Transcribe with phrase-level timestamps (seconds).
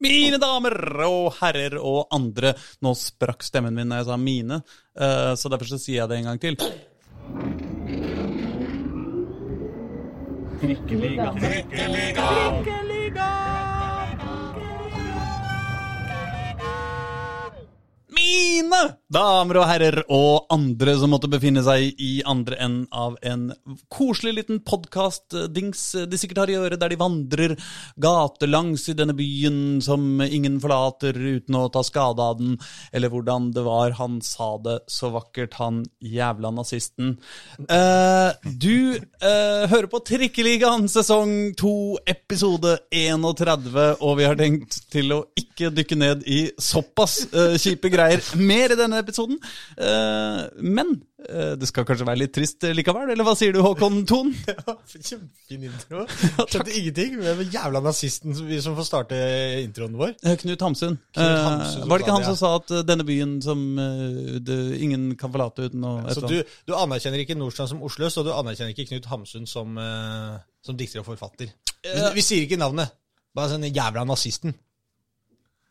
[0.00, 2.54] Mine damer og herrer og andre.
[2.80, 4.62] Nå sprakk stemmen min når jeg sa mine,
[4.96, 6.56] eh, så derfor så sier jeg det en gang til.
[18.16, 23.48] Mine damer og herrer og andre som måtte befinne seg i andre enden av en
[23.90, 27.54] koselig liten podkast-dings de sikkert har i øret, der de vandrer
[28.00, 32.54] gatelangs i denne byen som ingen forlater uten å ta skade av den,
[32.94, 37.16] eller hvordan det var han sa det så vakkert, han jævla nazisten.
[37.66, 41.74] Eh, du eh, hører på Trikkeligaen sesong 2,
[42.14, 47.90] episode 31, og vi har tenkt til å ikke dykke ned i såpass eh, kjipe
[47.92, 49.38] greier mer i denne episoden.
[49.80, 50.92] Eh, men
[51.26, 54.32] eh, det skal kanskje være litt trist likevel, eller hva sier du, Håkon Thon?
[54.92, 56.04] Kjempefin intro.
[56.44, 57.18] Skjønte ingenting.
[57.20, 59.20] Det var jævla nazisten som, vi som får starte
[59.64, 60.14] introen vår.
[60.24, 60.98] Eh, Knut Hamsun.
[61.14, 64.38] Knut Eh, Hamsun var det ikke han som sa at eh, denne byen som eh,
[64.44, 68.24] det, ingen kan forlate uten å Så du, du anerkjenner ikke Nordstrand som Oslo, så
[68.26, 71.52] du anerkjenner ikke Knut Hamsun som, eh, som dikter og forfatter.
[71.84, 72.92] Vi, vi sier ikke navnet.
[73.36, 74.54] Bare sånn jævla nazisten.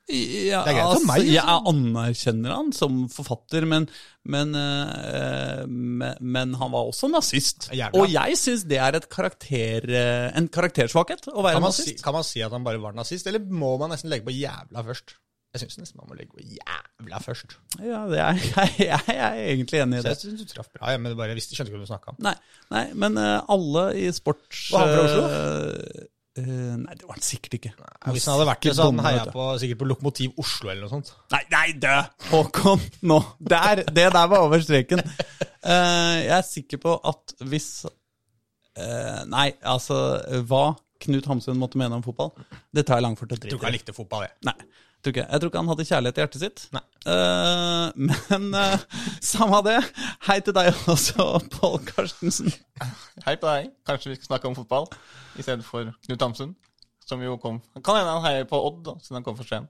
[0.10, 1.36] Ja, Det er greit for altså, meg, liksom.
[1.36, 3.86] Jeg anerkjenner han som forfatter, men,
[4.26, 7.70] men, eh, men, men han var også nazist.
[7.70, 7.94] Jævla.
[8.02, 11.86] Og jeg syns det er et karakter, eh, en karaktersvakhet å være Kan man, si,
[11.86, 12.04] nazist.
[12.08, 14.86] kan man si at han bare var nazist, eller må man nesten legge på jævla
[14.90, 15.16] først?
[15.54, 17.56] Jeg syns nesten man må legge på jævla først.
[17.82, 20.12] Ja, det er, jeg, jeg er egentlig enig i det.
[20.18, 22.14] Så jeg synes du traff bra, ja, men bare visste, skjønte ikke hva du snakka
[22.14, 22.20] om.
[22.26, 22.36] Nei,
[22.74, 24.72] nei men eh, alle i sports...
[24.74, 25.28] Var han fra Oslo?
[25.34, 27.72] eh, eh, nei, det var han sikkert ikke.
[28.14, 30.86] Hvis han hadde vært det, så hadde han heia på, sikkert på Lokomotiv Oslo eller
[30.86, 31.14] noe sånt.
[31.34, 31.96] Nei, nei, dø!
[32.30, 33.20] Håkon, nå!
[33.40, 35.04] Der, det der var over streken.
[35.60, 39.98] Uh, jeg er sikker på at hvis uh, Nei, altså
[40.48, 40.70] Hva
[41.04, 42.32] Knut Hamsun måtte mene om fotball,
[42.76, 44.36] det tar jeg langt for til å Jeg tror ikke han likte fotball, jeg.
[44.48, 44.56] Nei,
[45.04, 45.26] tror ikke.
[45.26, 46.64] Jeg tror ikke han hadde kjærlighet i hjertet sitt.
[46.76, 46.84] Nei.
[47.96, 49.78] Men uh, samme det.
[50.28, 52.52] Hei til deg også, Pål Karstensen.
[53.30, 53.68] Hei på deg.
[53.86, 54.88] Kanskje vi skal snakke om fotball
[55.38, 56.56] i stedet for Knut Hamsun,
[57.06, 59.70] som jo kom Kan hende han heier på Odd, da, siden han kom for sent.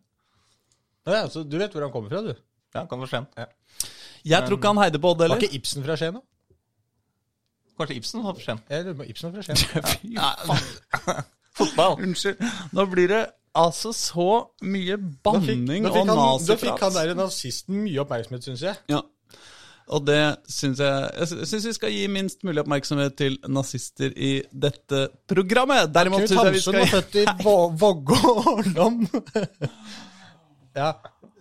[1.09, 2.31] Ja, så du vet hvor han kommer fra, du?
[2.71, 3.35] Ja, han kom for sent.
[4.23, 6.23] Jeg tror ikke han heide på Odd Var ikke Ibsen fra Skien, da?
[7.81, 8.63] Kanskje Ibsen var for sent.
[8.71, 9.83] Jeg lurer på Ibsen fra Skien.
[9.91, 11.21] Fy Ja, faen.
[11.59, 11.99] Fotball.
[12.07, 12.39] Unnskyld.
[12.79, 13.21] Nå blir det
[13.59, 14.29] altså så
[14.63, 16.47] mye Da fikk, banning da fikk, og naziprat.
[16.47, 17.11] da fikk han naziprat.
[17.11, 18.79] der nazisten mye oppmerksomhet, syns jeg.
[18.95, 19.03] Ja.
[19.89, 20.19] Og det
[20.51, 25.89] syns jeg Jeg syns vi skal gi minst mulig oppmerksomhet til nazister i dette programmet.
[25.95, 28.19] Derimot Knut syns jeg vi skal Hamsun var født i Vå- Vågå
[28.53, 28.99] og Lom.
[30.81, 30.91] ja,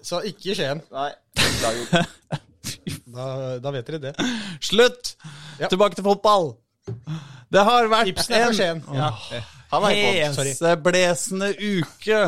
[0.02, 0.80] så ikke Skien.
[0.94, 1.10] Nei.
[3.08, 4.10] Da, da vet dere det.
[4.64, 5.14] Slutt!
[5.58, 5.68] Ja.
[5.72, 6.50] Tilbake til fotball.
[7.52, 9.08] Det har vært Ibsen er en Ja.
[9.72, 12.20] Heseblesende uke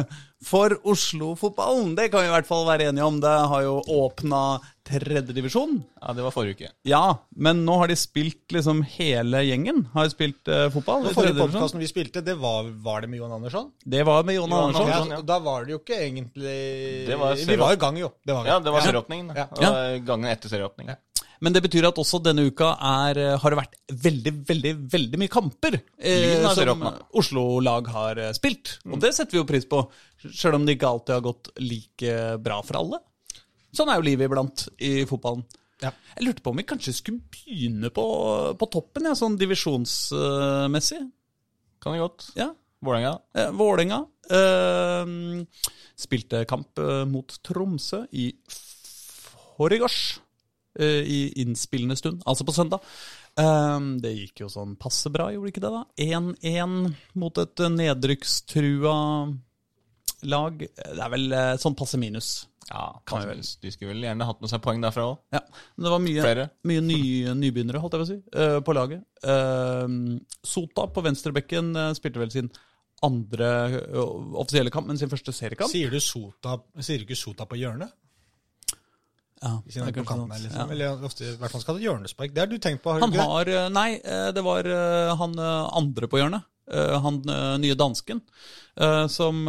[0.44, 1.94] for Oslo-fotballen.
[1.96, 3.20] Det kan vi i hvert fall være enige om.
[3.20, 4.42] Det har jo åpna
[4.90, 5.76] tredjedivisjon.
[6.00, 6.70] Ja, det var forrige uke.
[6.88, 7.04] Ja,
[7.36, 9.84] men nå har de spilt liksom hele gjengen.
[9.94, 11.08] Har spilt uh, fotball.
[11.08, 13.70] Den forrige podkasten vi spilte, det var, var det med Johan Andersson?
[13.84, 14.88] Det var med Jon Johan Andersson.
[14.88, 15.28] Ja, Andersson, ja.
[15.30, 16.56] Da var det jo ikke egentlig
[17.08, 18.10] Det var Vi var i gang, jo.
[18.24, 18.40] Det.
[18.50, 19.32] Ja, det var serieåpningen.
[19.36, 19.72] Ja.
[20.04, 20.98] Gangen etter serieåpningen.
[21.40, 25.20] Men det betyr at også denne uka er, eh, har det vært veldig, veldig veldig
[25.22, 26.84] mye kamper eh, som.
[27.16, 28.76] Oslo-lag har eh, spilt.
[28.90, 29.80] Og det setter vi jo pris på,
[30.28, 33.00] sjøl om det ikke alltid har gått like bra for alle.
[33.76, 35.44] Sånn er jo livet iblant i fotballen.
[35.80, 35.92] Ja.
[36.18, 38.04] Jeg lurte på om vi kanskje skulle begynne på,
[38.60, 41.00] på toppen, ja, sånn divisjonsmessig.
[41.80, 42.26] Kan det godt.
[42.36, 42.50] Ja.
[42.84, 43.14] Vålerenga.
[43.36, 43.98] Eh, Vålerenga
[44.32, 45.10] eh,
[46.00, 50.20] spilte kamp eh, mot Tromsø i forgårs.
[50.78, 52.84] Eh, I innspillende stund, altså på søndag.
[53.40, 55.72] Eh, det gikk jo sånn passe bra, gjorde ikke det?
[55.76, 55.84] da?
[56.00, 58.96] 1-1 mot et nedrykkstrua
[60.28, 60.60] lag.
[60.60, 62.32] Det er vel eh, sånn passe minus.
[62.70, 63.42] Ja, Kan vi vel.
[63.62, 65.16] De skulle vel gjerne hatt med seg poeng derfra òg.
[65.34, 65.40] Ja,
[65.74, 69.02] men det var mye, mye nye nybegynnere, holdt jeg på å si, uh, på laget.
[69.26, 72.50] Uh, Sota på venstrebekken uh, spilte vel sin
[73.02, 73.48] andre
[74.38, 75.72] offisielle kamp, men sin første seriekamp.
[75.72, 77.90] Sier du Sota, sier du ikke Sota på hjørnet?
[79.40, 80.16] Ja, det er kanskje.
[80.20, 80.38] Ja.
[80.44, 80.72] liksom.
[80.76, 82.34] Eller ofte, i hvert fall skal ha hjørnespark.
[82.36, 83.88] Det har du tenkt på, har Han har Nei,
[84.36, 84.68] det var
[85.16, 86.44] han andre på hjørnet.
[86.70, 88.22] Eh, Han eh, nye dansken
[88.80, 89.44] eh, som,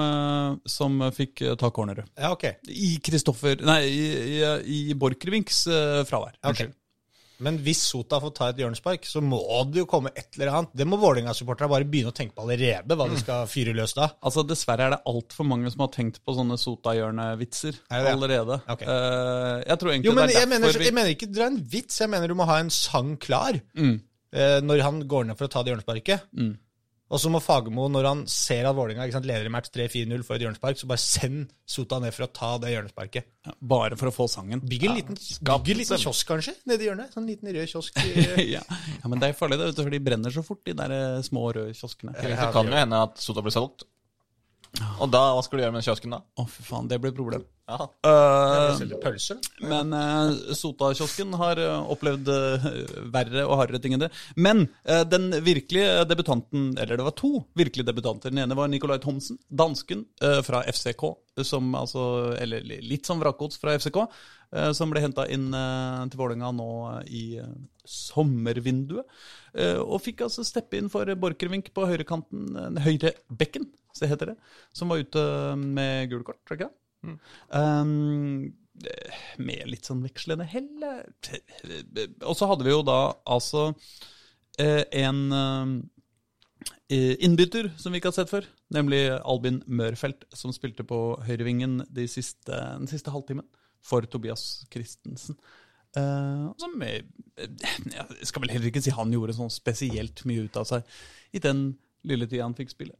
[0.66, 2.10] som fikk ta corneret.
[2.18, 2.48] Ja, ok.
[2.68, 4.06] I Kristoffer Nei, i,
[4.42, 5.66] i, i Borchgrevinks
[6.10, 6.38] fravær.
[6.42, 6.54] Ok.
[6.54, 6.78] Unnskyld.
[7.42, 9.40] Men hvis Sota får ta et hjørnespark, så må
[9.72, 10.74] det jo komme et eller annet.
[10.78, 14.12] Det må Vålerenga-supporterne bare begynne å tenke på allerede, hva de skal fyre løs da.
[14.22, 18.60] Altså, Dessverre er det altfor mange som har tenkt på sånne Sota-hjørnevitser Er allerede.
[18.70, 18.86] Ok.
[18.86, 20.88] Uh, jeg tror egentlig Jo, men det er jeg mener, vi...
[20.92, 23.58] jeg mener ikke dra en vits, jeg mener du må ha en sang klar.
[23.74, 23.96] Mm.
[24.38, 26.30] uh, når han går ned for å ta det hjørnesparket.
[26.38, 26.54] Mm.
[27.12, 30.46] Og så må Fagermo, når han ser at Vålerenga leder i match 3-4-0 for et
[30.46, 33.28] hjørnespark, så bare send Sota ned for å ta det hjørnesparket.
[33.48, 34.64] Ja, bare for å få sangen.
[34.64, 37.12] Bygg en liten, bygg en liten kiosk, kanskje, nede i hjørnet.
[37.16, 38.00] Sånn liten rød kiosk.
[38.56, 38.64] ja.
[38.64, 41.50] ja, men det er farlig, det, for de brenner så fort, de der eh, små
[41.52, 42.16] røde kioskene.
[42.16, 43.88] Det kan jo hende at Sota blir solgt.
[45.04, 46.22] Og da, hva skal du gjøre med den kiosken da?
[46.40, 47.44] Å, fy faen, det blir et problem.
[47.70, 47.86] Ja.
[48.04, 49.38] Uh, pølser.
[49.64, 52.66] men uh, Sota-kiosken har eh, opplevd uh,
[53.14, 54.10] verre og hardere ting enn det.
[54.36, 58.34] Men uh, den virkelige debutanten, eller det var to virkelige debutanter.
[58.34, 61.06] Den ene var Nicolai Thomsen, dansken eh, fra FCK,
[61.48, 62.04] som altså,
[62.42, 64.02] eller litt som vrakgods fra FCK,
[64.56, 66.72] eh, som ble henta inn eh, til Vålerenga nå
[67.08, 67.54] i eh,
[67.88, 69.08] sommervinduet.
[69.56, 74.34] Eh, og fikk altså steppe inn for Borchgrevink på høyrekanten, eh, høyre bekken, så heter
[74.34, 74.38] det,
[74.76, 75.24] som var ute
[75.60, 76.81] med gult kort, tror jeg ikke det?
[77.02, 78.52] Um,
[79.42, 80.70] med litt sånn vekslende hell.
[82.26, 83.00] Og så hadde vi jo da
[83.30, 83.72] altså
[84.62, 85.20] eh, en
[86.92, 91.82] eh, innbytter som vi ikke har sett før, nemlig Albin Mørfelt, som spilte på høyrevingen
[91.94, 93.48] de siste, den siste halvtimen
[93.86, 95.38] for Tobias Christensen.
[95.92, 97.02] Uh, som jeg,
[97.36, 100.88] Jeg skal vel heller ikke si han gjorde sånn spesielt mye ut av seg
[101.36, 101.74] i den
[102.08, 102.96] lille tida han fikk spille.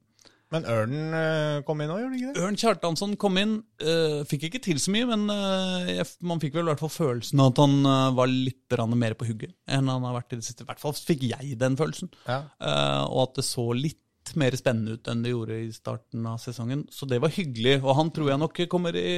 [0.52, 2.44] Men Ørnen eh, kom inn òg, gjør den ikke det?
[2.44, 3.54] Ørn Kjartansson kom inn.
[3.80, 7.40] eh, fikk ikke til så mye, men eh, man fikk vel i hvert fall følelsen
[7.40, 7.78] av at han
[8.18, 10.66] var litt mer på hugget enn han har vært i det siste.
[10.66, 12.12] I hvert fall fikk jeg den følelsen.
[12.28, 12.44] Ja.
[13.08, 14.00] Og at det så litt
[14.40, 16.86] mer spennende ut enn det gjorde i starten av sesongen.
[16.94, 17.80] Så det var hyggelig.
[17.82, 19.18] Og han tror jeg nok kommer, i,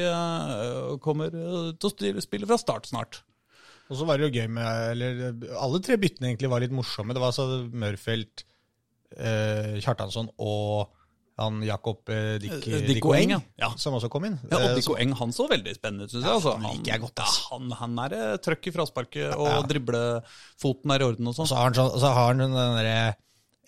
[1.03, 1.33] kommer
[1.77, 3.21] til å spille fra start snart.
[3.91, 5.21] Og så var det jo gøy med eller,
[5.59, 7.13] Alle tre byttene egentlig var litt morsomme.
[7.13, 8.45] Det var altså Mørfelt,
[9.13, 10.93] Kjartansson og
[11.39, 13.69] han Jakob eh, Dick, Eh, Dicko Dicko Eng, Eng, ja.
[13.81, 14.35] som også kom inn.
[14.51, 16.33] Ja, og Eh, Dicko Eng han så veldig spennende ut, syns jeg.
[16.35, 17.39] Altså, han liker jeg godt, ass.
[17.41, 19.61] Ja, han, han er eh, trøkk i frasparket, og Ja.
[19.71, 21.47] driblefoten er i orden og sånn.
[21.49, 22.97] så har han, så, så har han den derre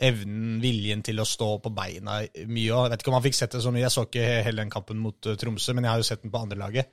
[0.05, 2.71] evnen, viljen til å stå på beina mye.
[2.75, 4.61] Og jeg vet ikke om han fikk sett det så mye, jeg så ikke hele
[4.65, 6.91] den kampen mot eh, Tromsø, men jeg har jo sett den på andre laget.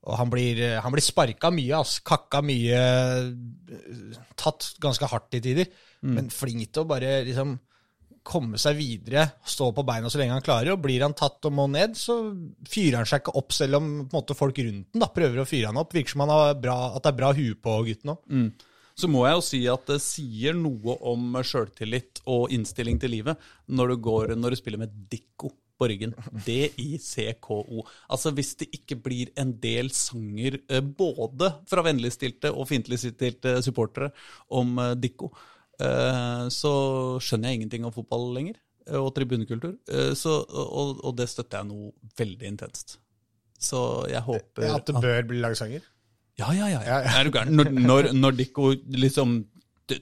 [0.00, 1.98] Og han blir, eh, han blir sparka mye, ass.
[2.00, 2.80] Kakka mye.
[2.80, 5.68] eh, Tatt ganske hardt i tider.
[6.02, 7.58] Men flink til å bare liksom
[8.26, 10.74] komme seg videre, stå på beina så lenge han klarer.
[10.74, 12.18] Og blir han tatt og må ned, så
[12.68, 15.70] fyrer han seg ikke opp, selv om måte, folk rundt den da, prøver å fyre
[15.72, 15.94] han opp.
[15.96, 18.26] Virker som han har bra, at det er bra hue på gutten òg.
[19.00, 23.50] Så må jeg jo si at det sier noe om sjøltillit og innstilling til livet
[23.72, 26.12] når du, går, når du spiller med Dikko på ryggen.
[26.46, 27.84] D-I-C-K-O.
[28.12, 34.12] Altså Hvis det ikke blir en del sanger eh, både fra vennligstilte og fiendtligstilte supportere
[34.60, 35.32] om eh, Dikko,
[36.52, 36.72] så
[37.24, 38.56] skjønner jeg ingenting om fotball lenger.
[38.86, 39.76] eh, Og tribunekultur.
[39.88, 42.98] Eh, Så, og, og det støtter jeg noe veldig intenst.
[43.60, 45.82] Så jeg håper At det bør bli lagsanger.
[46.38, 46.80] ja, ja, ja.
[46.80, 46.98] Ja.
[47.20, 47.52] Er du gæren?
[47.56, 49.46] Når, når, når Dikko liksom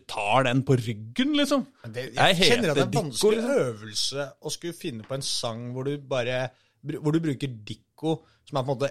[0.06, 1.66] tar den på ryggen, liksom.
[1.88, 3.62] Det, jeg, Jeg kjenner at det er en Dikko, vanskelig liksom.
[3.64, 6.50] øvelse å skulle finne på en sang hvor du bare
[6.84, 8.90] hvor du bruker Dikko, som er på en måte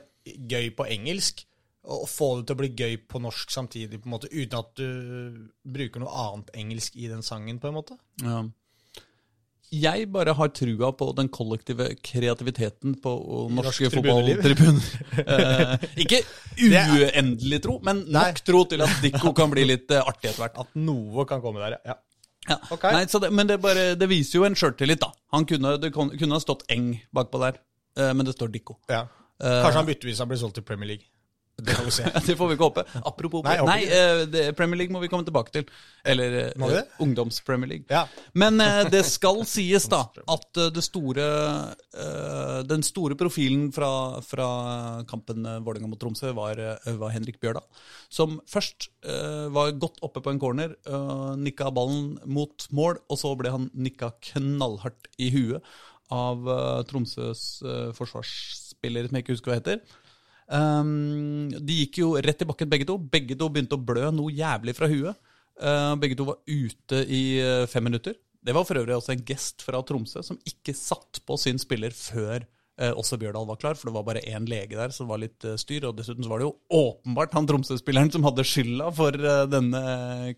[0.52, 1.46] gøy på engelsk,
[1.88, 4.72] og få det til å bli gøy på norsk samtidig, på en måte, uten at
[4.76, 4.88] du
[5.64, 7.96] bruker noe annet engelsk i den sangen, på en måte.
[8.24, 8.42] Ja.
[9.68, 13.14] Jeg bare har trua på den kollektive kreativiteten på
[13.52, 14.94] norske Norsk fotballtribuner.
[15.28, 16.22] Eh, ikke
[16.64, 18.46] uendelig tro, men nok Nei.
[18.48, 20.62] tro til at Dikko kan bli litt eh, artig etter hvert.
[20.64, 21.98] At noe kan komme der, ja.
[22.48, 22.58] Ja.
[22.72, 22.96] Okay.
[22.96, 25.12] Nei, så det, men det, bare, det viser jo en sjøltillit, da.
[25.36, 27.60] Han kunne, det kunne ha stått Eng bakpå der,
[28.00, 28.80] eh, men det står Dikko.
[28.92, 29.04] ja.
[29.38, 31.06] Kanskje han bytter hvis han blir solgt til Premier League.
[31.58, 32.04] Det får vi se.
[32.28, 32.84] Det får vi ikke håpe.
[33.10, 35.66] Apropos Nei, Nei, eh, det, Premier League må vi komme tilbake til.
[36.06, 37.88] Eller eh, ungdoms-Premier League.
[37.90, 38.04] Ja.
[38.38, 41.26] Men eh, det skal sies da at eh, det store,
[41.98, 43.90] eh, den store profilen fra,
[44.22, 44.48] fra
[45.10, 46.62] kampen eh, Vålerenga mot Tromsø var,
[47.02, 47.66] var Henrik Bjørdal.
[48.14, 48.92] Som først
[49.54, 50.74] var godt oppe på en corner,
[51.40, 55.64] nikka ballen mot mål, og så ble han nikka knallhardt i huet
[56.14, 56.48] av
[56.90, 57.44] Tromsøs
[57.98, 59.82] forsvarsspiller, som jeg ikke husker hva heter.
[60.48, 62.98] Um, de gikk jo rett i bakken, begge to.
[62.98, 65.20] Begge to begynte å blø noe jævlig fra huet.
[65.58, 68.16] Uh, begge to var ute i uh, fem minutter.
[68.48, 71.92] Det var for øvrig også en gest fra Tromsø som ikke satt på sin spiller
[71.92, 72.46] før
[72.80, 75.44] uh, også Bjørdal var klar, for det var bare én lege der, som var litt
[75.48, 75.90] uh, styr.
[75.90, 79.84] Og dessuten så var det jo åpenbart han Tromsø-spilleren som hadde skylda for uh, denne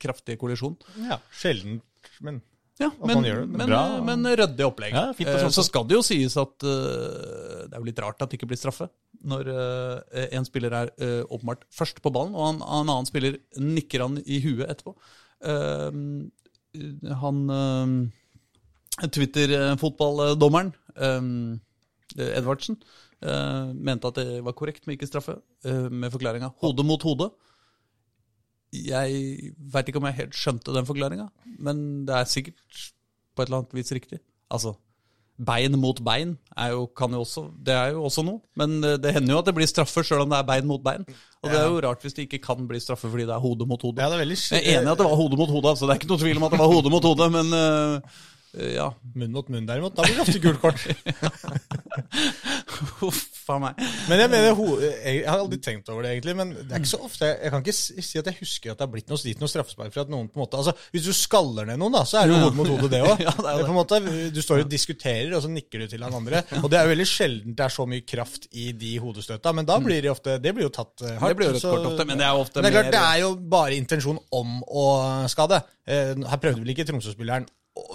[0.01, 0.80] kraftige kollisjonen.
[1.12, 1.20] ja.
[1.36, 1.84] Sjelden,
[2.25, 2.42] men
[2.80, 3.22] Ja, men,
[3.52, 3.74] men
[4.08, 4.94] men, ryddig opplegg.
[4.96, 8.24] Ja, fint Eh, så skal det jo sies at uh, det er jo litt rart
[8.24, 8.88] at det ikke blir straffe
[9.20, 9.98] når uh,
[10.32, 14.16] en spiller er uh, åpenbart først på ballen, og en, en annen spiller nikker han
[14.24, 14.96] i huet etterpå.
[15.44, 15.92] Eh,
[17.20, 17.44] han
[19.08, 21.22] Twitter-fotballdommeren eh,
[22.38, 22.80] Edvardsen
[23.24, 27.32] eh, mente at det var korrekt med ikke straffe, eh, med forklaringa 'hode mot hode'.
[28.76, 32.84] Jeg veit ikke om jeg helt skjønte den forklaringa, men det er sikkert
[33.34, 34.20] på et eller annet vis riktig.
[34.54, 34.76] Altså,
[35.40, 38.42] bein mot bein er jo, kan jo også, det er jo også noe.
[38.60, 40.84] Men eh, det hender jo at det blir straffer sjøl om det er bein mot
[40.84, 41.06] bein.
[41.40, 43.68] Og det er jo rart hvis det ikke kan bli straffer fordi det er hode
[43.70, 44.04] mot hode.
[44.04, 45.88] Ja, det er veldig Jeg er enig i at det var hode mot hode, altså.
[45.88, 48.20] Det er ikke noe tvil om at det var hode mot hode, men eh,
[48.53, 48.89] ja.
[49.15, 49.94] Munn mot munn, derimot.
[49.98, 50.79] Da blir det ofte gult kort.
[53.00, 53.79] Huff a meg.
[54.10, 54.60] Men jeg mener,
[55.03, 56.36] jeg har aldri tenkt over det, egentlig.
[56.38, 58.86] Men det er ikke så ofte Jeg kan ikke si at jeg husker at det
[58.86, 61.13] har blitt noe, slit noe straffespark for at noen på en måte Altså, Hvis du
[61.18, 63.24] skaller ned noen, da, så er det jo hode mot hode, det òg.
[63.25, 63.34] Ja,
[64.36, 66.44] du står og diskuterer, og så nikker du til han andre.
[66.62, 69.68] Og det er jo veldig sjelden det er så mye kraft i de hodestøta, men
[69.70, 71.34] da blir det ofte Det blir jo tatt eh, hardt.
[71.34, 72.98] Det blir jo rødt kort ofte, men det er ofte Men det er klart, mer-
[72.98, 74.86] det er jo bare intensjon om å
[75.32, 75.62] skade.
[75.89, 77.48] Eh, Her prøvde vel ikke Tromsø-spilleren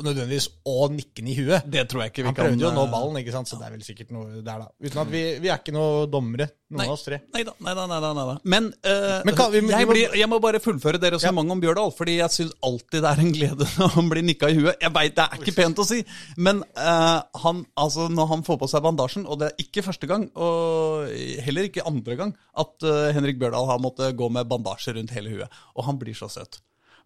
[0.05, 1.67] nødvendigvis å nikke i huet.
[1.71, 3.51] Det tror jeg ikke vi Han kan prøvde jo å nå eh, ballen, ikke sant?
[3.51, 4.69] så det er vel sikkert noe der, da.
[4.85, 6.87] Uten at vi, vi er ikke noe dommere, noen Nei.
[6.89, 7.21] av oss tre.
[7.37, 8.35] Neida, neida, neida, neida.
[8.51, 11.63] Men, uh, Men kan vi- vi jeg, blir, jeg må bare fullføre det resonnementet om
[11.65, 14.81] Bjørdal, fordi jeg syns alltid det er en glede når han blir nikka i huet.
[14.83, 16.01] Jeg veit det er ikke pent å si,
[16.37, 20.11] men uh, han, altså, når han får på seg bandasjen, og det er ikke første
[20.11, 21.11] gang, og
[21.45, 25.37] heller ikke andre gang, at uh, Henrik Bjørdal har måttet gå med bandasje rundt hele
[25.37, 25.61] huet.
[25.77, 26.61] Og han blir så søt.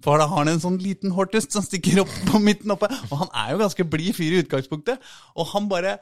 [0.05, 2.91] For da har han en sånn liten hortest som stikker opp på midten oppe.
[3.11, 5.03] Og han er jo ganske blid fyr i utgangspunktet.
[5.35, 5.97] Og han bare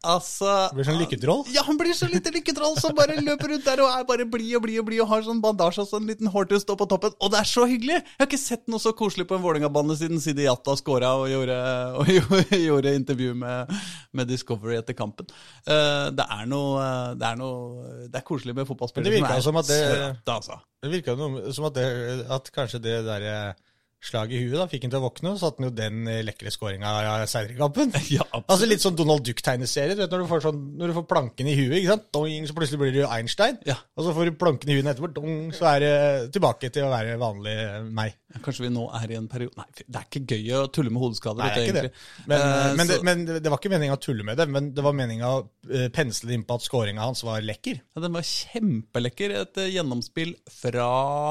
[0.00, 1.42] Altså Det blir sånn lykketroll.
[1.52, 4.54] ja, han blir så lite lykketroll som bare løper rundt der og er bare blid
[4.56, 7.12] og blid og blid og har sånn bandasje og sånn liten hortust oppå toppen.
[7.20, 7.98] Og det er så hyggelig!
[8.00, 11.28] Jeg har ikke sett noe så koselig på en Vålerenga-bane siden Sidi Jata scora og
[11.28, 11.58] gjorde,
[12.00, 13.76] og gjorde, gjorde intervju med,
[14.16, 15.28] med Discovery etter kampen.
[15.68, 16.84] Uh, det er noe
[17.20, 20.56] Det er noe Det er koselig med fotballspillere det som at det- søte, altså.
[20.80, 23.52] Det virka noe som at, det, at kanskje det der
[24.00, 25.72] eh, slaget i huet da, fikk han til å våkne, og så hadde han jo
[25.78, 27.24] den eh, lekre skåringa av
[27.58, 27.94] kampen.
[28.16, 29.96] Ja, Altså Litt sånn Donald Duck-tegneserie.
[29.96, 32.08] du vet, Når du får sånn, når du får planken i huet, ikke sant?
[32.16, 33.60] Dong, så plutselig blir du Einstein.
[33.68, 33.78] Ja.
[33.96, 35.94] Og så får du planken i huet etterpå, dong, så er det
[36.36, 38.18] tilbake til å være vanlig eh, meg.
[38.44, 41.02] Kanskje vi nå er i en periode Nei, det er ikke gøy å tulle med
[41.02, 41.42] hodeskader.
[41.42, 41.94] Nei, det er ikke det.
[42.30, 44.82] Men, Eh, men, det, men det var ikke meninga å tulle med det, men det
[44.84, 45.40] var meninga å
[45.94, 47.80] pensle pensle inn på at skåringa hans var lekker.
[47.94, 49.34] Ja, den var kjempelekker.
[49.42, 50.88] Et eh, gjennomspill fra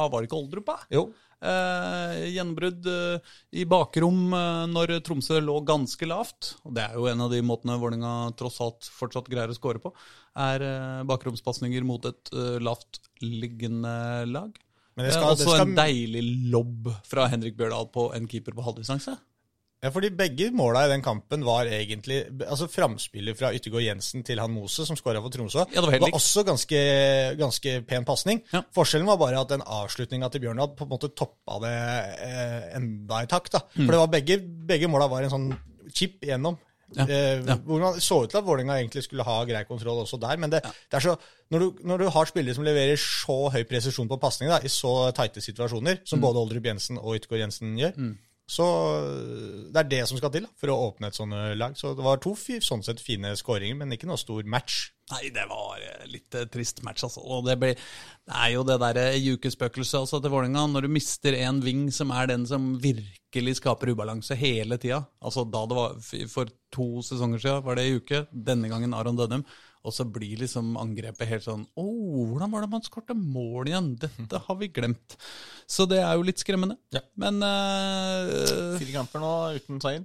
[0.09, 0.77] Var det ikke Oldrup, da?
[0.93, 1.09] Jo.
[1.39, 6.53] Eh, gjennombrudd eh, i bakrom eh, når Tromsø lå ganske lavt.
[6.67, 9.81] Og det er jo en av de måtene Vålerenga tross alt fortsatt greier å skåre
[9.83, 9.93] på.
[10.39, 10.65] Er
[11.07, 13.95] bakromspasninger mot et eh, lavtliggende
[14.31, 14.57] lag.
[14.99, 18.55] Men det Eh, også det skal, en deilig lobb fra Henrik Bjørdal på en keeper
[18.57, 19.15] på halvdistanse.
[19.79, 24.41] Ja, fordi begge måla i den kampen var egentlig Altså Framspillet fra Yttergård Jensen til
[24.43, 26.79] han Mose, som skåra for Tromsø, Ja, det var var, også ganske,
[27.39, 28.41] ganske pen pasning.
[28.51, 28.61] Ja.
[28.75, 31.75] Forskjellen var bare at den avslutninga til Bjørnad på en måte toppa det
[32.27, 33.53] eh, enda i takt.
[33.55, 33.63] da.
[33.77, 33.85] Mm.
[33.85, 34.39] For det var begge,
[34.73, 35.47] begge måla var en sånn
[35.95, 36.59] chip igjennom.
[36.97, 37.53] Ja, Eh, ja.
[37.67, 40.39] Hvor man så ut til at Vålerenga egentlig skulle ha grei kontroll også der.
[40.41, 41.11] Men det, det er så,
[41.53, 45.11] når, du, når du har spillere som leverer så høy presisjon på pasning i så
[45.13, 46.23] tighte situasjoner, som Mm.
[46.25, 47.93] både Oldrup Jensen og Yttergård Jensen gjør,
[48.49, 48.65] så
[49.69, 51.75] det er det som skal til da, for å åpne et sånt eh, lag.
[51.77, 54.87] Så det var to sånn sett fine skåringer, men ikke noe stor match.
[55.13, 57.21] Nei, det var eh, litt eh, trist match, altså.
[57.21, 60.65] Og det, ble, det er jo det derre jukespøkelset altså, til Vålerenga.
[60.73, 65.03] Når du mister en ving som er den som virkelig skaper ubalanse hele tida.
[65.21, 65.97] Altså da det var
[66.33, 68.25] For to sesonger siden var det i uke.
[68.33, 69.45] Denne gangen Aron Dønnum.
[69.87, 73.93] Og så blir liksom angrepet helt sånn Å, hvordan var det man skårte mål igjen?
[74.01, 75.15] Dette har vi glemt.
[75.69, 76.75] Så det er jo litt skremmende.
[76.95, 77.03] Ja.
[77.19, 80.03] Men uh, Fire kamper nå uten seier.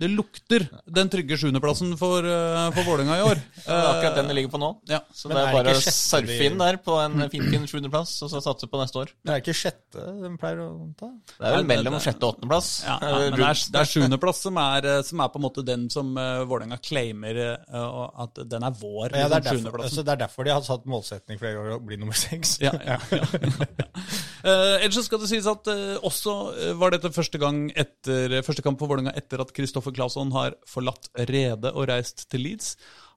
[0.00, 3.40] Det lukter den trygge sjuendeplassen for, uh, for Vålerenga i år.
[3.56, 4.70] Det er akkurat den det ligger på nå.
[4.90, 5.00] Ja.
[5.14, 8.32] Så Men det er er bare å surfe inn der på en finfin sjuendeplass, og
[8.32, 9.12] så satse på neste år.
[9.22, 11.10] Det er ikke sjette de pleier å ta.
[11.36, 12.70] Det er vel mellom sjette og åttendeplass.
[12.88, 15.66] Ja, ja, men det er, det er sjuendeplass som, eh, som er på en måte
[15.66, 19.14] den som uh, Vålerenga claimer eh, og at den er vår.
[19.14, 21.76] Ja, det, er liksom, derfor, altså, det er derfor de har satt målsetning flere år
[21.78, 22.58] å bli nummer seks.
[22.64, 23.22] Ja, ja, ja.
[24.44, 28.60] Eh, ellers skal det sies at eh, også eh, var dette første, gang etter, første
[28.64, 32.74] kamp for Vålerenga etter at Kristoffer Claesson har forlatt Rede og reist til Leeds.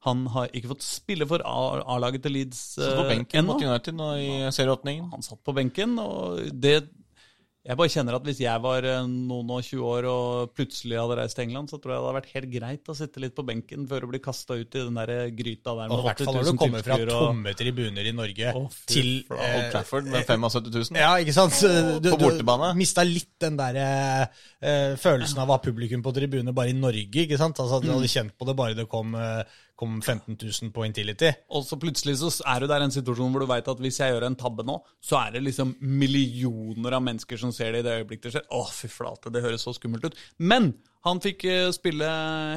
[0.07, 3.55] Han har ikke fått spille for A-laget til Leeds Satt på eh, benken ennå.
[3.55, 5.09] mot United nå i serieåpningen.
[5.13, 6.81] Han satt på benken, og det
[7.67, 11.17] Jeg bare kjenner at hvis jeg var eh, noen og 20 år og plutselig hadde
[11.19, 13.43] reist til England, så tror jeg det hadde vært helt greit å sitte litt på
[13.49, 16.23] benken før å bli kasta ut i den der gryta der Og med i hvert
[16.23, 19.51] fall når du kommer fra og- tomme tribuner i Norge oh, fy til flate.
[19.57, 21.01] Old Trafford med 75 000.
[21.01, 21.59] Ja, ikke sant?
[21.99, 22.71] Du, På bortebane.
[22.71, 26.77] Du mista litt den der eh, følelsen av å ha publikum på tribune bare i
[26.77, 27.59] Norge, ikke sant?
[27.59, 29.43] Altså at Du hadde kjent på det bare det kom, eh,
[29.77, 31.29] kom 15 000 på Intility.
[31.53, 33.99] Og så plutselig så er du der i en situasjon hvor du veit at hvis
[34.01, 37.83] jeg gjør en tabbe nå, så er det liksom millioner av mennesker som ser det
[37.83, 38.47] i det øyeblikket det skjer.
[38.57, 40.17] Å, fy flate, det høres så skummelt ut.
[40.41, 40.71] Men
[41.07, 42.07] han fikk eh, spille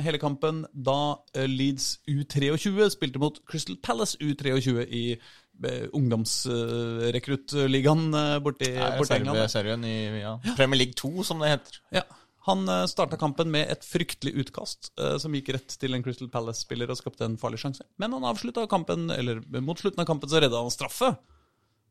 [0.05, 0.99] hele kampen da
[1.37, 8.05] eh, Leeds U23 spilte mot Crystal Palace U23 i eh, ungdomsrekruttligaen
[8.43, 9.51] borti, Det borti England.
[9.53, 11.73] serien i ja, Premier League 2, som det heter.
[12.01, 12.05] Ja.
[12.51, 16.31] Han uh, starta kampen med et fryktelig utkast eh, som gikk rett til en Crystal
[16.33, 17.87] Palace-spiller og skapte en farlig sjanse.
[18.03, 21.15] Men han avslutta kampen, eller mot slutten av kampen så redda han straffe.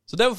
[0.09, 0.29] Så det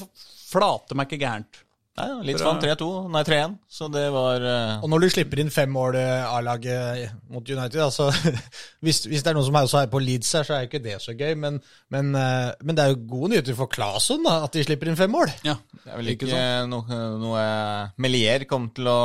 [0.51, 1.61] flate meg ikke gærent.
[1.99, 4.77] Nei, ja, Litt sånn 3-2, nei 3-1, så det var uh...
[4.79, 8.07] Og når du slipper inn fem mål eh, A-laget mot United altså,
[8.85, 10.95] hvis, hvis, det er noen som også er på Leeds her, så er ikke det
[11.03, 11.59] så gøy, men,
[11.91, 15.11] men, uh, men, det er jo gode nyheter for Claesson at de slipper inn fem
[15.11, 15.33] mål.
[15.43, 17.43] Ja, Det er vel ikke, ikke noe, noe
[17.99, 19.01] Melier kom til å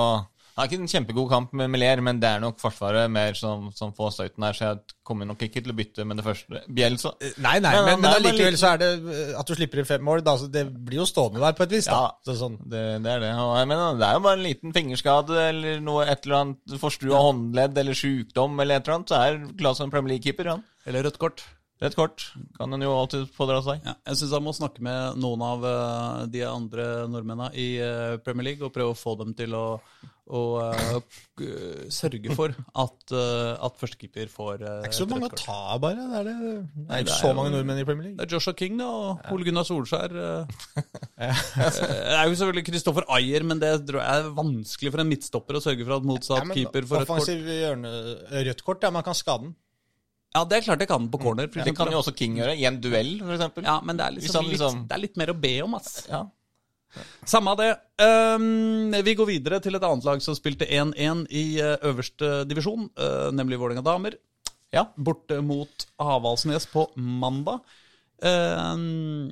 [0.57, 3.91] har ikke en kjempegod kamp med Melier, men det er nok Forsvaret mer som, som
[3.97, 6.63] får støyten her, så jeg kommer nok ikke til å bytte med det første.
[6.79, 7.13] Bjelsa.
[7.45, 10.07] Nei, nei, men, men, men allikevel så er det eh, at du slipper inn fem
[10.09, 10.25] mål.
[10.25, 11.91] Da, det blir jo stående der på et vis.
[11.91, 11.99] da.
[12.07, 12.57] Ja, så sånn.
[12.65, 13.35] det, det, er det.
[13.37, 17.21] Jeg mener, det er jo bare en liten fingerskade eller noe, et eller annet forstrua
[17.29, 20.65] håndledd eller sjukdom eller et eller annet, så er Claesson Premier League-keeper, han.
[20.89, 21.45] Eller rødt kort.
[21.85, 23.85] Rødt kort kan en jo alltid pådra seg.
[23.85, 27.69] Ja, jeg syns han må snakke med noen av uh, de andre nordmennene i
[28.25, 29.67] Premier League og prøve å få dem til å,
[30.27, 30.97] å uh,
[31.93, 36.07] sørge for at, at førstekeeper får Det er ikke så mange å ta, bare.
[36.11, 38.19] Det er, det, det er ikke det er så mange nordmenn i Premier League.
[38.19, 39.35] Det er Joshua King da, og ja.
[39.37, 40.17] Ole Gunnar Solskjær.
[40.17, 45.61] det er jo selvfølgelig Kristoffer Ayer, men det tror jeg er vanskelig for en midtstopper
[45.61, 47.23] å sørge for at motsatt ja, keeper får rødt kort.
[47.23, 47.95] Offensiv hjørne,
[48.51, 49.55] rødt kort, ja, man kan skade den.
[50.37, 51.49] Ja, det er klart det kan på corner.
[51.53, 53.63] For det kan jo også King gjøre, i en duell, f.eks.
[53.65, 54.83] Ja, men det er, liksom litt, liksom...
[54.91, 55.95] det er litt mer å be om, ass.
[56.11, 56.27] Ja.
[57.27, 57.73] Samme av det.
[58.03, 62.89] Um, vi går videre til et annet lag som spilte 1-1 i uh, øverste divisjon,
[63.01, 64.19] uh, nemlig Vålerenga damer.
[64.75, 64.87] Ja.
[64.97, 67.61] Borte mot Avaldsnes på mandag.
[68.23, 69.31] Um,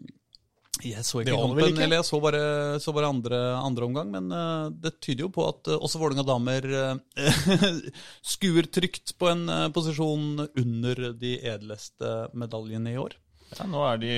[0.82, 1.84] jeg så ikke kampen, ikke.
[1.86, 2.42] eller jeg så bare,
[2.82, 4.10] så bare andre, andre, omgang.
[4.10, 7.60] Men uh, det tyder jo på at uh, også Vålerenga damer uh,
[8.34, 13.16] skuer trygt på en posisjon under de edleste medaljene i år.
[13.58, 14.12] Ja, Nå er de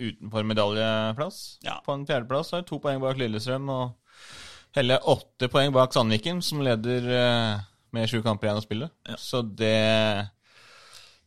[0.00, 1.40] utenfor medaljeplass.
[1.66, 1.78] Ja.
[1.84, 4.18] På en fjerdeplass er to poeng bak Lillestrøm og
[4.78, 7.08] hele åtte poeng bak Sandviken, som leder
[7.94, 8.90] med sju kamper igjen å spille.
[9.08, 9.16] Ja.
[9.20, 10.28] Så det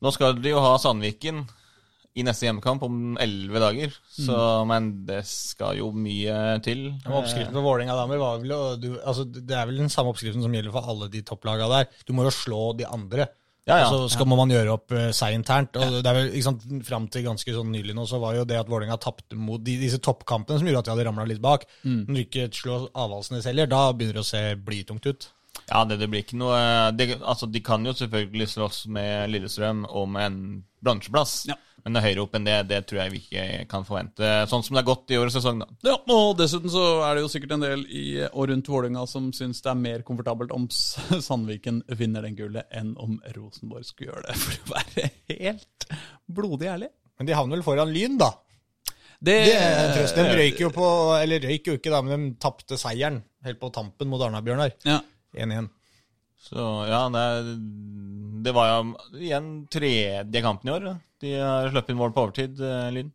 [0.01, 1.43] Nå skal de jo ha Sandviken
[2.17, 3.93] i neste hjemmekamp om elleve dager.
[4.11, 4.71] Så, mm.
[4.71, 6.87] Men det skal jo mye til.
[7.05, 10.43] Ja, oppskriften for Vålerenga damer var vel du, altså, Det er vel den samme oppskriften
[10.43, 12.01] som gjelder for alle de topplagene der.
[12.07, 13.29] Du må jo slå de andre.
[13.69, 13.87] Ja, ja.
[13.87, 14.37] Og så skal ja.
[14.39, 15.77] man gjøre opp uh, seg internt.
[15.77, 18.45] og det er vel, ikke sant, Fram til ganske sånn nylig nå, så var jo
[18.49, 21.43] det at Vålerenga tapte mot de, disse toppkampene som gjorde at de hadde ramla litt
[21.43, 21.67] bak.
[21.83, 22.01] Mm.
[22.07, 25.29] Når du ikke slår Avaldsnes heller, da begynner det å se blytungt ut.
[25.69, 26.57] Ja, det, det, blir ikke noe
[26.95, 30.39] det, altså, De kan jo selvfølgelig slåss med Lillestrøm om en
[30.81, 31.43] bransjeplass.
[31.51, 31.57] Ja.
[31.81, 34.27] Men høyere opp enn det, det tror jeg vi ikke kan forvente.
[34.49, 35.69] Sånn som det er gått i årets sesong, da.
[35.87, 39.31] Ja, og dessuten så er det jo sikkert en del i og rundt Vålerenga som
[39.33, 44.27] syns det er mer komfortabelt om Sandviken vinner den gullet, enn om Rosenborg skulle gjøre
[44.29, 45.09] det, for å være
[45.41, 45.89] helt
[46.29, 46.91] blodig ærlig.
[47.17, 48.31] Men de havner vel foran Lyn, da?
[49.21, 50.05] Det, det.
[50.17, 50.85] De røyk jo på
[51.19, 54.73] Eller røyk jo ikke, da, men de tapte seieren helt på tampen mot Arna-Bjørnar.
[54.85, 54.97] Ja.
[55.35, 55.69] 1-1.
[56.41, 57.25] Så ja, det,
[58.45, 60.87] det, var jo igjen tredje kampen i år.
[61.21, 63.11] De har sluppet inn mål på overtid, eh, Lyn.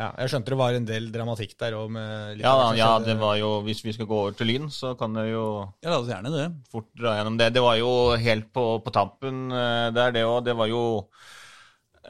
[0.00, 1.98] Ja, jeg skjønte det var en del dramatikk der òg.
[2.40, 5.28] Ja, ja, det var jo Hvis vi skal gå over til Lyn, så kan det
[5.28, 5.44] jo
[5.84, 6.46] Ja, la oss gjerne det.
[6.72, 7.52] fort dra gjennom det.
[7.54, 10.40] Det var jo helt på, på tampen eh, der, det òg.
[10.48, 10.82] Det var jo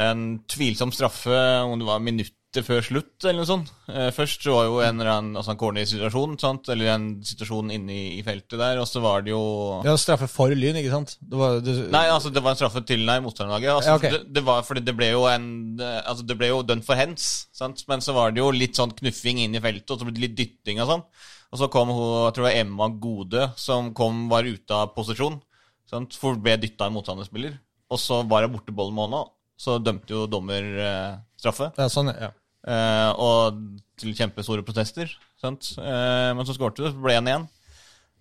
[0.01, 1.37] en tvilsom straffe,
[1.67, 3.71] om det var minutt minutter før slutt, eller noe sånt.
[3.89, 6.69] Eh, først så var jo en eller annen altså en corny situasjon, sant?
[6.69, 10.29] eller en situasjon inne i, i, feltet der, og så var det jo Ja, straffe
[10.29, 11.17] for Lyn, ikke sant?
[11.21, 11.91] Det var, det...
[11.93, 13.73] Nei, altså det var en straffe til nei, motstanderlaget.
[13.73, 14.13] Altså, ja, okay.
[14.13, 15.49] det, det, var fordi det ble jo en
[15.81, 17.85] Altså det ble jo dønt for hens, sant?
[17.89, 20.27] men så var det jo litt sånn knuffing inn i feltet, og så ble det
[20.27, 21.07] litt dytting og sånn.
[21.53, 24.93] Og så kom hun, jeg tror det var Emma Gode, som kom, var ute av
[24.97, 25.41] posisjon.
[25.89, 26.17] Sant?
[26.17, 27.59] For ble dytta en motstanderspiller.
[27.93, 29.27] Og så var hun borte bollen med hånda.
[29.61, 31.69] Så dømte jo dommer eh, straffe.
[31.77, 32.31] Ja, sånn, ja.
[32.63, 33.59] Uh, og
[33.99, 35.11] til kjempestore protester.
[35.41, 35.73] Sant?
[35.79, 37.49] Uh, men så skårte det, ble 1-1.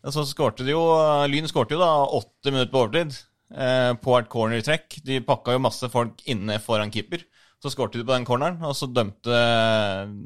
[0.09, 0.81] Så skårte de jo
[1.29, 3.13] Lyn skårte jo da åtte minutter på overtid
[3.53, 4.97] uh, på et cornertrekk.
[5.05, 7.25] De pakka jo masse folk inne foran keeper.
[7.61, 9.35] Så skårte de på den corneren, og så dømte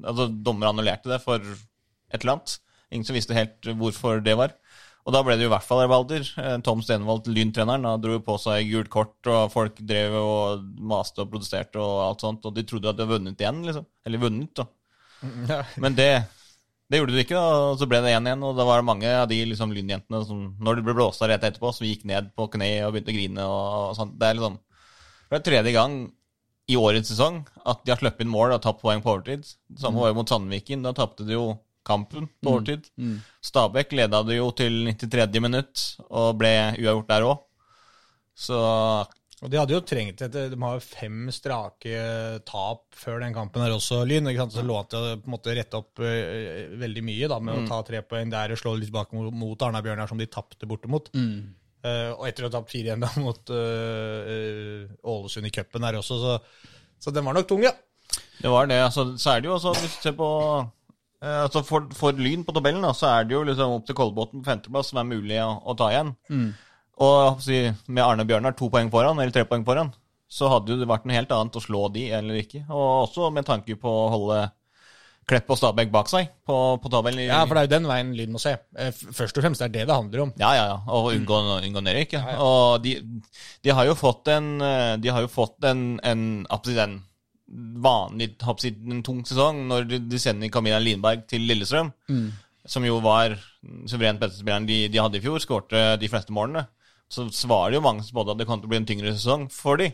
[0.07, 2.55] Altså, dommer annullerte det for et eller annet.
[2.93, 4.55] Ingen som visste helt hvorfor det var.
[5.05, 6.23] Og da ble det jo i hvert fall rabalder.
[6.41, 11.29] Eh, Tom Stenvold, Lyntreneren, dro på seg gult kort, og folk drev og maste og
[11.33, 12.47] protesterte og alt sånt.
[12.49, 13.85] Og de trodde at de hadde vunnet igjen, liksom.
[14.05, 14.65] Eller vunnet, da.
[15.49, 15.59] Ja.
[15.81, 16.09] Men det,
[16.89, 17.37] det gjorde de ikke.
[17.37, 20.43] Og så ble det 1-1, og da var det mange av de liksom, lynjentene som,
[20.57, 23.17] når de ble blåst av rett etterpå, som gikk ned på kne og begynte å
[23.19, 24.17] grine og, og sånt.
[24.17, 24.61] Det er liksom
[25.29, 25.99] Det er tredje gang
[26.65, 29.45] i årets sesong at de har sluppet inn mål og tapt poeng på overtid.
[29.45, 30.85] Det samme var jo mot Sandviken.
[30.85, 31.47] Da tapte de jo
[31.85, 32.51] kampen på mm.
[32.51, 32.87] overtid.
[32.97, 33.11] Mm.
[33.15, 33.19] Mm.
[33.49, 35.43] Stabæk leda det jo til 93.
[35.43, 37.43] minutt og ble uavgjort der òg.
[38.35, 38.57] Så
[39.43, 41.99] Og De hadde jo trengt et, de har jo fem strake
[42.47, 44.29] tap før den kampen her også, Lyn.
[44.31, 44.55] ikke sant?
[44.55, 47.67] Så lå til å på en måte rette opp uh, veldig mye da, med å
[47.67, 51.11] ta tre poeng der og slå litt bak mot, mot Arna-Bjørnar, som de tapte bortimot.
[51.13, 51.51] Mm.
[51.85, 56.17] Uh, og etter å ha tapt 4-1 da mot eh, Ålesund i cupen her også,
[56.23, 57.75] så, så den var nok tung, ja.
[58.39, 58.79] Det var det.
[58.87, 60.29] Altså, så er det jo også, hvis du ser på
[61.25, 64.41] altså for, for Lyn på tabellen, da, så er det jo liksom opp til Kolbotn
[64.41, 66.13] på femteplass som er mulig å, å ta igjen.
[66.95, 67.61] Og å si,
[67.91, 69.89] med Arne Bjørnar to poeng foran, eller tre poeng foran,
[70.31, 72.63] så hadde det vært noe helt annet å slå de eller ikke.
[72.69, 74.45] Og også med tanke på å holde
[75.25, 77.23] Klepp og Stabæk bak seg på, på tabellen.
[77.25, 78.51] Ja, for det er jo den veien Lyn må se.
[78.77, 80.33] Eh, Først og fremst er det det handler om.
[80.37, 80.75] Ja, ja, ja.
[80.93, 82.13] Og unngå, unngå nedrykk.
[82.19, 82.35] Ja.
[82.45, 82.93] Og de,
[83.65, 86.95] de har jo fått en eh, De har jo fått en, en, en
[87.47, 91.91] vanlig absolutt en tung sesong når de, du sender Camilla Linberg til Lillestrøm,
[92.65, 93.35] som jo var
[93.89, 96.65] suverent beste spilleren de, de hadde i fjor, skårte de fleste målene.
[97.11, 99.13] Så svarer det jo mange som både at det kom til å bli en tyngre
[99.13, 99.91] sesong for de.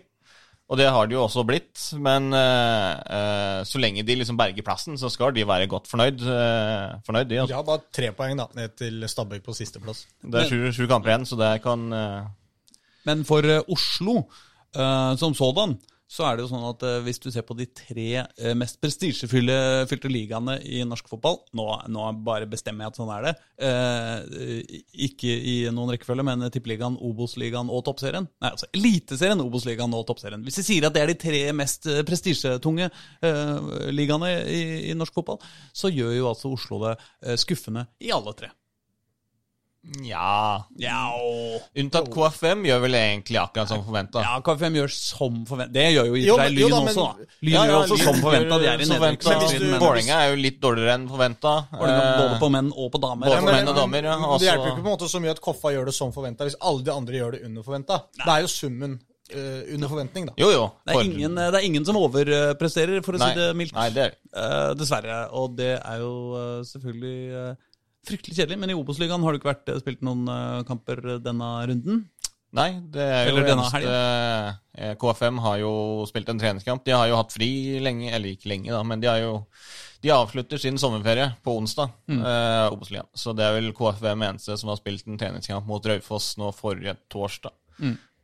[0.72, 4.64] Og det har det jo også blitt, men uh, uh, så lenge de liksom berger
[4.64, 6.24] plassen, så skal de være godt fornøyd.
[6.24, 7.52] Uh, fornøyd de, altså.
[7.52, 10.06] De har bare tre poeng da, ned til Stabæk på sisteplass.
[10.24, 11.84] Det er sju, sju kamper igjen, så det kan
[13.04, 14.16] Men for Oslo
[14.76, 15.76] eh, som sådan,
[16.12, 18.82] så er det jo sånn at eh, hvis du ser på de tre eh, mest
[18.84, 23.34] prestisjefylte ligaene i norsk fotball Nå, nå bare bestemmer jeg at sånn er det.
[23.64, 28.28] eh, ikke i noen rekkefølge, men Tippeligaen, Obos-ligaen og Toppserien.
[28.44, 30.44] Nei, altså Eliteserien, Obos-ligaen og Toppserien.
[30.44, 34.98] Hvis vi sier at det er de tre mest eh, prestisjetunge eh, ligaene i, i
[34.98, 35.40] norsk fotball,
[35.72, 36.98] så gjør jo altså Oslo det
[37.40, 38.52] skuffende i alle tre.
[40.06, 41.10] Ja Ja,
[41.82, 44.22] Unntatt KFM gjør vel egentlig akkurat som forventa.
[44.22, 45.74] Ja, KFM gjør som forventa.
[45.74, 47.30] Det gjør jo i og for seg Lyn også, da.
[47.48, 48.60] Lyn gjør også som forventa.
[48.62, 49.78] De er i nedrykksstriden.
[49.82, 51.54] Vålerenga er jo litt dårligere enn forventa.
[51.74, 53.26] Både på menn og på damer.
[53.26, 54.18] Både Ja, på menn og damer, ja.
[54.22, 56.12] Også- Det hjelper jo ikke på en måte så mye at Koffa gjør det som
[56.14, 58.04] forventa, hvis alle de andre gjør det under forventa.
[58.22, 59.00] Det er jo summen
[59.34, 60.34] eh, under forventning, da.
[60.38, 60.72] Jo, jo.
[60.86, 63.74] Det er, ingen, det er ingen som overpresterer, for å Nei, si det mildt.
[63.74, 65.20] nei, det er uh, dessverre.
[65.34, 67.56] Og det er jo uh, selvfølgelig eh,
[68.08, 68.60] fryktelig kjedelig.
[68.62, 72.04] Men i Obos-ligaen har du ikke vært eh, spilt noen eh, kamper denne runden.
[72.52, 74.98] Nei, det er jo Eller denne eneste helgen.
[75.00, 75.72] KFM har jo
[76.10, 76.84] spilt en treningskamp.
[76.84, 79.38] De har jo hatt fri lenge, eller ikke lenge, da, men de har jo
[80.02, 83.08] de avslutter sin sommerferie på onsdag, eh, Obos-ligaen.
[83.14, 86.96] Så det er vel KFM eneste som har spilt en treningskamp mot Raufoss nå forrige
[87.12, 87.54] torsdag.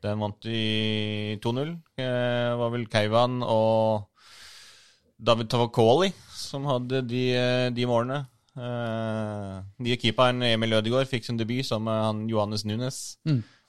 [0.01, 1.75] Den vant de 2-0.
[1.97, 4.09] Eh, var vel Keivan og
[5.17, 8.25] David Tavakoli som hadde de, eh, de målene.
[8.57, 12.99] Eh, nye keeperen Emil Ødegaard fikk sin debut sammen med han Johannes Nunes.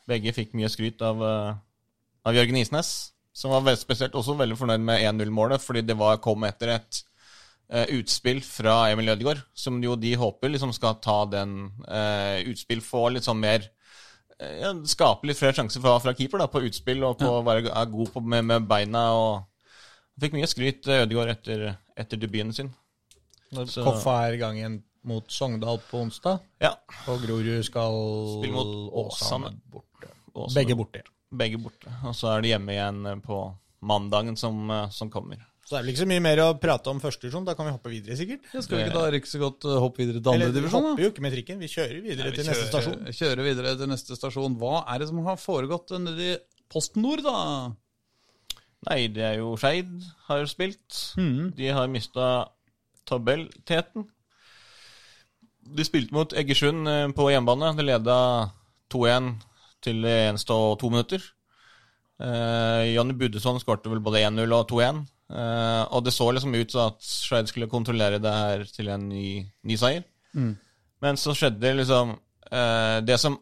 [0.08, 1.58] Begge fikk mye skryt av, eh,
[2.24, 6.16] av Jørgen Isnes, som var veldig spesielt også veldig fornøyd med 1-0-målet, fordi det var,
[6.24, 7.02] kom etter et
[7.72, 12.80] uh, utspill fra Emil Ødegaard, som jo de håper liksom skal ta den uh, utspill,
[12.84, 13.62] få litt sånn mer
[14.40, 17.44] eh, ja, Skape litt flere sjanser fra, fra keeper da, på utspill og på å
[17.46, 19.04] være er god på, med, med beina.
[19.12, 22.72] og fikk mye skryt, eh, Ødegaard, etter, etter debuten sin.
[23.52, 26.74] Når Så- Koffa er i gang igjen mot Sogndal på onsdag, Ja,
[27.08, 27.94] og Grorud skal
[28.42, 29.54] Spille mot Åsane.
[29.72, 30.10] borte.
[30.34, 30.54] Åsane.
[30.54, 31.02] Begge borte.
[31.34, 31.88] begge borte.
[32.04, 33.38] Og så er de hjemme igjen eh, på
[33.82, 35.36] mandagen som, eh, som kommer.
[35.64, 37.44] Så det er vel ikke så mye mer å prate om første divisjon.
[37.44, 38.40] Da kan vi hoppe videre, sikkert.
[38.54, 40.68] Ja, skal vi ikke da rekke så godt eh, hoppe videre til andre Eller vi
[40.72, 41.02] hopper da?
[41.02, 43.04] jo ikke med trikken, vi kjører videre til neste stasjon.
[43.12, 44.56] Kjører videre til neste stasjon.
[44.58, 46.38] Hva er det som har foregått nede i
[46.72, 47.72] Posten Nord, da?
[48.88, 49.88] Nei, det er jo Skeid
[50.28, 51.14] har spilt.
[51.56, 52.48] De har mista
[53.08, 54.06] tabellteten.
[55.68, 57.74] De spilte mot Egersund eh, på hjemmebane.
[57.76, 58.18] De leda
[58.92, 59.34] 2-1
[59.84, 60.18] til det
[60.54, 61.22] og to minutter.
[62.18, 65.02] Eh, Janni Budesson skårte vel både 1-0 og 2-1.
[65.28, 69.08] Eh, og det så liksom ut som at Skeid skulle kontrollere det her til en
[69.10, 70.06] ny, ny seier.
[71.04, 72.16] Men så skjedde liksom
[72.50, 73.38] eh, det som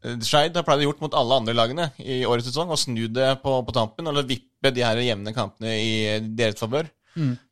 [0.00, 3.34] Skeid har pleid å gjort mot alle andre lagene i årets sesong, og snu det
[3.42, 5.90] på, på tampen og vippe de her jevne kampene i
[6.24, 6.88] deres favør.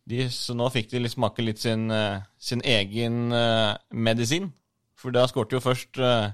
[0.08, 4.50] De, så nå fikk de litt smake litt sin, eh, sin egen eh, medisin.
[4.98, 6.30] For da skårte jo først eh,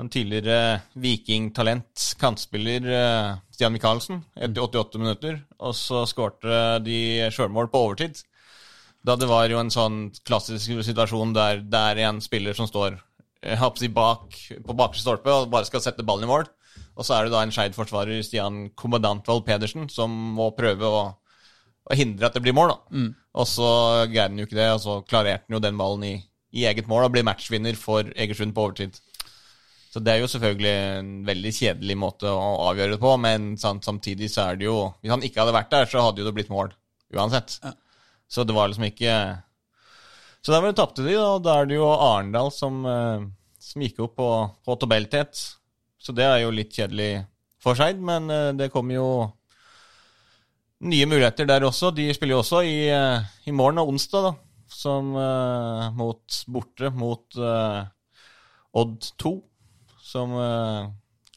[0.00, 2.86] en tidligere vikingtalent, kantspiller
[3.52, 5.40] Stian Michaelsen, etter 88 minutter.
[5.60, 8.22] Og så skårte de sjølmål på overtid.
[9.04, 12.98] Da det var jo en sånn klassisk situasjon der det er en spiller som står
[13.80, 16.48] si bak, på bakre stolpe og bare skal sette ballen i mål.
[16.96, 21.02] Og så er det da en Skeid-forsvarer, Stian Kommandantvold Pedersen, som må prøve å,
[21.90, 22.72] å hindre at det blir mål.
[22.72, 23.04] da.
[23.40, 23.68] Og så
[24.10, 26.16] greier han jo ikke det, og så klarerte han jo den ballen i,
[26.56, 28.98] i eget mål og blir matchvinner for Egersund på overtid.
[29.90, 34.28] Så det er jo selvfølgelig en veldig kjedelig måte å avgjøre det på, men samtidig
[34.30, 36.52] så er det jo Hvis han ikke hadde vært der, så hadde jo det blitt
[36.52, 36.70] mål
[37.10, 37.56] uansett.
[38.30, 39.14] Så det var liksom ikke
[40.46, 43.26] Så der tapte de, og da er det jo Arendal som, eh,
[43.58, 44.30] som gikk opp på,
[44.64, 45.42] på tabelltet.
[46.00, 47.26] Så det er jo litt kjedelig
[47.60, 49.10] for Skeid, men eh, det kommer jo
[50.80, 51.90] nye muligheter der også.
[51.94, 54.32] De spiller jo også i, eh, i morgen og onsdag, da.
[54.70, 57.82] Som uh, mot borte mot uh,
[58.78, 59.32] Odd 2.
[60.00, 60.86] Som uh,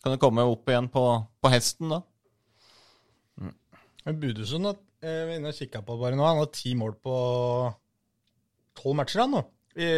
[0.04, 1.04] kan komme opp igjen på,
[1.42, 2.02] på hesten, da.
[3.42, 4.20] Mm.
[4.22, 6.28] Budusund at, jeg var inne og kikka på bare nå.
[6.28, 7.16] Han har ti mål på
[8.78, 9.42] tolv matcher, han nå.
[9.74, 9.90] I,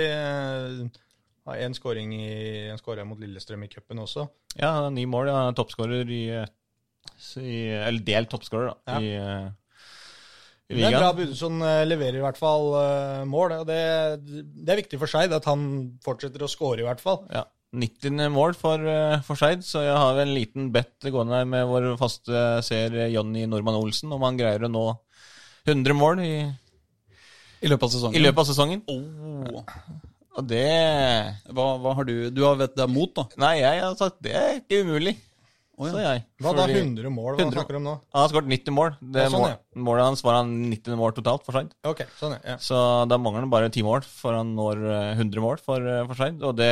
[1.45, 2.15] har én skåring
[3.05, 4.25] mot Lillestrøm i cupen også.
[4.55, 5.29] Ja, ni mål.
[5.29, 6.23] Ja, Toppskårer i,
[7.41, 8.95] i Eller delt toppscorer, da.
[8.95, 8.99] Ja.
[8.99, 9.49] I, eh,
[10.75, 13.59] i Det er bra Budesson eh, leverer i hvert fall eh, mål.
[13.61, 13.81] og det,
[14.25, 15.67] det er viktig for Skeid at han
[16.05, 17.23] fortsetter å score, i hvert fall.
[17.33, 17.45] Ja.
[17.75, 18.21] 90.
[18.31, 18.79] mål for,
[19.27, 23.43] for Skeid, så jeg har en liten bet gående her med vår faste seer Jonny
[23.51, 24.85] Normann Olsen, om han greier å nå
[25.67, 26.33] 100 mål i,
[27.65, 28.15] I løpet av sesongen.
[28.15, 28.85] i løpet av sesongen.
[28.87, 29.65] Oh.
[30.35, 30.63] Og det
[31.55, 33.25] Hva, hva har du Du har vet det er mot, da?
[33.41, 35.15] Nei, jeg har sagt det er ikke umulig,
[35.75, 35.91] Å, ja.
[35.91, 36.21] sa jeg.
[36.39, 36.65] Hva da?
[36.65, 37.33] Fordi 100 mål?
[37.35, 37.55] Hva 100.
[37.57, 37.95] snakker du om nå?
[38.15, 38.93] Han har skåret 90 mål.
[39.01, 39.57] Det Ja, sånn, ja.
[39.87, 41.73] Målet hans var han 90 mål totalt for Skeid.
[41.91, 42.55] Ok, sånn, ja.
[42.63, 42.79] Så
[43.11, 46.15] da mangler han bare 10 mål for han når eh, 100 mål for, eh, for
[46.15, 46.39] Skeid.
[46.47, 46.71] Og det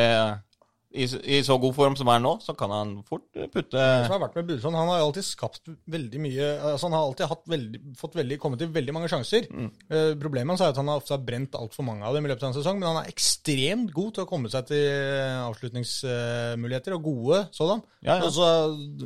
[0.93, 1.06] i,
[1.38, 4.21] I så god form som er nå, så kan han fort eh, putte som har
[4.21, 8.17] vært med Budusson, han har alltid skapt veldig mye altså Han har alltid veldig, fått
[8.19, 9.47] veldig, kommet til veldig mange sjanser.
[9.49, 12.32] Eh, problemet hans er at han har ofte har brent altfor mange av dem i
[12.32, 15.41] løpet av en sesong, men han er ekstremt god til å komme seg til eh,
[15.47, 17.84] avslutningsmuligheter, og gode sådan.
[18.03, 18.29] Ja, ja.
[18.29, 18.47] Altså,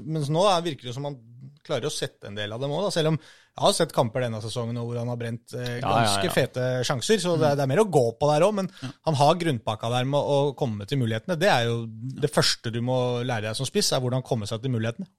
[0.04, 1.20] mens nå er, virker det som han
[1.68, 3.20] klarer å sette en del av dem òg, selv om
[3.58, 6.34] jeg har sett kamper denne sesongen hvor han har brent eh, Ja, ja, ganske ja.
[6.36, 8.54] fete sjanser, så det er, det er mer å gå på der òg.
[8.60, 11.40] Men han har grunnpakka der med å komme til mulighetene.
[11.42, 11.80] Det er jo
[12.22, 15.10] det første du må lære deg som spiss, er hvordan komme seg til mulighetene.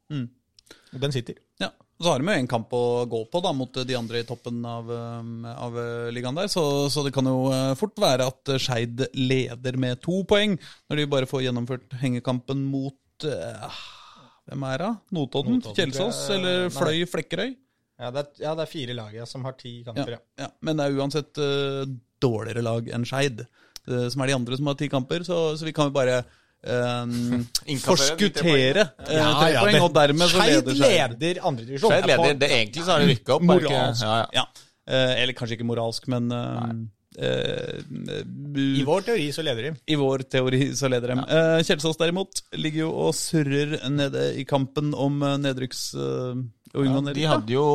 [0.95, 1.41] Og den sitter.
[1.59, 1.73] Ja.
[1.99, 4.63] Så har de jo en kamp å gå på da, mot de andre i toppen
[4.71, 6.63] av, um, av uh, ligaen der, så,
[6.95, 10.55] så det kan jo fort være at Skeid leder med to poeng,
[10.87, 13.81] når de bare får gjennomført hengekampen mot uh,
[14.49, 14.91] Hvem er det?
[15.17, 15.59] Notodden?
[15.59, 16.21] Notodden, Kjelsås?
[16.29, 16.39] jeg.
[16.39, 16.75] Eller Nei.
[16.75, 17.55] Fløy Flekkerøy?
[17.99, 20.17] Ja, det er, ja, det er fire lag ja, som har ti kamper.
[20.17, 20.21] Ja.
[20.45, 20.51] ja.
[20.65, 21.83] Men det er uansett uh,
[22.23, 23.43] dårligere lag enn Skeid,
[23.91, 26.21] uh, som er de andre som har ti kamper, så, så vi kan jo bare
[27.03, 27.43] um,
[27.83, 31.19] forskuttere uh, tre poeng, og dermed så leder Skeid.
[31.19, 31.93] leder andredivisjon.
[31.93, 32.41] Skeid leder.
[32.45, 33.47] Det egentlig så har de rykka opp.
[33.51, 34.07] Moralsk.
[34.07, 34.43] Ja, ja.
[34.45, 34.65] Ja.
[34.89, 36.77] Eh, eller kanskje ikke moralsk, men eh, eh,
[38.79, 39.73] I vår teori så leder de.
[39.91, 41.19] i vår teori så leder de.
[41.27, 45.89] Eh, Kjelsås derimot ligger jo og surrer nede i kampen om uh, nedrykks...
[45.99, 47.67] Uh, Ja, de hadde jo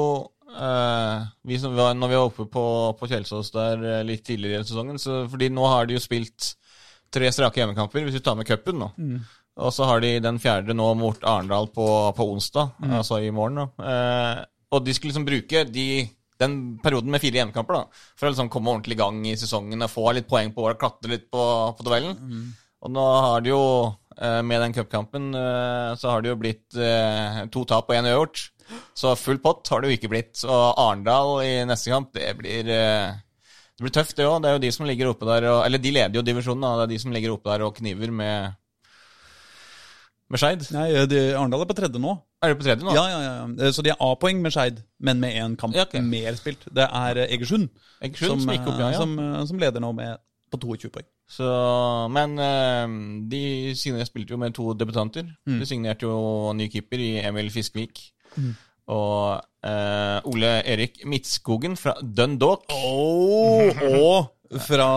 [0.53, 2.65] eh, vi som var, Når vi var oppe på,
[2.99, 6.51] på Kjelsås der eh, litt tidligere i sesongen så, Fordi nå har de jo spilt
[7.13, 8.91] tre strake hjemmekamper, hvis vi tar med cupen nå.
[9.65, 11.85] Og så har de den fjerde nå mot Arendal på,
[12.17, 13.67] på onsdag, altså i morgen.
[13.81, 14.39] Eh,
[14.73, 15.85] og de skulle liksom bruke de,
[16.41, 17.83] den perioden med fire hjemmekamper da,
[18.17, 20.79] for å liksom komme ordentlig i gang i sesongen og få litt poeng på året,
[20.81, 21.43] klatre litt på,
[21.77, 22.17] på tabellen.
[22.83, 23.63] Og nå har det jo,
[24.17, 28.09] eh, med den cupkampen, eh, så har det jo blitt eh, to tap og én
[28.09, 28.49] uavgjort.
[28.97, 30.35] Så full pott har det jo ikke blitt.
[30.47, 32.67] Og Arendal i neste kamp, det blir
[33.73, 34.41] det blir tøft, det òg.
[34.43, 36.75] Det er jo de som ligger oppe der og, Eller de leder jo divisjonen, da.
[36.81, 38.59] Det er de som ligger oppe der og kniver med
[40.33, 40.65] med Skeid.
[40.75, 42.15] Nei, de, Arendal er på tredje nå.
[42.43, 42.93] Er de på tredje nå?
[42.97, 43.47] Ja, ja, ja.
[43.67, 46.01] Eh, Så de er A-poeng med Skeid, men med én kamp Ja, okay.
[46.03, 46.65] mer spilt.
[46.73, 47.69] Det er eh, Egersund,
[48.01, 48.89] Egersund som, som, opp, ja.
[48.89, 48.99] eh, ja.
[48.99, 50.17] som, eh, som leder nå med
[50.53, 51.07] på 22 poeng.
[51.33, 51.47] Så,
[52.13, 52.97] men eh,
[53.31, 53.43] de
[53.79, 55.25] signerte, spilte jo med to debutanter.
[55.47, 55.57] Mm.
[55.61, 58.03] De signerte jo ny keeper i Emil Fiskvik.
[58.93, 62.67] Og eh, Ole Erik Midtskogen fra Dundalk.
[62.73, 64.33] og
[64.67, 64.87] fra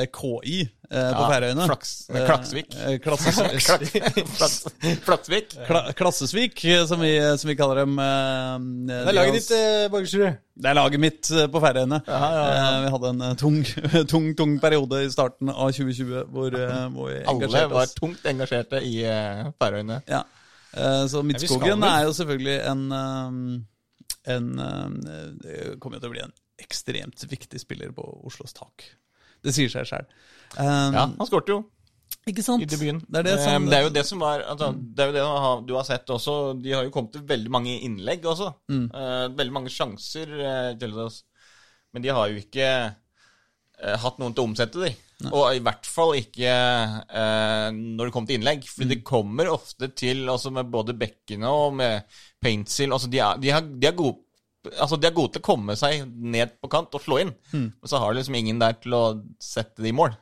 [0.00, 1.66] eh, KI eh, på Ja, Færøyene.
[1.70, 2.72] Flaks, Klaksvik.
[2.74, 4.56] Eh, Klasses, Flaks,
[5.06, 5.52] Flaksvik.
[5.68, 7.94] Kla, Klassesvik, eh, som vi, som vi kaller dem.
[8.02, 8.56] eh,
[8.90, 10.40] Det er laget ditt, eh, Borgersrud.
[10.60, 12.00] Det er laget mitt eh, på Færøyene.
[12.08, 12.66] Ja, ja, ja.
[12.74, 13.60] Eh, Vi hadde en eh, tung,
[14.12, 18.82] tung, tung periode i starten av 2020 hvor, eh, hvor vi Alle var tungt engasjerte
[18.82, 18.96] i
[19.62, 20.00] Færøyene.
[20.10, 20.24] Ja.
[20.74, 26.16] Eh, Så Midtskogen er jo selvfølgelig en, eh, en eh, Det kommer jo til å
[26.18, 28.84] bli en ekstremt viktig spiller på Oslos tak.
[29.40, 30.04] Det sier seg sjøl.
[30.56, 31.58] Ja, han skåret jo
[32.26, 32.62] Ikke sant?
[32.62, 33.00] i debuten.
[33.08, 35.12] Det er det Eh, som det er jo det som var altså, Det er jo
[35.12, 36.60] det du har- sett også.
[36.62, 38.52] De har jo kommet til veldig mange innlegg også.
[38.68, 38.90] Mm.
[38.94, 40.26] Eh, veldig mange sjanser.
[40.28, 41.10] eh,
[41.92, 42.94] Men de har jo ikke
[43.82, 44.94] eh, hatt noen til å omsette de.
[45.32, 46.48] Og i hvert fall ikke
[47.10, 48.64] eh, når det kommer til innlegg.
[48.68, 48.88] For Mm.
[48.88, 52.04] det kommer ofte til, altså med både bekkene og med
[52.42, 54.16] Paintsil altså de, er, de, har, de, er gode,
[54.78, 57.34] altså de er gode til å komme seg ned på kant og slå inn.
[57.52, 57.72] Mm.
[57.80, 59.02] Men så har de liksom ingen der til å
[59.40, 60.16] sette det i mål.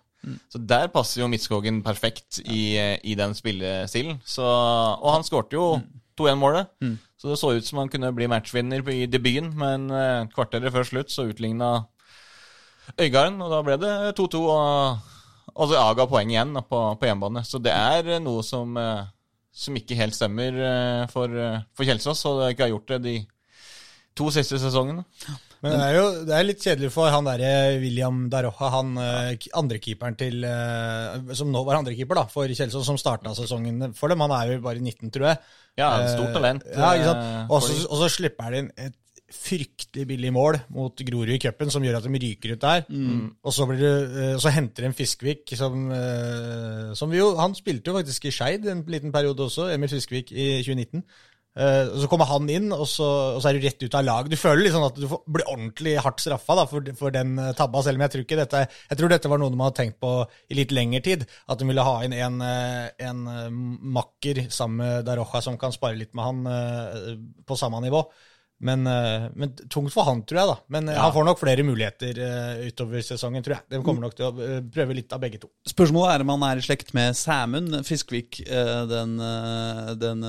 [0.50, 4.18] Så der passer jo Midtskogen perfekt i, i den spillestilen.
[4.26, 5.68] Så, og han skårte jo
[6.18, 6.72] 2-1-målet.
[7.18, 10.87] Så det så ut som han kunne bli matchvinner i debuten, men eh, kvarteret før
[10.87, 11.87] slutt så utligna
[12.98, 14.38] Øygarden, og da ble det 2-2.
[14.48, 15.09] Og,
[15.54, 17.42] og så Aga poeng igjen da, på, på hjemmebane.
[17.44, 19.02] Så det er eh, noe som, eh,
[19.52, 20.62] som ikke helt stemmer
[21.12, 21.35] for,
[21.74, 23.16] for Kjelsås, og det ikke har gjort det de
[24.18, 25.04] to siste sesongene.
[25.62, 27.48] Men det er jo det er litt kjedelig for han derre
[27.82, 33.32] William Daroja, han eh, andrekeeperen til eh, Som nå var andrekeeper for Kjelsås, som starta
[33.34, 34.22] sesongen for dem.
[34.22, 35.40] Han er jo bare 19, tror jeg.
[35.80, 36.62] Ja, stort talent.
[36.68, 37.50] Eh, Ja, eh, sant?
[37.50, 38.94] Og så- slipper han inn et
[39.28, 42.86] fryktelig billig mål mot Grorud i cupen, som gjør at de ryker ut der.
[43.44, 45.90] Og så, blir det, så henter de Fiskvik, som,
[46.96, 50.32] som vi jo Han spilte jo faktisk i Skeid en liten periode også, Emil Fiskvik,
[50.32, 51.02] i 2019.
[51.58, 54.28] Og Så kommer han inn, og så, og så er du rett ut av lag.
[54.30, 57.50] Du føler sånn at du får, blir ordentlig hardt straffa da, for, for den eh,
[57.58, 59.98] tabba, selv om jeg tror ikke dette Jeg tror dette var noe de hadde tenkt
[60.02, 61.26] på i litt lengre tid.
[61.50, 63.26] At de ville ha inn en, eh, en
[63.98, 68.04] makker sammen med Daroja som kan spare litt med han på samme nivå.
[68.62, 70.50] Men, men tungt for han, tror jeg.
[70.50, 70.56] da.
[70.74, 71.02] Men ja.
[71.04, 72.18] han får nok flere muligheter
[72.66, 73.66] utover sesongen, tror jeg.
[73.74, 75.50] De kommer nok til å prøve litt av begge to.
[75.70, 79.14] Spørsmålet er om han er i slekt med Sæmund Fiskvik, den,
[80.02, 80.26] den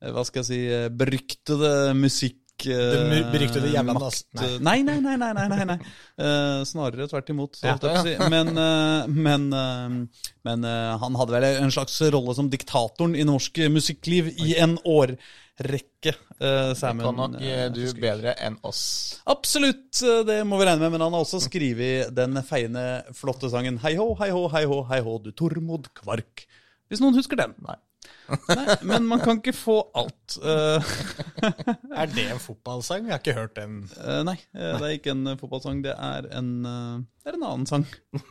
[0.00, 2.42] Hva skal jeg si eh, beryktede musikk...
[2.66, 5.16] det beryktede jævla makt- Nei, nei, nei.
[5.20, 5.76] nei, nei, nei, nei.
[6.16, 7.58] Uh, snarere tvert imot.
[7.64, 8.14] Ja, si.
[8.32, 13.26] Men, uh, men, uh, men eh, han hadde vel en slags rolle som diktatoren i
[13.28, 16.14] norsk musikkliv i en årrekke.
[16.40, 18.82] Uh, Kan nok eh, du bedre enn oss.
[19.28, 20.96] Absolutt, eh, det må vi regne med.
[20.96, 24.82] Men han har også skrevet den feiende, flotte sangen Hei hå, hei hå, hei hå,
[24.92, 26.44] hei hå, du Tormod Kvark.
[26.88, 27.56] Hvis noen husker den.
[27.66, 27.76] Nei.
[28.50, 30.36] Nei, men man kan ikke få alt.
[30.42, 30.94] Eh,
[32.02, 33.06] Er det en fotballsang?
[33.06, 33.82] Jeg har ikke hørt den.
[34.02, 35.82] eh, nei, eh, det er ikke en fotballsang.
[35.84, 37.86] Det er en, det er en annen sang.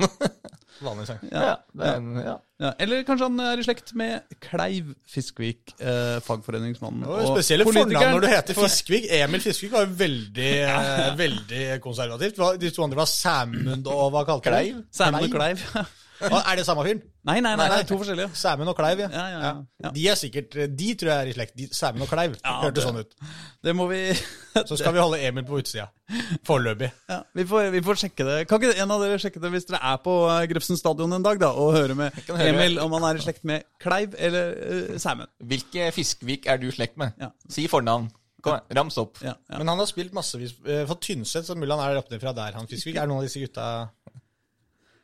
[0.83, 1.21] Vanlig sang.
[1.31, 2.33] Ja, det er en, ja.
[2.59, 2.71] ja.
[2.83, 7.05] Eller kanskje han er i slekt med Kleiv Fiskvik, eh, fagforeningsmannen.
[7.07, 9.07] Og spesielle fornavn når du heter Fiskvik.
[9.15, 10.51] Emil Fiskvik var jo veldig,
[11.23, 12.41] veldig konservativt.
[12.59, 14.81] De to andre var Sæmund og hva kalte du Kleiv?
[14.99, 15.63] Sæmund og Kleiv.
[15.79, 15.85] Å,
[16.21, 17.01] Er det samme fyren?
[17.25, 18.29] Nei, nei, nei, nei, to forskjellige.
[18.37, 19.07] Sæmund og Kleiv, ja.
[19.11, 19.51] Ja, ja, ja.
[19.83, 19.91] Ja.
[19.95, 21.61] De er sikkert, De tror jeg er i slekt.
[21.75, 22.35] Sæmund og Kleiv.
[22.39, 23.15] Ja, Hørtes sånn ut.
[23.65, 23.99] Det må vi
[24.69, 25.87] Så skal vi holde Emil på utsida.
[26.47, 26.91] Foreløpig.
[27.09, 28.37] Ja, vi får, vi får sjekke det.
[28.49, 31.25] Kan ikke en av dere sjekke det hvis dere er på eh, Grefsen stadion en
[31.25, 32.51] dag, da, og høre med høre.
[32.51, 35.33] Emil om han er i slekt med Kleiv eller uh, Sæmund?
[35.49, 37.17] Hvilke Fiskvik er du i slekt med?
[37.21, 37.33] Ja.
[37.51, 38.11] Si fornavn.
[38.45, 39.17] Kom, rams opp.
[39.25, 39.57] Ja, ja.
[39.57, 42.53] Men han har spilt massevis eh, for Tynset, så mulig han er oppe fra der.
[42.59, 43.87] Han Fiskvik er noen av disse gutta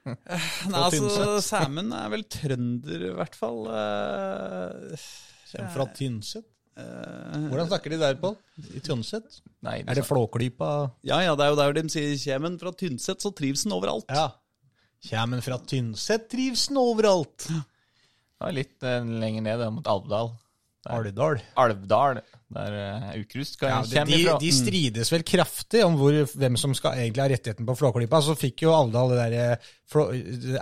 [0.72, 1.36] Nei, altså.
[1.46, 3.60] Sæmund er vel trønder, i hvert fall.
[5.52, 6.46] Kjem Kommer fra Tynset.
[6.80, 8.38] eh, Hvordan snakker de der, Pål?
[8.74, 9.42] I Tynset?
[9.62, 10.70] Nei, Er det Flåklypa
[11.06, 14.08] ja, ja, det er jo der de sier 'kjemen fra Tynset, så trives den overalt'.
[14.10, 14.30] Ja.
[15.06, 17.48] Kjemmen fra Tynset trives den overalt.
[17.52, 20.32] Ja, litt eh, lenger ned, mot Alvdal.
[20.90, 21.38] Alvdal.
[21.62, 24.38] Alvdal, der uh, Aukrust kan Ja, de, kommer de, ifra.
[24.42, 28.22] de strides vel kraftig om hvor, hvem som skal egentlig ha rettigheten på Flåklypa.
[28.26, 29.70] Så fikk jo Alvdal det der eh,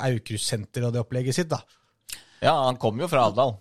[0.10, 1.62] Aukrust-senteret og det opplegget sitt, da.
[2.44, 3.56] Ja, han kommer jo fra Alvdal.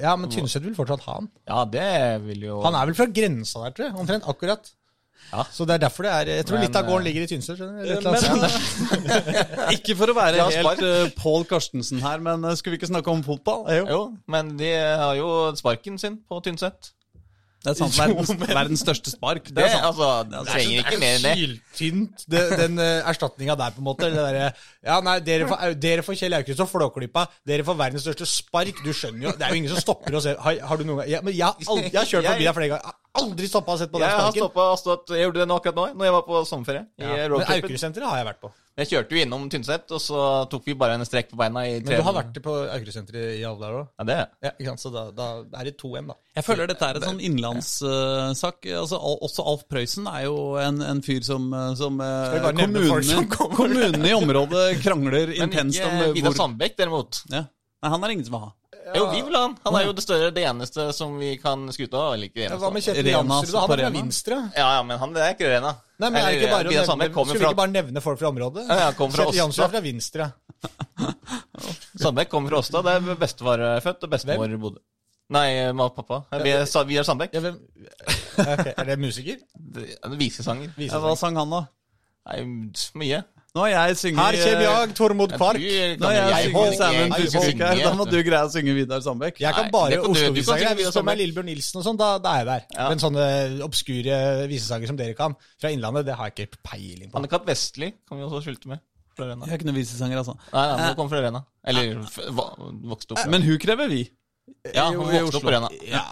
[0.00, 1.28] Ja, men Tynset vil fortsatt ha han.
[1.48, 1.86] Ja, det
[2.26, 3.96] vil jo Han er vel fra grensa der, tror jeg.
[4.02, 4.26] Omtrent.
[4.28, 4.72] Akkurat.
[5.28, 5.42] Ja.
[5.52, 7.28] Så det er derfor det er Jeg tror Men, litt av gården eh, ligger i
[7.28, 7.58] Tynset.
[9.76, 12.92] ikke for å være Ja, helt uh, Pål Karstensen her, men eh, skulle vi ikke
[12.92, 13.60] snakke om fotball?
[13.82, 14.00] Jo,
[14.30, 15.28] men de har jo
[15.58, 16.80] sparken sin på Tynset.
[17.58, 19.48] Det er sant, verdens, verdens største spark.
[19.50, 19.86] Det Det, er sant.
[19.88, 21.32] altså, du trenger ikke mer enn det.
[21.74, 24.06] Syltynt, det, den uh, erstatninga der, på en måte.
[24.12, 24.52] Det derre
[24.86, 27.22] Ja, nei, dere får, dere får Kjell Aukrust og Flåklypa.
[27.50, 28.78] Dere får verdens største spark.
[28.86, 31.00] Du skjønner jo Det er jo ingen som stopper og ser Har, har du noen
[31.02, 32.94] gang ja, Men jeg, har jeg har kjørt forbi deg flere ganger.
[33.18, 34.44] Jeg aldri stoppa og sett på den Jeg har sparken.
[34.46, 36.86] stoppa og stått Jeg gjorde det nå akkurat nå, når jeg var på sommerferie.
[36.98, 38.02] i men roadtrippen.
[38.08, 38.52] Har jeg vært på.
[38.78, 40.18] Jeg kjørte jo innom Tynset, og så
[40.52, 43.40] tok vi bare en strekk på beina i tre Men du har vært på Aukrust-senteret
[43.40, 43.88] i Alvdal òg?
[43.98, 44.82] Ja, det Ja, ikke sant?
[44.84, 45.26] Så da, da
[45.58, 46.14] er det 2-1, da.
[46.38, 48.68] Jeg føler dette er en sånn innenlandssak.
[48.78, 53.26] altså, også Alf Prøysen er jo en, en fyr som, eh, som eh, som kommunene,
[53.34, 54.06] kommer?
[54.06, 57.22] i området krangler intenst om ikke eh, Vidar hvor Sandbekk, derimot.
[57.34, 57.48] ja.
[57.82, 58.52] Nei, han er ingen som vil ha.
[58.94, 59.54] Jo, vi vil ha han.
[59.64, 62.14] Han er jo det større, det eneste som vi kan skryte av.
[62.16, 62.84] Eller ikke det Ja, Hva med.
[62.86, 63.54] Kjetil Jansrud?
[63.58, 63.90] Han er fra.
[63.96, 64.38] Vinstra.
[64.56, 65.72] Ja, ja, men han det er ikke Rena.
[65.98, 67.38] Nei, men er ikke bare å nevne, Skulle fra...
[67.38, 68.68] Vi ikke bare nevne folk fra området?
[68.68, 70.28] Ja, ja, fra Kjetil Jansrud er fra Vinstra.
[72.04, 72.84] Sandbekk kommer fra Åsta.
[72.86, 74.84] Der bestefar er født, og bestemor bodde.
[75.28, 76.22] Nei, mamma og pappa.
[76.40, 77.34] Vi er, vi er Sandbekk.
[77.36, 77.52] Ja,
[78.46, 78.72] okay.
[78.72, 79.42] Er det musiker?
[79.74, 80.72] Det er Visesanger.
[80.80, 81.66] Ja, hva sang han, da?
[82.30, 82.70] Nei,
[83.00, 83.24] mye.
[83.58, 85.58] Nå har jeg synget Her kommer jeg, Tormod Kvark.
[85.58, 85.68] du
[85.98, 87.80] Nå har jeg, jeg jeg kan Fiskevik her.
[87.82, 89.40] Da må du greie å synge Vidar Sandbekk.
[89.42, 90.76] Jeg kan bare Oslo-visesanger.
[90.78, 92.66] Hvis det er Lillebjørn Nilsen og sånn, da, da er jeg der.
[92.76, 92.86] Ja.
[92.92, 93.24] Men sånne
[93.66, 94.20] obskure
[94.52, 97.18] visesanger som dere kan, fra Innlandet, det har jeg ikke peiling på.
[97.18, 97.48] Anne-Kat.
[97.48, 98.84] Vestli kan vi også skilte med.
[99.18, 100.36] Jeg har ikke noen visesanger, altså.
[100.52, 101.40] Nei, nei, hun kommer fra Rena.
[101.66, 102.22] Eller f-
[102.94, 103.24] vokste opp.
[103.32, 104.04] Men hun krever vi.
[104.70, 105.68] ja, hun vokste opp på Rena.
[105.90, 106.04] Ja,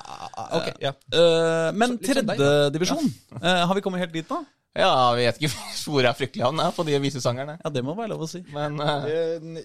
[0.58, 0.90] okay, ja.
[1.14, 3.06] Eh, men sånn tredjedivisjon,
[3.38, 4.40] uh, har vi kommet helt dit nå?
[4.76, 5.52] Ja, jeg vet ikke
[5.86, 7.56] hvor er fryktelig han er på de visesangerne.
[7.62, 8.42] Ja, det må være lov å si.
[8.54, 9.06] Men uh...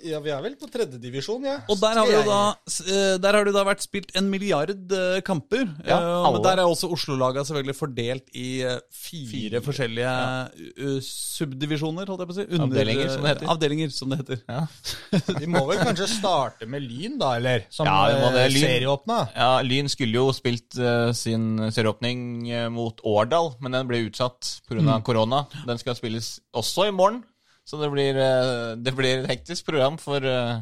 [0.07, 1.57] Ja, vi er vel på tredjedivisjon, ja.
[1.71, 2.41] Og der har, du da,
[2.85, 4.95] eh, der har det da vært spilt en milliard
[5.27, 5.65] kamper.
[5.87, 6.35] Ja, alle.
[6.37, 8.49] men der er også Oslo-laga selvfølgelig fordelt i
[8.91, 10.95] fire, Fire, forskjellige ja.
[11.05, 12.47] subdivisjoner, holdt jeg på å si.
[12.61, 13.49] Avdelinger, som det heter.
[13.55, 14.43] Avdelinger, som det heter.
[14.47, 14.65] ja.
[15.41, 17.65] Vi må vel kanskje starte med Lyn, da, eller?
[17.73, 18.45] Som Ja, vi må det.
[18.53, 18.65] Lyn.
[18.65, 19.17] serieåpna.
[19.35, 24.57] ja, Lyn skulle jo spilt uh, sin serieåpning uh, mot Årdal, men den ble utsatt
[24.69, 24.81] pga.
[24.81, 25.00] Mm.
[25.05, 25.45] Korona.
[25.67, 27.23] Den skal spilles også i morgen,
[27.67, 30.61] så det blir, eh, det blir et hektisk program for, eh,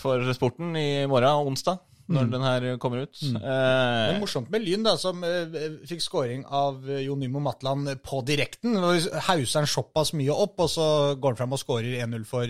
[0.00, 1.78] for sporten i morgen, onsdag,
[2.10, 2.30] når Mm.
[2.32, 3.12] den her kommer ut.
[3.20, 5.46] Det Eh, er morsomt med Lyn, da, som eh,
[5.86, 8.74] fikk scoring av eh, Jon Nymo Matland på direkten.
[8.76, 12.46] Hauser han såpass mye opp, og så går han fram og scorer 1-0 for,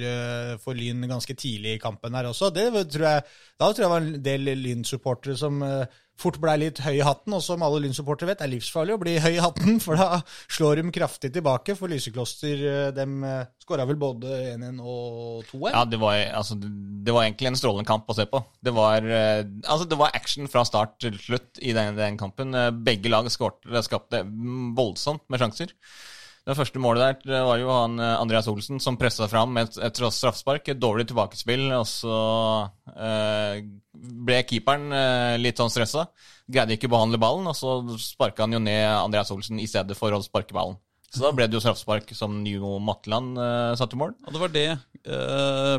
[0.64, 2.50] for Lyn ganske tidlig i kampen her også.
[2.52, 3.24] Det tror jeg,
[3.60, 5.84] da tror jeg det var en del Lyn-supportere som eh,
[6.20, 9.18] fort blei litt høy i hatten, og som alle Lyn-supportere vet, er livsfarlig å bli
[9.22, 11.74] høy i hatten, for da slår de kraftig tilbake.
[11.78, 15.72] For Lysekloster de dem eh, skåra vel både 1-1 og 2-1.
[15.74, 18.42] Ja, det var, altså, det var egentlig en strålende kamp å se på.
[18.62, 22.54] Det var, eh, altså, det var action fra start til slutt i den, den kampen.
[22.56, 25.74] Eh, Begge lag skårte, skapte mm, voldsomt med sjanser.
[26.48, 29.76] Det første målet der det var jo han eh, Andreas Olsen som pressa fram et,
[29.76, 30.70] et straffespark.
[30.72, 32.14] Et dårlig tilbakespill, og så
[32.96, 33.60] eh,
[33.94, 36.06] ble keeperen eh, litt sånn stressa.
[36.50, 39.94] Greide ikke å behandle ballen, og så sparka han jo ned Andreas Olsen i stedet
[39.98, 40.78] for å sparke ballen.
[41.10, 44.16] Så da ble det jo straffespark som Nio Matland eh, satte i mål.
[44.26, 45.76] Og det var det eh,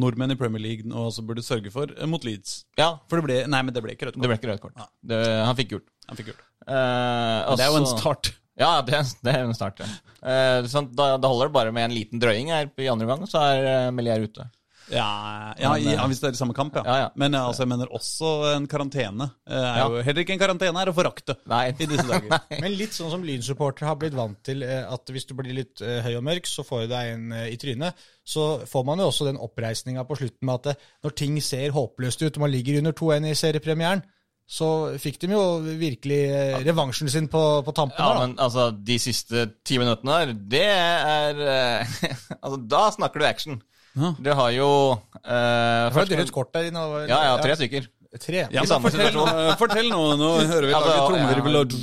[0.00, 2.64] nordmenn i Premier League nå også burde sørge for eh, mot Leeds.
[2.80, 4.84] Ja, For det ble Nei, men det ble ikke rødt Det ble ikke rødt kort.
[5.06, 5.88] Det, han fikk gult.
[6.10, 6.44] Han fikk gult.
[6.66, 8.32] Eh, Men det er jo en også- start.
[8.60, 9.80] Ja, det, det er en start.
[9.80, 9.90] Ja.
[10.20, 13.26] Eh, sånn, da, da holder det bare med en liten drøying her i andre gang,
[13.30, 14.44] så er uh, Melier ute.
[14.90, 16.82] Ja, ja, i, ja, hvis det er i samme kamp, ja.
[16.82, 17.08] Ja, ja.
[17.20, 19.28] Men altså, jeg mener også en karantene.
[19.46, 19.84] eh, er Ja.
[19.86, 21.60] jo heller ikke en karantene er å forakte Nei.
[21.78, 22.40] i disse dager.
[22.64, 25.78] Men litt sånn som Lyn-supportere har blitt vant til, eh, at hvis du blir litt
[25.86, 28.02] eh, høy og mørk, så får du deg en eh, i trynet.
[28.26, 31.70] Så får man jo også den oppreisninga på slutten med at eh, når ting ser
[31.78, 34.02] håpløst ut, og man ligger under 2-1 i seriepremieren,
[34.50, 35.42] så fikk de jo
[35.78, 38.00] virkelig eh, revansjen sin på, på tampen.
[38.02, 38.26] Ja, her, da.
[38.26, 42.00] men altså, de siste ti minuttene her, det er eh,
[42.42, 43.60] Altså, da snakker du action.
[43.94, 44.10] Ja.
[44.18, 44.68] Du har jo
[45.22, 46.82] eh, Det var et rødt kort der inne.
[47.06, 47.86] Ja, ja, tre stykker.
[48.18, 48.40] Tre.
[48.42, 49.18] Ja, I men samme fortell,
[49.58, 51.74] fortell nå, nå hører vi Altså, trommevirvel og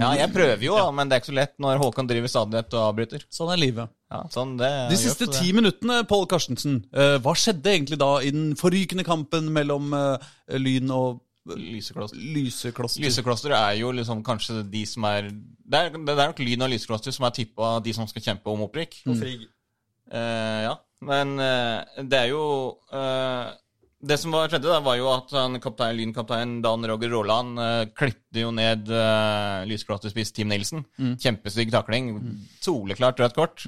[0.00, 0.88] Ja, jeg prøver jo, ja.
[0.90, 3.22] men det er ikke så lett når Håkon driver stadighet og avbryter.
[3.30, 3.92] Sånn er livet.
[4.10, 8.32] Ja, sånn det De siste ti minuttene, Pål Karstensen, eh, hva skjedde egentlig da i
[8.34, 10.26] den forrykende kampen mellom eh,
[10.58, 11.22] Lyn og
[11.54, 12.18] Lysekloster.
[12.18, 13.02] Lysekloster?
[13.04, 16.72] Lysekloster er jo liksom kanskje de som er Det er, det er nok Lyn og
[16.72, 18.98] Lysekloster som er tippa de som skal kjempe om opprykk.
[19.06, 19.22] Mm.
[20.10, 20.74] Eh, ja,
[21.06, 22.42] men eh, det er jo
[22.94, 23.54] eh,
[24.06, 25.32] Det som var skjedde, da, var jo at
[25.62, 30.84] kaptein, Lyn-kaptein Dan Roger Råland uh, klippte jo ned uh, Lysekloster-spiss Team Nilsen.
[30.98, 32.12] Kjempestygg takling.
[32.62, 33.64] Soleklart rødt kort.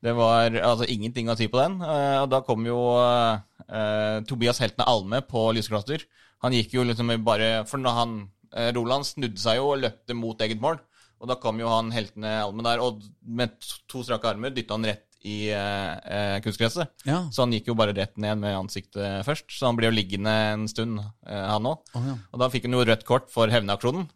[0.00, 1.76] Det var altså ingenting å si på den.
[1.84, 6.06] Eh, og da kom jo eh, eh, Tobias Heltene Alme på Lysekloster.
[6.42, 8.14] Han gikk jo liksom bare For når han
[8.54, 10.78] eh, Roland snudde seg jo og løpte mot eget mål.
[11.20, 13.52] Og da kom jo han Heltene Almen der, og med
[13.90, 16.88] to- strake armer dytta han rett i eh, eh, kunstgresset.
[17.04, 17.18] Ja.
[17.28, 19.52] Så han gikk jo bare rett ned med ansiktet først.
[19.52, 20.96] Så han ble jo liggende en stund,
[21.28, 21.82] eh, han òg.
[21.92, 22.14] Oh, ja.
[22.32, 24.08] Og da fikk han jo rødt kort for hevnaksjonen.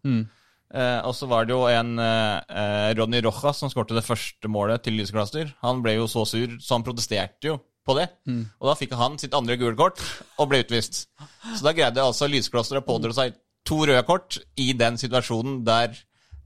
[0.75, 4.83] Eh, og så var det jo en eh, Ronny Rojas som skårte det første målet
[4.83, 5.53] til Lysekloster.
[5.61, 8.09] Han ble jo så sur, så han protesterte jo på det.
[8.59, 10.01] Og da fikk han sitt andre gule kort
[10.41, 11.05] og ble utvist.
[11.55, 15.93] Så da greide altså Lysklosteret å pådra seg to røde kort i den situasjonen der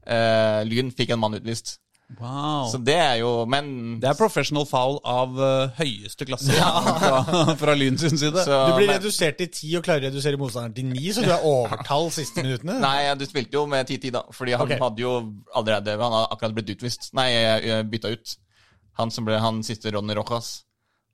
[0.07, 1.77] eh, Lyn fikk en mann utvist.
[2.17, 2.65] Wow.
[2.71, 6.55] Så det er jo Men det er professional foul av uh, høyeste klasse
[7.03, 7.19] fra,
[7.59, 8.45] fra Lyn sin side.
[8.47, 11.21] så, Du blir men- redusert til ti og klarer å redusere motstanderen til ni, så
[11.25, 12.79] du er overtall siste minuttene.
[12.81, 14.23] Nei, du spilte jo med 10-10, da.
[14.33, 14.81] Fordi han okay.
[14.81, 15.13] hadde jo
[15.53, 17.11] allerede Han hadde akkurat blitt utvist.
[17.17, 18.35] Nei, eh, bytta ut.
[18.99, 20.63] Han som ble han siste Ronny Rojas.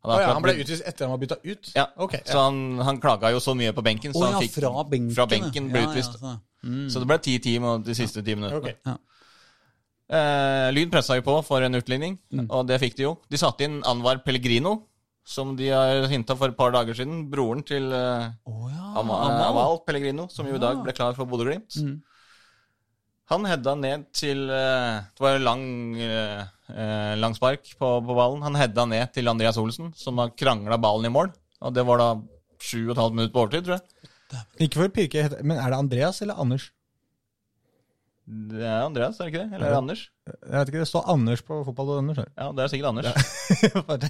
[0.06, 1.72] Han, ja, han ble utvist etter han var bytta ut?
[1.76, 4.56] Ja, Ok, så han, han klaga jo så mye på benken, så han ja, fikk
[4.60, 5.16] fra benken.
[5.16, 5.90] fra benken ble ja.
[5.92, 6.20] utvist.
[6.22, 6.88] Ja, Mm.
[6.90, 8.58] Så det ble ti timer de siste ti minuttene.
[8.58, 8.74] Okay.
[8.90, 8.96] Ja.
[10.18, 12.48] Eh, Lyn pressa jo på for en utligning, Mm.
[12.50, 13.12] og det fikk de jo.
[13.30, 14.88] De satte inn Anwar Pellegrino,
[15.24, 17.30] som de har hinta for et par dager siden.
[17.30, 19.32] Broren til eh, oh, ja, Amal.
[19.46, 21.78] Amal Pellegrino, som jo i dag ble klar for Bodø-Glimt.
[21.78, 22.02] Mm.
[23.30, 25.64] Han hedda ned til eh, Det var en lang,
[26.02, 26.44] eh,
[26.74, 28.44] eh, langspark på, på ballen.
[28.46, 31.34] Han hedda ned til Andreas Olsen, som har krangla ballen i mål.
[31.66, 32.10] Og det var da
[32.62, 34.10] sju og et halvt minutt på overtid, tror jeg.
[34.66, 36.72] Ikke for å pirke, men er det Andreas eller Anders?
[38.26, 39.54] Det er Andreas, er det ikke det?
[39.54, 40.00] Eller er det Anders?
[40.26, 42.18] Jeg vet ikke, Det står Anders på fotball og Anders.
[42.24, 42.32] her.
[42.40, 43.36] Ja, det er sikkert Anders.
[43.88, 44.10] Bare Det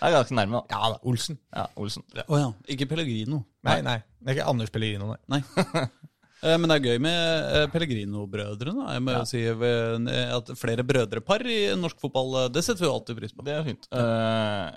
[0.00, 0.78] er ganske nærme, da.
[0.78, 1.36] ja da, Olsen.
[1.52, 2.06] Ja, Olsen.
[2.24, 3.42] Å ja, ikke Pellegrino.
[3.68, 3.98] Nei, nei.
[4.24, 5.20] Det er ikke Anders Pellegrino, nei.
[5.36, 5.84] Nei.
[6.44, 8.88] Eh, Men det er gøy med eh, Pellegrino-brødrene.
[8.94, 12.96] Jeg må jo si at Flere brødrepar i norsk fotball, eh, det setter vi jo
[12.98, 13.46] alltid pris på.
[13.46, 13.88] Det er fint.
[13.94, 14.74] Uh,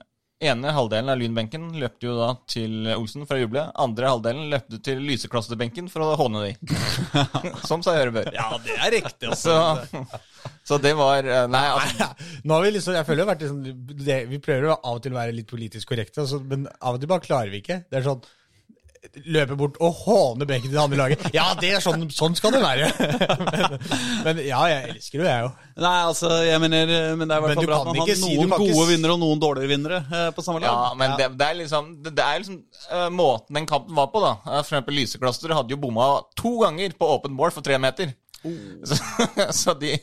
[0.48, 3.64] ene halvdelen av lynbenken løpte jo da til Olsen for å juble.
[3.82, 6.78] Andre halvdelen løpte til lyseklosterbenken for å håne de.
[7.70, 8.30] Som seg høre bør.
[8.36, 9.34] Ja, det er riktig.
[9.40, 9.58] Så,
[10.68, 12.12] så det var eh, Nei, altså
[12.46, 13.62] Nå har vi liksom, jeg føler jo vært liksom,
[13.98, 16.96] det, Vi prøver jo av og til å være litt politisk korrekte, altså, men av
[16.96, 17.82] og til bare klarer vi ikke.
[17.90, 18.24] Det er sånn
[19.28, 21.24] Løpe bort og håne benken til det andre laget.
[21.36, 22.90] Ja, det er sånn, sånn skal det være.
[23.56, 23.76] men,
[24.28, 25.52] men ja, jeg elsker det, jeg jo.
[25.78, 28.00] Nei, altså, jeg mener Men det er i hvert fall du bra kan at man
[28.02, 28.88] ikke har noen si, gode ikke...
[28.92, 30.70] vinnere og noen dårligere vinnere eh, på samme lag.
[30.70, 32.60] Ja, men Det, det er liksom, det, det er liksom
[32.92, 34.34] uh, måten den kampen var på, da.
[34.46, 38.14] Eh, For eksempel Lysekloster hadde jo bomma to ganger på åpen mål for tre meter.
[38.88, 38.96] Så,
[39.52, 39.96] så de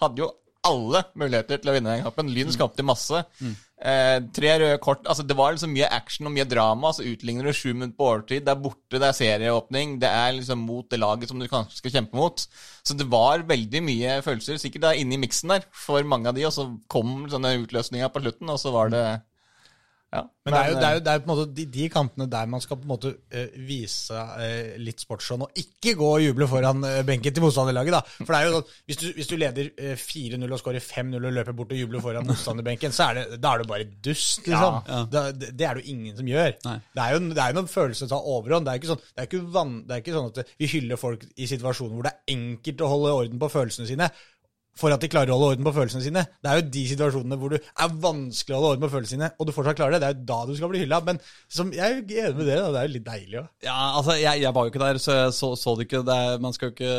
[0.00, 0.30] hadde jo
[0.66, 2.30] alle muligheter til å vinne den kampen.
[2.32, 3.20] Lyn skapte masse.
[3.82, 5.02] Eh, tre røde kort.
[5.10, 6.92] Altså Det var liksom mye action og mye drama.
[6.94, 8.44] Så utligner du sju minutter på overtid.
[8.46, 9.98] Det er borte, det er serieåpning.
[10.02, 12.46] Det er liksom mot det laget som du kanskje skal kjempe mot.
[12.86, 16.46] Så det var veldig mye følelser sikkert da inni miksen der for mange av de,
[16.46, 19.04] og så kom sånne utløsninger på slutten, og så var det
[20.12, 20.22] ja.
[20.44, 21.84] Men det er jo, det er jo, det er jo på en måte de, de
[21.88, 26.08] kampene der man skal på en måte uh, vise uh, litt sportsånd, og ikke gå
[26.18, 27.94] og juble foran uh, benken til motstanderlaget.
[27.94, 28.00] da.
[28.18, 31.16] For det er jo sånn, Hvis du, hvis du leder eh, 4-0 og skårer 5-0
[31.16, 34.42] og løper bort og jubler foran motstanderbenken, så er det, da er du bare dust,
[34.44, 34.76] liksom.
[34.82, 35.00] Ja, ja.
[35.14, 36.58] Da, det, det er det jo ingen som gjør.
[36.66, 36.76] Nei.
[36.92, 38.68] Det er jo det er jo noen følelser som tar overhånd.
[38.68, 41.00] Det er ikke sånn, det er ikke van, det er ikke sånn at vi hyller
[41.00, 44.12] folk i situasjoner hvor det er enkelt å holde orden på følelsene sine
[44.78, 46.22] for at de klarer å holde orden på følelsene sine.
[46.40, 49.28] Det er jo de situasjonene hvor du er vanskelig å holde orden på følelsene sine,
[49.36, 50.00] og du fortsatt klarer det.
[50.02, 51.00] Det er jo da du skal bli hylla.
[51.04, 51.20] Men
[51.52, 53.50] som, jeg er jo enig med dere, det er jo litt deilig òg.
[53.68, 56.02] Ja, altså, jeg, jeg var jo ikke der, så jeg så, så det ikke.
[56.08, 56.92] Det er, man skal jo ikke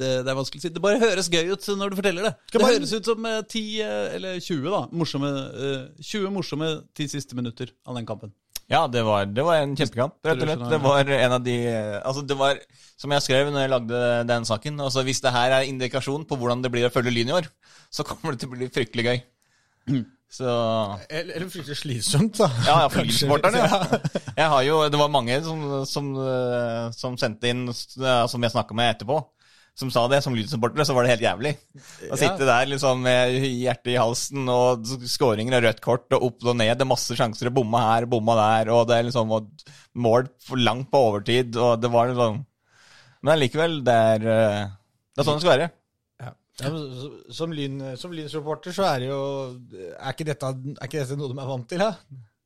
[0.00, 0.72] det, det er vanskelig å si.
[0.78, 2.34] Det bare høres gøy ut når du forteller det.
[2.54, 4.82] Det bare- høres ut som eh, 10, eh, eller 20, da.
[5.02, 8.32] Morsomme, eh, 20 morsomme ti siste minutter av den kampen.
[8.70, 10.60] Ja, det var, det var en kjempekamp, rett og slett.
[10.70, 11.56] Det var en av de
[12.04, 12.60] Altså, det var,
[13.00, 16.38] som jeg skrev når jeg lagde den saken altså Hvis det her er indikasjon på
[16.38, 17.50] hvordan det blir å følge Lyn i år,
[17.90, 19.20] så kommer det til å bli fryktelig gøy.
[20.30, 20.46] Så
[21.10, 22.46] Eller, fryktelig slitsomt, da.
[22.62, 23.64] Ja, ja, for Lyn-supporterne.
[23.66, 24.22] Ja.
[24.36, 26.14] Jeg har jo, det var mange som, som,
[26.94, 29.18] som sendte inn, som jeg snakka med etterpå,
[29.80, 30.20] som sa det.
[30.24, 31.54] Som Lyn-supportere så var det helt jævlig.
[32.12, 36.46] Å sitte der liksom med hjertet i halsen og skåringer og rødt kort og opp
[36.46, 36.74] og ned.
[36.76, 39.50] Det er masse sjanser å bomme her, bomma der, og det er liksom og
[40.00, 42.44] mål for langt på overtid, og det var liksom
[43.20, 44.62] Men allikevel, det er eh,
[45.12, 45.70] Det er sånn det skal være.
[46.20, 46.30] Ja.
[46.60, 46.70] Ja,
[47.32, 49.20] som lynsupporter så er det jo
[49.96, 51.94] er ikke, dette, er ikke dette noe de er vant til, da?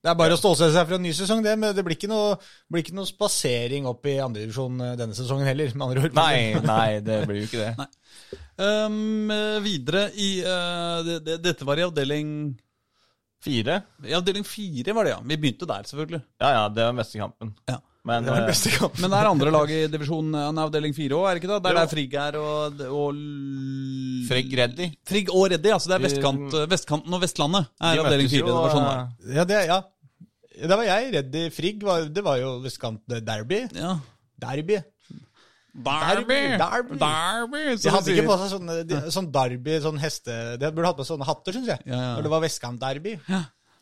[0.04, 1.54] Det er bare å stålsette seg for en ny sesong, det.
[1.56, 2.34] Men det blir ikke noe,
[2.68, 6.18] blir ikke noe spasering opp i andredivisjon denne sesongen heller, med andre ord.
[6.18, 7.88] Nei, nei, det blir jo ikke det.
[8.54, 12.28] Um, eh, videre i uh, det, det, Dette var i avdeling
[13.42, 13.80] Fire?
[14.06, 15.18] I avdeling fire, var det, ja.
[15.26, 16.20] Vi begynte der, selvfølgelig.
[16.40, 17.50] Ja, ja, det var beste kampen.
[17.68, 17.80] Ja.
[18.04, 19.00] Men Det var eh, beste kampen.
[19.00, 21.60] Men det er andre lag i divisjon eh, avdeling fire òg, er det ikke det?
[21.64, 23.20] Der det er Frigg er og, og
[24.28, 28.28] Frigg Reddy Frigg og Reddy, altså det er vestkant, vestkanten og Vestlandet er De avdeling
[28.32, 28.42] fire.
[28.44, 29.38] jo, Det var sånn det eh, var.
[29.38, 29.78] Ja, det, ja.
[30.54, 31.82] Da var jeg redd i Frigg.
[31.86, 33.64] Var, det var jo vestkant-derby.
[33.74, 33.96] Ja.
[34.44, 34.80] Derby.
[35.74, 36.38] Derby!
[36.54, 36.98] Derby.
[37.00, 37.62] Derby!
[37.82, 40.36] De hadde ikke på seg sånn, de, sånn derby, sånn heste...
[40.62, 41.82] De burde hatt på sånne hatter, syns jeg.
[41.90, 42.12] Ja, ja.
[42.14, 43.14] Når det var vestkant-derby.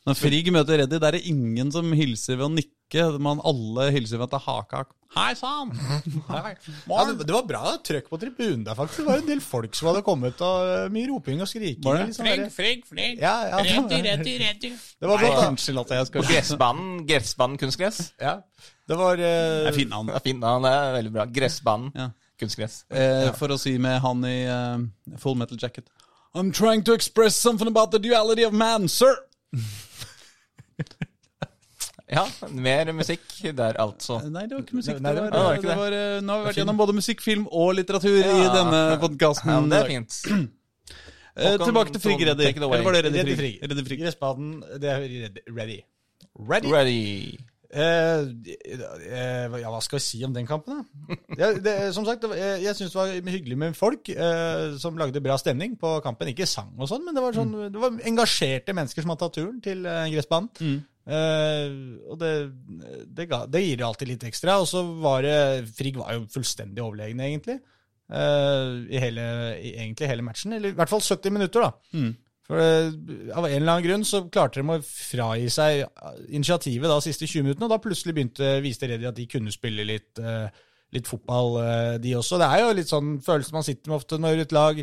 [0.09, 2.79] Når Frigg møter Reddy, der er det ingen som hilser ved å nikke.
[3.23, 4.91] Man alle hilser med at det er hakak.
[5.13, 5.71] Hei sann!
[6.89, 9.03] Ja, det, det var bra trøkk på tribunen der, faktisk.
[9.03, 11.83] Det var en del folk som hadde kommet, og øh, mye roping og skriking.
[11.85, 12.15] Var det?
[12.17, 13.21] sånn der- Frigg, Frigg.
[13.21, 14.79] Ja, ja, retur, retur, retur!
[15.05, 15.27] Det var.
[15.51, 18.01] Unnskyld at jeg På skal gressbanen, gressbanen kunstgress.
[18.21, 18.39] Ja.
[18.89, 19.33] Det var Det
[19.69, 20.09] er fint navn.
[20.09, 21.27] Det er fint navn, det er veldig bra.
[21.41, 22.09] Gressbanen, Ja.
[22.41, 22.85] kunstgress.
[22.91, 25.89] Eh, For å si med han i uh, Full Metal Jacket
[26.35, 29.13] I'm trying to express something about the duality of man, sir!
[32.13, 33.25] Ja, mer musikk
[33.57, 34.19] der, altså.
[34.29, 34.99] Nei, det var ikke musikk.
[35.01, 35.77] Nei, det det var, var det var, det.
[35.81, 39.55] var, eh, nå har vi vært gjennom både musikk, film og litteratur i denne podkasten.
[39.55, 40.19] Ja, det er fint.
[41.33, 42.45] Eh, tilbake til Frigg Ready.
[42.45, 43.63] Eller var det Reddy Reddy Frigg?
[43.65, 44.03] Ready Frigg.
[44.03, 44.51] Gressbaden,
[44.83, 45.31] Det er ready.
[45.49, 45.79] Ready.
[46.37, 46.69] ready.
[46.69, 47.39] Ready.
[47.73, 48.21] Eh,
[48.69, 51.17] eh, ja, hva skal vi si om den kampen, da?
[51.41, 55.01] Ja, det, som sagt, var, jeg, jeg syns det var hyggelig med folk eh, som
[55.01, 56.29] lagde bra stemning på kampen.
[56.35, 59.39] Ikke sang og sånn, men det var, sånn, det var engasjerte mennesker som hadde tatt
[59.41, 60.53] turen til gressbanen.
[60.53, 60.83] gressbanen.
[61.03, 61.73] Eh,
[62.07, 62.33] og det,
[63.11, 64.59] det, ga, det gir jo alltid litt ekstra.
[64.63, 65.37] Og så var det
[65.77, 67.61] Frigg var jo fullstendig overlegen, egentlig.
[68.13, 69.23] Uh, I hele,
[69.57, 70.53] i egentlig hele matchen.
[70.57, 71.73] Eller i hvert fall 70 minutter, da.
[72.49, 72.91] For uh,
[73.39, 75.87] Av en eller annen grunn så klarte de å fragi seg
[76.29, 79.87] initiativet da siste 20 minuttene, og da plutselig begynte, viste Reddy at de kunne spille
[79.89, 80.21] litt,
[80.93, 81.57] litt fotball,
[82.03, 82.41] de også.
[82.43, 84.83] Det er jo litt sånn følelse man sitter med ofte når et lag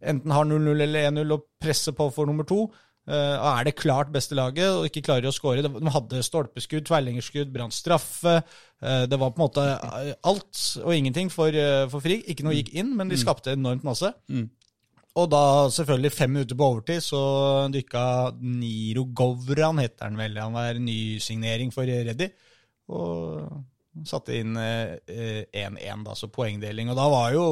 [0.00, 2.64] enten har 0-0 eller 1-0 og presser på for nummer to.
[3.08, 5.62] Eh, og er det klart beste laget og ikke klarer å skåre.
[5.64, 8.42] De hadde stolpeskudd, tverrlengerskudd, brant straffe.
[8.82, 11.50] eh, Det var på en måte eh, alt og ingenting for,
[11.90, 12.24] for Frigg.
[12.28, 14.12] Ikke noe gikk inn, men de skapte enormt masse.
[15.18, 15.40] Og da
[15.74, 17.20] selvfølgelig fem minutter på overtid så
[17.74, 18.04] dykka
[18.40, 20.38] Niro Govran, heter han vel.
[20.38, 22.28] Han var nysignering for Reddy.
[22.94, 26.92] Og satte inn eh, eh, 1-1, da, så poengdeling.
[26.92, 27.46] Og da var jo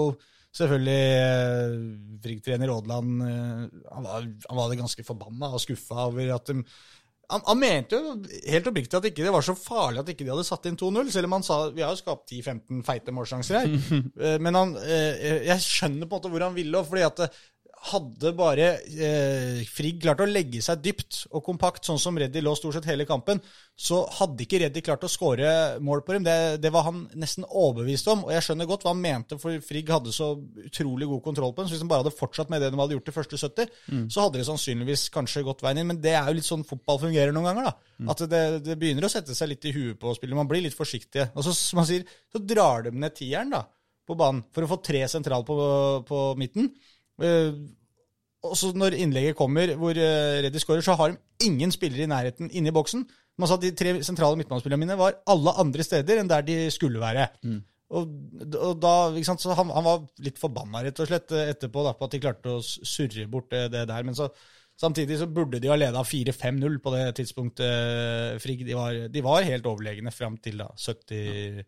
[0.58, 1.74] selvfølgelig eh,
[2.24, 6.62] Frigg-trener Aadeland eh, han, var, han var ganske forbanna og skuffa over at de
[7.28, 8.14] han, han mente jo
[8.48, 11.10] helt oppriktig at ikke det var så farlig at ikke de hadde satt inn 2-0,
[11.12, 13.74] selv om han sa vi har jo skapt 10-15 feite målsjanser her.
[14.24, 17.20] Eh, Men han, jeg skjønner på en måte hvor han ville, fordi at
[17.92, 22.54] hadde bare eh, Frigg klart å legge seg dypt og kompakt, sånn som Reddy lå
[22.58, 23.40] stort sett hele kampen,
[23.78, 25.50] så hadde ikke Reddy klart å skåre
[25.84, 26.26] mål på dem.
[26.26, 29.62] Det, det var han nesten overbevist om, og jeg skjønner godt hva han mente, for
[29.64, 30.32] Frigg hadde så
[30.64, 31.70] utrolig god kontroll på dem.
[31.70, 33.72] Så hvis de bare hadde fortsatt med det de hadde gjort de første 70,
[34.10, 35.90] så hadde de sannsynligvis kanskje gått veien inn.
[35.92, 37.94] Men det er jo litt sånn fotball fungerer noen ganger, da.
[38.12, 40.38] At det, det begynner å sette seg litt i huet på spillet.
[40.38, 41.30] Man blir litt forsiktige.
[41.34, 43.64] Og så, som man sier, så drar de ned tieren, da,
[44.08, 45.56] på banen, for å få tre sentral på,
[46.08, 46.72] på midten.
[47.22, 47.54] Eh,
[48.46, 52.10] og så når innlegget kommer hvor uh, Reddy skårer, så har de ingen spillere i
[52.10, 53.02] nærheten inne i boksen.
[53.38, 56.58] Man sa at De tre sentrale midtbanespillerne mine var alle andre steder enn der de
[56.74, 57.28] skulle være.
[57.88, 58.14] Og,
[58.52, 62.14] og da, han, han var litt forbanna rett og slett eh, etterpå da, på at
[62.14, 64.06] de klarte å surre bort det, det der.
[64.06, 64.28] Men så,
[64.78, 67.66] samtidig så burde de ha leda 4-5-0 på det tidspunktet.
[67.66, 71.64] eh, Frigg, de var, de var helt overlegne fram til da 70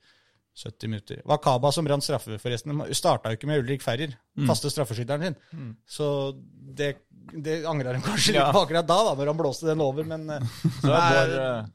[0.57, 1.21] 70 minutter.
[1.25, 2.81] Wakaba som brant straffe, forresten.
[2.97, 4.17] Starta jo ikke med Ulrik Ferrer,
[4.49, 5.75] faste straffeskytteren sin.
[5.89, 6.97] Så det,
[7.33, 10.27] det angrer han kanskje litt på akkurat da, da, når han blåste den over, men
[10.31, 10.49] eh,
[10.83, 11.71] Så er vår, eh,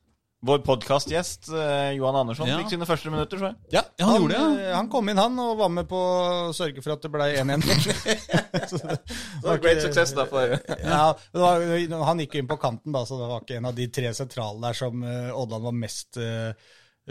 [0.46, 2.60] vår podkastgjest eh, Johan Andersson Ja.
[2.62, 3.58] fikk sine første minutter, tror jeg.
[3.80, 4.76] ja, han, han gjorde det, Ja.
[4.78, 7.66] Han kom inn, han, og var med på å sørge for at det ble 1-1.
[8.70, 10.54] Så det- Det var great success da for
[10.92, 11.02] ja,
[11.34, 11.66] var,
[12.12, 14.14] Han gikk jo inn på kanten, da, så det var ikke en av de tre
[14.14, 15.02] sentrale der som
[15.34, 16.52] Oddland var mest uh,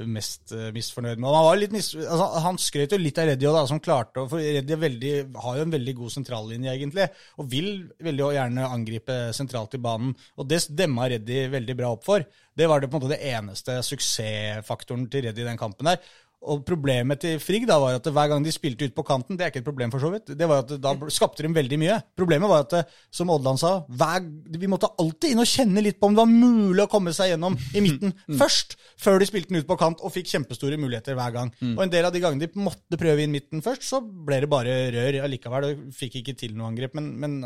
[0.03, 1.30] mest eh, misfornøyd med.
[1.30, 5.12] Han mis altså, han skrøt jo litt av Reddy som klarte å For Reddy
[5.45, 7.07] har jo en veldig god sentrallinje, egentlig,
[7.38, 7.70] og vil
[8.03, 10.14] veldig gjerne angripe sentralt i banen.
[10.38, 12.26] Og det demma Reddy veldig bra opp for.
[12.55, 16.03] Det var det på en måte det eneste suksessfaktoren til Reddy i den kampen her.
[16.45, 19.47] Og problemet til Frigg da var at hver gang de spilte ut på kanten, det
[19.47, 21.99] er ikke et problem for så vidt, det var at da skapte de veldig mye.
[22.18, 26.11] Problemet var at, som Odland sa, hver, vi måtte alltid inn og kjenne litt på
[26.11, 29.62] om det var mulig å komme seg gjennom i midten først, før de spilte den
[29.64, 31.55] ut på kant og fikk kjempestore muligheter hver gang.
[31.74, 34.51] Og en del av de gangene de måtte prøve inn midten først, så ble det
[34.53, 35.70] bare rør allikevel.
[35.70, 36.95] og fikk ikke til noe angrep.
[36.99, 37.40] Men, men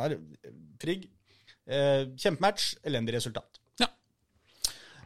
[0.82, 1.08] Frigg,
[1.68, 3.60] eh, kjempematch, elendig resultat.
[3.80, 3.88] Ja.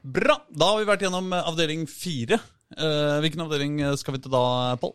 [0.02, 0.38] Bra.
[0.50, 2.38] Da har vi vært gjennom eh, avdeling fire.
[2.76, 4.42] Eh, hvilken avdeling eh, skal vi til da,
[4.82, 4.94] Pål?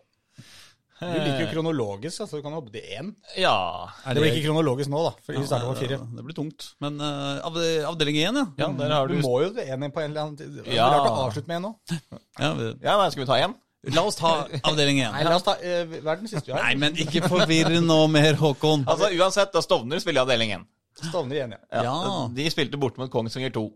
[0.98, 3.12] Du liker jo kronologisk, altså du kan hoppe til én.
[3.38, 3.54] Ja.
[4.02, 6.00] Det blir ikke kronologisk nå, da, for vi starter på fire.
[6.18, 6.72] Det blir tungt.
[6.82, 8.46] Men uh, avde- avdeling én, ja.
[8.58, 10.56] ja, der har Du du må jo til én på en eller annen tid.
[10.58, 10.88] Det er Ja.
[10.90, 11.72] rart å avslutte med én nå.
[12.42, 13.54] ja vi, Ja, skal vi ta én?
[13.94, 14.32] La oss ta
[14.72, 15.14] avdeling én.
[15.14, 16.66] Nei, la oss ta uh, verdens siste vi har.
[16.66, 18.88] Nei, men ikke forvirr nå mer, Håkon.
[18.90, 20.66] Altså, uansett, da Stovner spiller avdeling én.
[20.98, 21.62] Stovner igjen, ja.
[21.78, 21.84] Ja.
[22.10, 22.18] Ja.
[22.34, 23.68] De spilte borte mot Kongsvinger 2.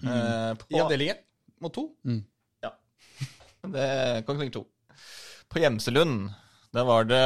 [0.00, 1.20] Eh, på, I avdelingen
[1.60, 1.90] mot to.
[2.08, 2.22] Ja.
[3.74, 4.62] Det er Kongsvinger 2.
[5.48, 6.28] På Gjemselund,
[6.76, 7.24] der var det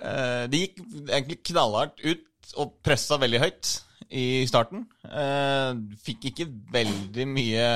[0.00, 3.70] eh, De gikk egentlig knallhardt ut og pressa veldig høyt
[4.14, 4.84] i starten.
[5.08, 5.70] Eh,
[6.04, 7.70] fikk ikke veldig mye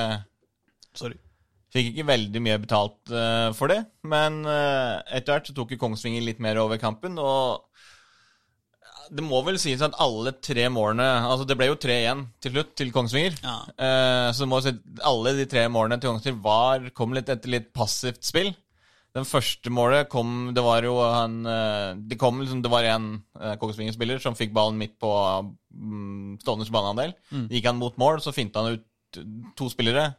[0.98, 1.18] Sorry.
[1.68, 6.24] Fikk ikke veldig mye betalt uh, for det, men uh, etter hvert tok jo Kongsvinger
[6.24, 7.67] litt mer over kampen, og
[9.10, 12.54] det må vel sies at alle tre målene Altså, det ble jo tre igjen til
[12.54, 13.36] slutt til Kongsvinger.
[13.42, 13.58] Ja.
[13.74, 17.52] Eh, så må si at alle de tre målene til Kongsvinger var, kom litt etter
[17.52, 18.52] litt passivt spill.
[19.16, 23.06] Den første målet kom Det var jo han de Det kom liksom Det var en
[23.40, 27.16] uh, Kongsvinger-spiller som fikk ballen midt på um, Stovners baneandel.
[27.48, 29.22] Gikk han mot mål, så finta han ut
[29.56, 30.10] to spillere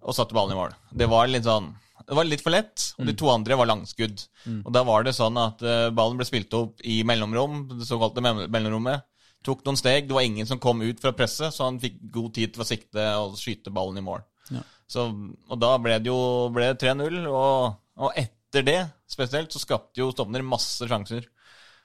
[0.00, 0.74] og satte ballen i mål.
[0.96, 1.72] Det var litt sånn
[2.06, 4.22] Det var litt for lett, og de to andre var langskudd.
[4.64, 8.22] Og da var det sånn at eh, ballen ble spilt opp i mellomrom, det såkalte
[8.24, 9.04] mell- mellomrommet.
[9.44, 12.34] Tok noen steg, det var ingen som kom ut fra presset, så han fikk god
[12.36, 14.20] tid til å sikte og skyte ballen i mål.
[14.52, 14.60] Ja.
[14.90, 15.06] Så,
[15.48, 16.18] og da ble det jo
[16.52, 21.24] 3-0, og, og etter det spesielt så skapte jo Stovner masse sjanser.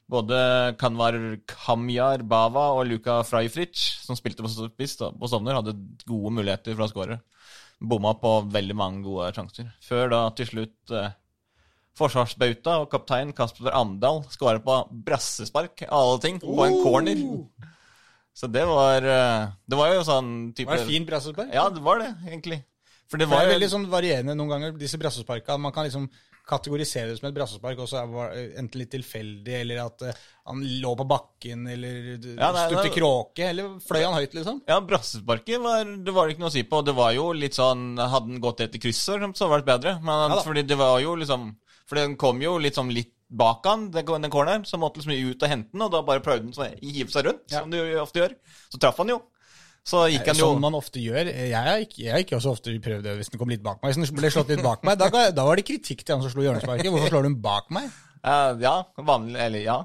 [0.10, 0.38] Både
[0.78, 1.16] Kanvar
[1.50, 5.74] Kamjar Bava og Luka Freifritsch, som spilte på spiss på Stovner, hadde
[6.06, 7.20] gode muligheter for å skåre.
[7.82, 9.70] Bomma på veldig mange gode sjanser.
[9.84, 11.14] Før da til slutt eh,
[12.00, 17.24] forsvarsbauta og kaptein Kasper Amdal skåra på brassespark, av alle ting, på en corner.
[18.36, 21.54] Så det var eh, Det var jo sånn type Var det fin brassespark?
[21.56, 22.62] Ja, det var det, egentlig.
[23.08, 25.56] For det Det var jo veldig sånn varierende noen ganger, disse brassesparka.
[25.62, 26.10] Man kan liksom
[26.48, 30.20] kategorisere det som et brassespark, og så var det enten litt tilfeldig, eller at eh,
[30.46, 31.98] han lå på bakken, eller
[32.38, 34.62] Ja, stupte kråke, eller fløy han høyt, liksom.
[34.70, 36.84] Ja, brassesparket var det var ikke noe å si på.
[36.86, 39.96] Det var jo litt sånn Hadde den gått etter krysset, så hadde det vært bedre.
[40.06, 41.56] Men Ja fordi det var jo liksom
[41.90, 45.32] For den kom jo litt sånn litt bak han, den, den corneren, så måtte liksom
[45.32, 47.62] ut og hente den, og da bare prøvde han å hive seg rundt, Ja.
[47.64, 48.36] som du ofte gjør.
[48.70, 49.18] Så traff han jo.
[49.86, 51.28] Så gikk han jo Sånn man ofte gjør.
[51.30, 53.92] Jeg har ikke, ikke også ofte prøvd det hvis den kom litt bak meg.
[53.94, 56.34] Hvis den ble slått litt bak meg, da, da var det kritikk til han som
[56.34, 56.90] slo hjørnesparket.
[56.90, 57.94] Hvorfor slår du den bak meg?
[58.26, 58.74] Uh, Ja,
[59.06, 59.76] vanlig Eller ja.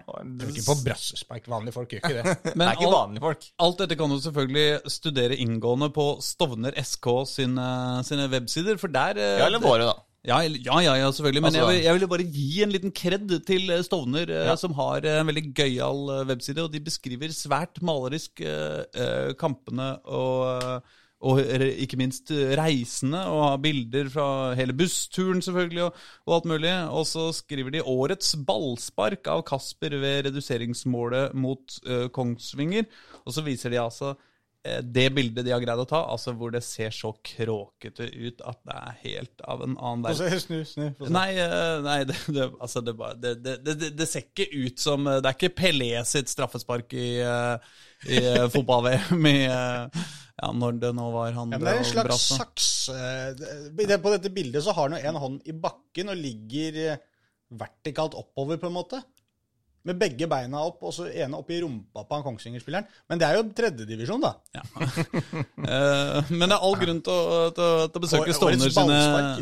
[0.49, 1.45] Ikke på brassespark.
[1.53, 2.37] Vanlige folk gjør ikke det.
[2.55, 3.49] Det er ikke vanlige folk.
[3.67, 7.67] alt dette kan du selvfølgelig studere inngående på Stovner SK sine,
[8.09, 9.99] sine websider, for der eh, Ja, eller våre, da.
[10.29, 11.41] Ja, ja, ja, ja selvfølgelig.
[11.43, 14.47] Men Altså- jeg, vil, jeg ville bare gi en liten kred til eh, Stovner, eh,
[14.51, 14.57] Ja.
[14.57, 16.61] som har en veldig gøyal eh, webside.
[16.63, 20.83] Og de beskriver svært malerisk eh, kampene og,
[21.25, 23.25] og ikke minst reisende.
[23.33, 25.95] og har bilder fra hele bussturen, selvfølgelig, og,
[26.27, 26.75] og alt mulig.
[26.93, 32.85] Og så skriver de 'Årets ballspark av Kasper ved reduseringsmålet mot eh, Kongsvinger'.
[33.25, 34.15] Og så viser de altså
[34.61, 38.59] det bildet de har greid å ta, altså hvor det ser så kråkete ut at
[38.69, 40.43] det er helt av en annen verden.
[40.43, 41.07] Snu, snu.
[41.09, 45.37] Nei, eh, nei det, det, altså det, bare, det, ser ikke ut som Det er
[45.39, 47.71] ikke Pelé sitt straffespark i, eh,
[48.13, 50.03] i eh, fotball-VM i eh,
[50.41, 54.33] Ja, når det nå var han Ja, det er en slags saks eh, På dette
[54.35, 57.01] bildet så har han jo en hånd i bakken og ligger eh,
[57.51, 59.01] vertikalt oppover, på en måte.
[59.89, 62.85] Med begge beina opp, og så ene opp i rumpa på han Kongsvinger-spilleren.
[63.09, 64.35] Men det er jo tredjedivisjon, da.
[65.71, 68.97] Eh, men det er all grunn til å, til, til å besøke Stovner sine,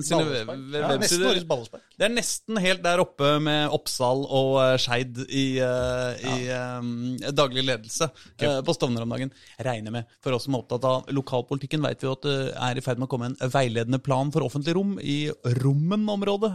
[0.04, 0.48] sine websider.
[0.50, 1.80] web- Ja.
[1.98, 7.30] Det er nesten helt der oppe med Oppsal og uh, Skeid i, eh, i eh,
[7.38, 9.32] daglig ledelse eh, på Stovner om dagen.
[9.64, 10.10] Regner med.
[10.24, 12.36] For oss som er opptatt av lokalpolitikken, vet vi at det
[12.68, 15.20] er i ferd med å komme en veiledende plan for offentlig rom i
[15.62, 16.52] Rommen-området,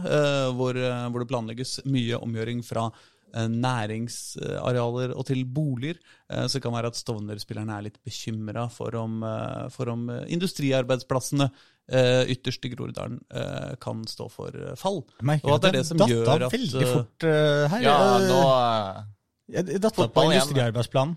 [0.54, 0.78] hvor,
[1.10, 2.90] hvor det planlegges mye omgjøring fra
[3.50, 5.98] næringsarealer og til boliger.
[6.30, 10.08] Eh, Så det kan være at Stovner-spillerne er litt bekymra for om, eh, for om
[10.10, 11.50] eh, industriarbeidsplassene
[11.90, 15.02] eh, ytterst i Groruddalen eh, kan stå for eh, fall.
[15.20, 17.68] Jeg merker Og at det er det som gjør at at veldig eh, fort eh,
[17.74, 17.82] her.
[17.82, 19.04] Ja, nå eh,
[19.58, 21.16] Jeg datt på industriarbeidsplanen.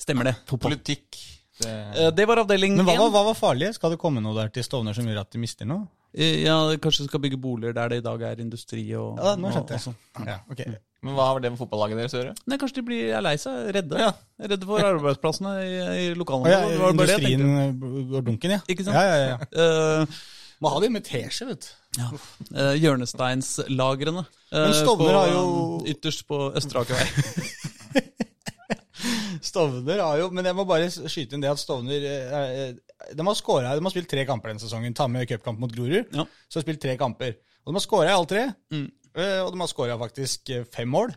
[0.00, 0.36] Stemmer det.
[0.46, 0.76] Fotball.
[0.76, 1.26] Politikk det,
[1.60, 3.74] Eh, Det var avdeling Men hva, var- hva var farlig?
[3.74, 5.88] Skal det komme noe der til Stovner som gjør at de mister noe?
[6.14, 9.50] Eh, Ja, kanskje skal bygge boliger der det i dag er industri og Ja, nå
[9.52, 9.96] skjønte skjønte og sånn.
[10.16, 10.26] jeg.
[10.26, 10.62] Ja, ok.
[11.02, 12.34] Men hva har det med fotballaget deres å gjøre?
[12.50, 13.96] Nei, kanskje de blir er lei seg, redde.
[14.02, 14.10] Ja.
[14.50, 15.70] Redde for arbeidsplassene i,
[16.02, 16.74] i lokalområdet.
[16.76, 17.40] ja, industrien
[18.10, 18.60] går dunken, ja.
[18.68, 18.96] Ikke sant?
[18.98, 19.36] Ja, ja, ja.
[19.56, 20.04] Uh,
[20.60, 21.70] Må ha det med teskje, vet du.
[22.02, 22.08] ja.
[22.52, 24.26] Uh, Hjørnesteinslagrene.
[24.52, 27.08] Uh, Men Stovner på, har jo- eh, Ytterst på Østre Aker vei.
[29.40, 32.74] Stovner har jo Men jeg må bare skyte inn det at Stovner eh,
[33.16, 34.92] De har scoret, de har spilt tre kamper denne sesongen.
[34.96, 36.10] Ta med cupkamp mot Grorud.
[36.12, 36.26] Ja.
[36.48, 37.32] Så har de spilt tre kamper.
[37.64, 38.42] Og de har skåra i alle tre.
[38.72, 38.86] Mm.
[39.16, 41.12] Eh, Og de har skåra faktisk eh, fem mål.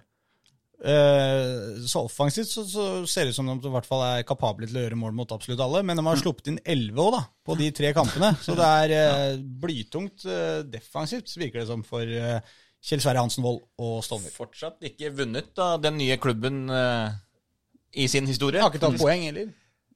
[0.83, 4.67] Eh, Så offensivt så, så ser det ut som de i hvert fall er kapable
[4.67, 5.83] til å gjøre mål mot absolutt alle.
[5.85, 8.33] Men de har sluppet inn elleve òg, da, på de tre kampene.
[8.45, 10.25] Så det er eh, blytungt
[10.73, 12.03] defensivt, virker det som, for
[12.83, 14.33] Kjell Sverre Hansen Wold og Stovner.
[14.35, 16.65] Fortsatt ikke vunnet av den nye klubben
[17.93, 18.57] i sin historie.
[18.59, 19.53] Jeg har ikke tatt poeng heller.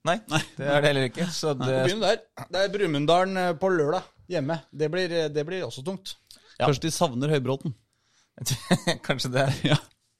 [0.08, 1.26] Nei, det er det heller ikke.
[1.36, 1.68] Så det,
[2.00, 2.22] der.
[2.48, 4.56] Det er Brumunddalen på lørdag hjemme.
[4.72, 6.14] Det blir, det blir også tungt.
[6.56, 6.64] Ja.
[6.70, 7.74] Kanskje de savner Høybråten.
[9.08, 9.48] kanskje det.
[9.74, 9.78] Ja.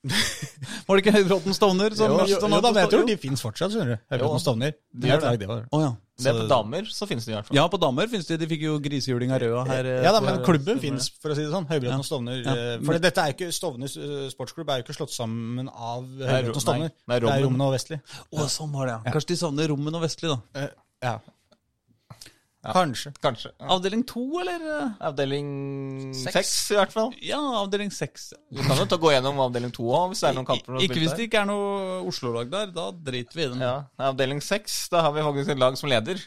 [0.88, 1.93] Var det ikke Høybråten Stovner?
[1.97, 4.03] som Jo, jo, jo da, men jeg tror de fins fortsatt, skjønner du.
[4.13, 4.76] Høybråten Stovner.
[4.93, 5.89] de Det det oh, ja.
[6.18, 7.57] Det er på damer, så finnes de i hvert fall.
[7.59, 8.38] Ja, på damer finnes de.
[8.41, 9.86] De fikk jo grisehjuling av Røa her.
[9.86, 11.68] eh, Ja da, men klubben fins, for å si det sånn.
[11.70, 11.99] Høybråten Ja.
[12.01, 12.39] og Stovner.
[12.41, 12.55] Ja.
[12.57, 16.55] eh, For dette er ikke Stovner eh, sportsklubb er jo ikke slått sammen av Høybråten
[16.57, 16.89] og Stovner.
[16.89, 17.61] nei, nei, det er Rommen.
[17.68, 17.99] Og Vestli.
[18.34, 19.13] Å, sånn var det, ja.
[19.13, 20.39] Kanskje de savner Rommen og Vestli, da.
[20.63, 21.20] Eh,
[22.68, 22.74] Ja.
[22.76, 23.13] Kanskje.
[23.24, 23.49] Kanskje.
[23.61, 23.68] Ja.
[23.78, 24.63] Avdeling to, eller?
[25.07, 25.49] Avdeling
[26.20, 26.49] Seks.
[26.72, 27.13] i hvert fall.
[27.24, 28.34] Ja, avdeling seks.
[28.51, 30.76] Du kan jo ta gå gjennom avdeling to òg, hvis det er noen kamper.
[30.84, 32.74] Ikke spille hvis det ikke er noe Oslo-lag der.
[32.76, 33.63] Da driter vi i dem.
[33.63, 33.78] Ja,
[34.09, 36.20] Avdeling seks, da har vi faktisk et lag som leder.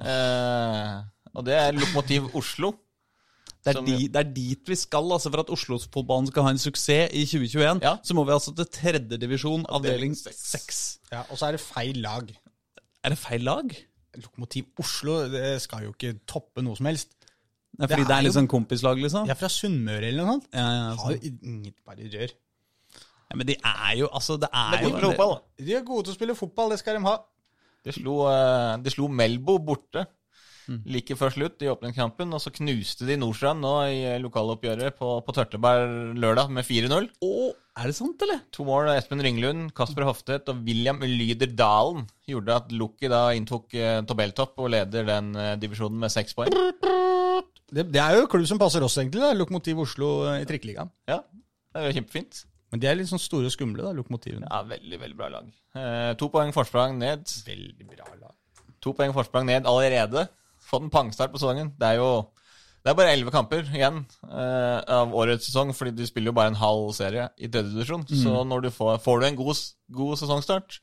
[0.00, 0.94] Eh,
[1.36, 2.72] og det er Lokomotiv Oslo.
[3.64, 5.06] Det er, di, det er dit vi skal.
[5.16, 7.94] altså For at Oslo-fotballen skal ha en suksess i 2021, Ja.
[8.04, 10.98] så må vi altså til tredjedivisjon, avdeling seks.
[11.12, 12.28] Ja, og så er det feil lag.
[13.04, 13.72] Er det feil lag?
[14.22, 17.12] Lokomotiv Oslo det skal jo ikke toppe noe som helst.
[17.74, 19.26] Ja, fordi det er er litt sånn kompislag, liksom?
[19.26, 20.48] De er fra Sunnmøre eller noe sånt.
[20.54, 21.38] Ja, ja, Har sånn.
[21.42, 22.34] inget bare rør.
[23.30, 25.64] ja, Men de er jo Altså, det er Det er jo fotball, da.
[25.64, 27.16] De er gode til å spille fotball, det skal de ha.
[27.84, 30.06] De slo, eh, de slo Melbo borte
[30.88, 32.30] like før slutt i åpningskampen.
[32.32, 37.10] Og så knuste de Nordstrand nå i eh, lokaloppgjøret på, på Tørteberg lørdag med 4-0.
[37.20, 37.32] Å,
[37.74, 38.40] er det sant, eller?
[38.54, 43.24] To mål av Espen Ringlund, Kasper Hoftet og William Lyder Dalen gjorde at Lucky da
[43.34, 46.54] inntok eh, tabelltopp og leder den eh, divisjonen med seks poeng.
[47.74, 49.22] Det, det er jo en klubb som passer oss, egentlig.
[49.24, 50.92] da, Lokomotiv Oslo eh, i Trikkeligaen.
[51.10, 51.20] Ja,
[51.74, 52.44] det er jo kjempefint.
[52.70, 54.46] Men de er litt sånn store og skumle, da, lokomotivene.
[54.50, 55.50] Ja, Veldig, veldig bra lag.
[55.78, 57.26] Eh, to poeng forsprang ned.
[57.46, 58.32] Veldig bra lag.
[58.82, 60.26] To poeng forsprang ned allerede.
[60.64, 61.70] Fått en pangstart på sesongen.
[61.78, 62.08] Det er jo
[62.84, 66.52] det er bare elleve kamper igjen eh, av årets sesong, fordi de spiller jo bare
[66.52, 68.04] en halv serie i tredje divisjon.
[68.20, 69.62] Så når du får, får du en god,
[69.96, 70.76] god sesongstart,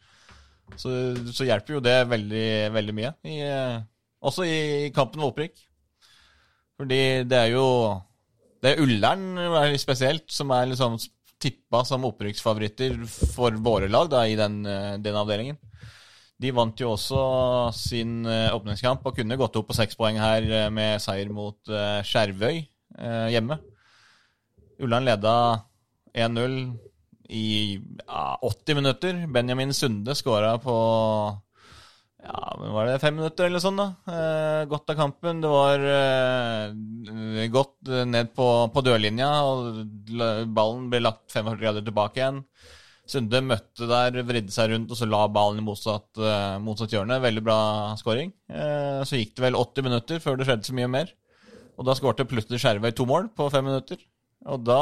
[0.81, 0.89] så,
[1.29, 3.11] så hjelper jo det veldig, veldig mye.
[3.29, 3.77] I, eh,
[4.25, 5.61] også i kampen med opprykk.
[6.81, 7.65] Fordi det er jo
[8.61, 10.97] Det er Ullern er spesielt som er liksom
[11.41, 15.57] tippa som opprykksfavoritter for våre lag da, i den, eh, den avdelingen.
[16.41, 17.21] De vant jo også
[17.77, 21.69] sin eh, åpningskamp og kunne gått opp på seks poeng her eh, med seier mot
[21.69, 22.63] eh, Skjervøy
[23.31, 23.55] hjemme.
[24.83, 25.33] Ullern leda
[26.11, 26.57] 1-0
[27.31, 27.45] i
[27.79, 29.21] ja, 80 minutter.
[29.31, 30.75] Benjamin Sunde skåra på
[32.21, 33.87] ja, men var det fem minutter eller sånn, da?
[34.13, 35.39] Eh, godt av kampen.
[35.41, 39.81] Det var eh, godt ned på, på dørlinja, og
[40.53, 42.43] ballen ble lagt 45 grader tilbake igjen.
[43.09, 47.17] Sunde møtte der, vridde seg rundt, og så la ballen i motsatt, eh, motsatt hjørne.
[47.23, 47.57] Veldig bra
[47.99, 48.31] scoring.
[48.47, 51.11] Eh, så gikk det vel 80 minutter før det skjedde så mye mer.
[51.79, 53.97] Og da skårte plutselig Skjervøy to mål på fem minutter.
[54.49, 54.81] Og da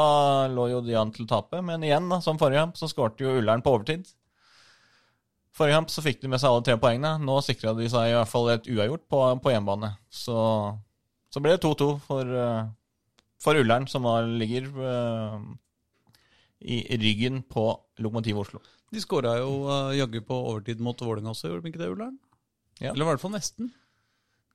[0.52, 1.60] lå jo de an til å tape.
[1.64, 4.04] Men igjen, da, som forrige kamp, så skårte jo Ullern på overtid.
[5.56, 7.16] Forrige kamp så fikk de med seg alle tre poengene.
[7.24, 9.94] Nå sikra de seg i hvert fall et uavgjort på, på hjemmebane.
[10.12, 10.36] Så,
[11.32, 12.62] så ble det 2-2 for, eh,
[13.42, 15.40] for Ullern, som var, ligger uh,
[16.60, 17.64] i ryggen på
[18.00, 18.60] Lokomotiv Oslo.
[18.92, 22.16] De skåra jo uh, jaggu på overtid mot Vålerenga også, gjorde de ikke det, Ullern?
[22.80, 22.94] Ja.
[22.94, 23.68] Eller i hvert fall nesten.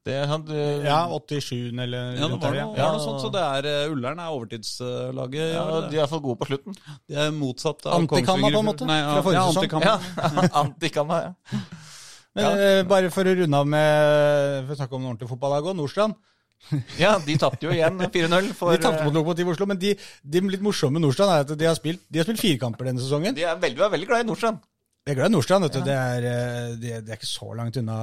[0.05, 2.89] Det hadde, Ja, 87 eller Ja, det var noe, ja.
[2.93, 5.47] noe sånt, så det er uh, Ullern er overtidslaget.
[5.55, 6.77] ja, Ja, de er i hvert fall gode på slutten.
[7.09, 9.63] de er motsatt av Antikamma, på en måte, Nei, ja, fra forrige ja, sesong.
[9.63, 9.95] antikamma.
[10.45, 11.59] Ja, Antikamma, ja.
[12.35, 15.69] Men eh, bare for å runde av med For å snakke om den ordentlig fotballag
[15.71, 15.77] òg.
[15.79, 16.17] Nordstrand.
[17.03, 19.93] Ja, de tapte jo igjen 4-0 for De tapte mot Lokomotiv Oslo, men de,
[20.23, 22.89] de litt morsomme med Nordstrand er at de har spilt, de har spilt fire kamper
[22.89, 23.35] denne sesongen.
[23.37, 24.63] De er veldig, veldig glad i Nordstrand.
[25.05, 25.67] Jeg er glad i Nordstrand.
[25.67, 25.81] vet du.
[25.85, 26.23] Det, er,
[26.81, 27.97] det, det er ikke så langt unna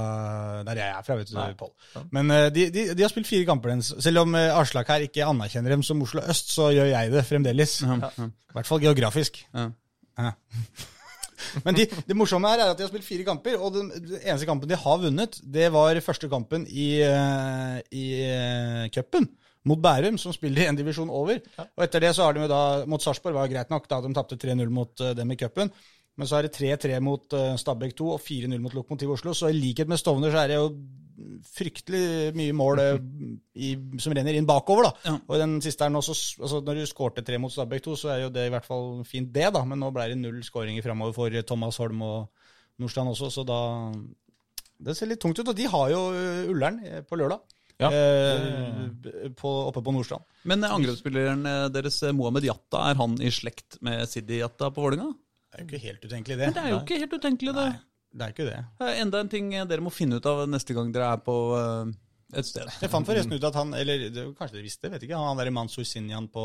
[0.69, 1.41] der jeg er fra, vet du.
[1.59, 2.05] Pål.
[2.15, 3.75] Men eh, de, de, de har spilt fire kamper.
[3.83, 7.25] Selv om eh, Aslak her ikke anerkjenner dem som Oslo øst, så gjør jeg det
[7.27, 7.81] fremdeles.
[7.83, 8.29] Ja, ja.
[8.31, 9.43] I hvert fall geografisk.
[9.51, 9.67] Ja.
[11.43, 11.63] Ja.
[11.67, 13.91] Men de, det morsomme her er at de har spilt fire kamper, og den,
[14.21, 19.29] eneste kampen de har vunnet, det var første kampen i, eh, i eh, cupen.
[19.69, 21.39] Mot Bærum, som spiller i en divisjon over.
[21.63, 24.11] Og etter det så har de jo da mot Sarpsborg, var greit nok da de
[24.17, 25.71] tapte 3-0 mot eh, dem i cupen.
[26.21, 29.33] Men så er det 3-3 mot uh, Stabæk 2 og 4-0 mot Lokomotiv Oslo.
[29.37, 30.67] Så i likhet med Stovner så er det jo
[31.53, 33.01] fryktelig mye mål eh,
[33.55, 34.93] i, som renner inn bakover, da.
[35.07, 35.15] Ja.
[35.29, 38.13] Og den siste her nå, så, altså Når du skårte tre mot Stabæk 2, så
[38.15, 39.63] er jo det i hvert fall fint, det, da.
[39.69, 42.47] Men nå ble det null skåringer framover for Thomas Holm og
[42.81, 43.61] Nordstrand også, så da
[44.83, 45.49] Det ser litt tungt ut.
[45.49, 47.43] Og de har jo eh, Ullern eh, på lørdag.
[47.83, 47.91] Ja.
[47.91, 50.25] Eh, på, oppe på Nordstrand.
[50.49, 54.85] Men eh, angrepsspilleren eh, deres, Mohammed Jatta, er han i slekt med Sidi Jatta på
[54.85, 55.13] Vålerenga?
[55.53, 56.47] Det er jo ikke helt utenkelig, det.
[56.49, 57.67] Men det er jo ikke helt utenkelig, det.
[57.73, 57.81] Nei,
[58.13, 58.61] Det er ikke det.
[58.81, 61.93] Det enda en ting dere må finne ut av neste gang dere er på eh,
[62.41, 62.69] et sted.
[62.81, 64.07] Jeg fant forresten ut at han, eller
[64.39, 66.45] kanskje dere visste, vet ikke, han der Mansour Sinjan på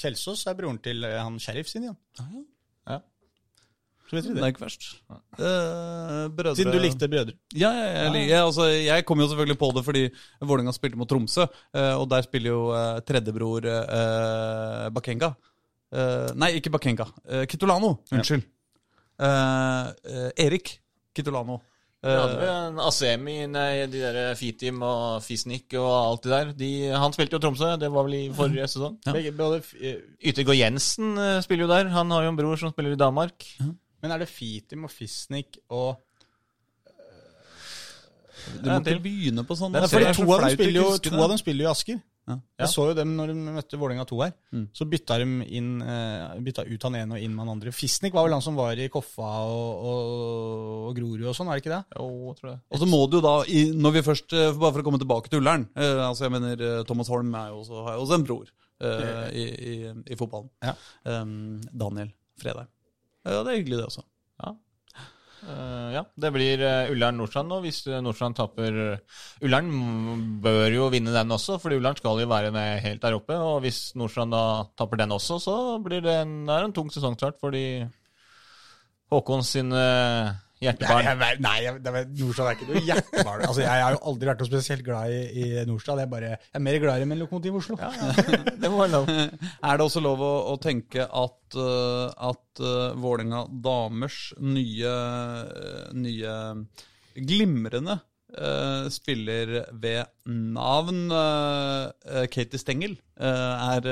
[0.00, 1.96] Kjelsås er broren til eh, han sheriff Sinjan.
[2.88, 3.00] Ja.
[4.08, 4.54] Så vet Det dere er det.
[4.54, 4.84] ikke verst.
[5.12, 7.34] Eh, brødre Siden du likte brødre.
[7.60, 10.04] Ja, jeg, jeg, liker- jeg, altså, jeg kom jo selvfølgelig på det fordi
[10.40, 11.44] Vålerenga spilte mot Tromsø,
[11.76, 15.34] eh, og der spiller jo eh, tredjebror eh, Bakenga.
[15.92, 17.08] Eh, nei, ikke Bakenga.
[17.24, 17.96] Uh, Kitolano.
[18.12, 18.44] Unnskyld.
[18.44, 18.54] Eh,
[19.18, 20.76] Uh, Erik
[21.10, 21.56] Kitolano.
[21.98, 26.52] Uh, ja, det en Asemi, nei, de der Fitim og Fisnik og alt det der.
[26.60, 29.00] De, han spilte jo Tromsø, det var vel i forrige sesong.
[29.08, 29.16] Ja.
[29.16, 29.96] Begge, både, eh,
[30.30, 31.90] Yttergård Jensen eh, spiller jo der.
[31.96, 33.48] Han har jo en bror som spiller i Danmark.
[33.98, 35.98] men er det Fitim og Fisnik og
[38.62, 39.74] du må ikke begynne på sånn.
[39.74, 41.40] Det er altså, Fordi det er så to av, dem spiller jo, to av dem
[41.40, 41.98] spiller jo i Asker.
[42.28, 42.36] Ja.
[42.62, 44.34] Jeg så jo dem når de møtte Vålerenga 2 her.
[44.52, 44.64] Mm.
[44.76, 47.72] Så bytta de inn eh, bytta ut han ene og inn med han andre.
[47.74, 50.12] Fisnik var vel han som var i Koffa og, og,
[50.90, 51.82] og Grorud og sånn, er det ikke det?
[51.96, 52.60] Jo, tror jeg.
[52.68, 55.02] Og så må du jo da, i, når vi først, eh, bare for å komme
[55.02, 58.18] tilbake til Ullern eh, altså jeg mener Thomas Holm er jo også, har jo også
[58.18, 58.46] en bror
[58.84, 59.74] uh, i, i,
[60.12, 60.50] i fotballen.
[60.64, 60.76] Ja.
[61.08, 62.70] Um, Daniel Fredheim.
[63.26, 64.04] Ja, det er hyggelig det også.
[65.46, 67.60] Eh, ja, det blir uh, Ullern-Nordstrand nå.
[67.62, 69.70] Hvis uh, Nordstrand taper uh, Ullern
[70.42, 73.38] bør jo vinne den også, fordi Ullern skal jo være med helt der oppe.
[73.38, 74.42] Og hvis Nordstrand da
[74.78, 77.86] taper den også, så blir det en, det en tung sesongstart fordi
[79.12, 80.72] Håkon sin uh, Nei,
[81.06, 83.44] jeg, nei jeg, det er, Nordstrand er ikke noe hjertebarn.
[83.46, 86.02] Altså, jeg har jo aldri vært noe spesielt glad i, i Nordstrand.
[86.02, 87.78] Jeg, bare, jeg er mer glad i dem enn Lokomotiv Oslo.
[88.62, 89.12] Det må være lov.
[89.12, 95.94] Er det også lov å, å tenke at, uh, at uh, Vålerenga damers nye, uh,
[95.94, 96.34] nye
[97.18, 98.00] glimrende
[98.34, 103.86] uh, spiller ved navn uh, uh, Katie Stengel er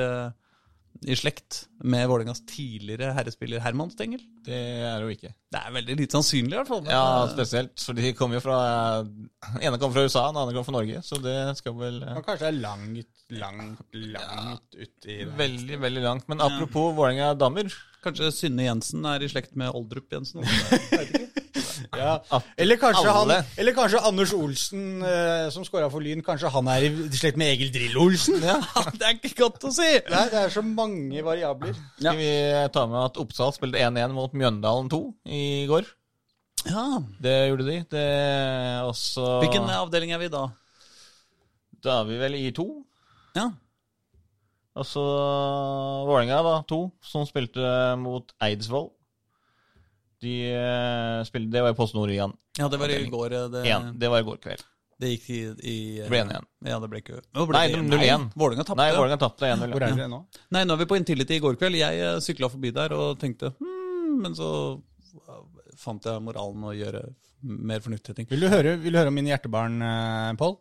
[1.05, 4.23] i slekt med Vålerengas tidligere herrespiller Herman Stengel?
[4.47, 5.33] Det er det jo ikke.
[5.53, 6.87] Det er veldig lite sannsynlig, i hvert fall.
[6.91, 7.75] Ja, spesielt.
[7.83, 8.59] For de kommer jo fra
[9.05, 11.03] Den ene kommer fra USA, den andre kommer fra Norge.
[11.07, 15.19] Så det skal vel eh, kanskje det er langt, langt, langt uti.
[15.43, 16.29] Veldig, veldig langt.
[16.33, 17.73] Men apropos Vålerenga damer.
[18.07, 20.47] Kanskje Synne Jensen er i slekt med Oldrup Jensen?
[21.97, 22.17] Ja.
[22.59, 23.31] Eller, kanskje han,
[23.61, 27.53] eller kanskje Anders Olsen, eh, som scora for Lyn, kanskje han er i slekt med
[27.53, 28.41] Egil Drill-Olsen?
[28.45, 28.57] Ja,
[28.97, 29.87] det er ikke godt å si!
[30.11, 31.77] Nei, det er så mange variabler.
[31.99, 32.31] Skal vi
[32.75, 35.01] ta med at Oppsal spilte 1-1 mot Mjøndalen 2
[35.39, 35.89] i går?
[36.67, 36.87] Ja.
[37.23, 37.79] Det gjorde de.
[37.93, 38.07] Det
[38.89, 40.47] også Hvilken avdeling er vi da?
[41.85, 42.67] Da er vi vel i to.
[43.37, 43.51] Ja.
[44.77, 45.03] Og så
[46.07, 47.65] Vålerenga, da, to, som spilte
[48.01, 48.91] mot Eidsvoll.
[50.25, 52.33] De eh, spilte Det var i Post Nord igjen.
[52.59, 53.37] ja, det var i går.
[53.37, 53.93] eh, Det, Én.
[54.01, 54.65] Det var i går kveld.
[55.01, 56.47] det gikk i, i Det ble 1-1.
[56.65, 58.31] Ja, det ble ikke ble Nei, det 0-1.
[58.35, 58.81] Vålerenga tapte.
[58.81, 59.73] Nei, Vålerenga tapte 1-0.
[59.75, 60.23] Hvor er dere nå?
[60.57, 61.77] Nei, nå er vi på Intility i går kveld.
[61.81, 64.51] Jeg uh, sykla forbi der og tenkte hmm, Men så
[65.77, 67.03] fant jeg moralen å gjøre
[67.47, 68.29] mer fornuftige ting.
[68.31, 70.57] Vil du høre, vil du høre om mine hjertebarn, eh, Pål?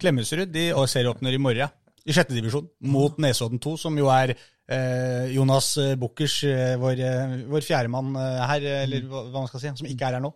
[0.00, 1.72] Klemetsrud de serieåpner i morgen,
[2.06, 4.32] i sjette divisjon, mot Nesodden 2, som jo er
[4.70, 9.72] eh, Jonas eh, Bukkers, eh, vår, eh, vår fjerdemann her, eller hva, man skal si,
[9.80, 10.30] som ikke er her nå,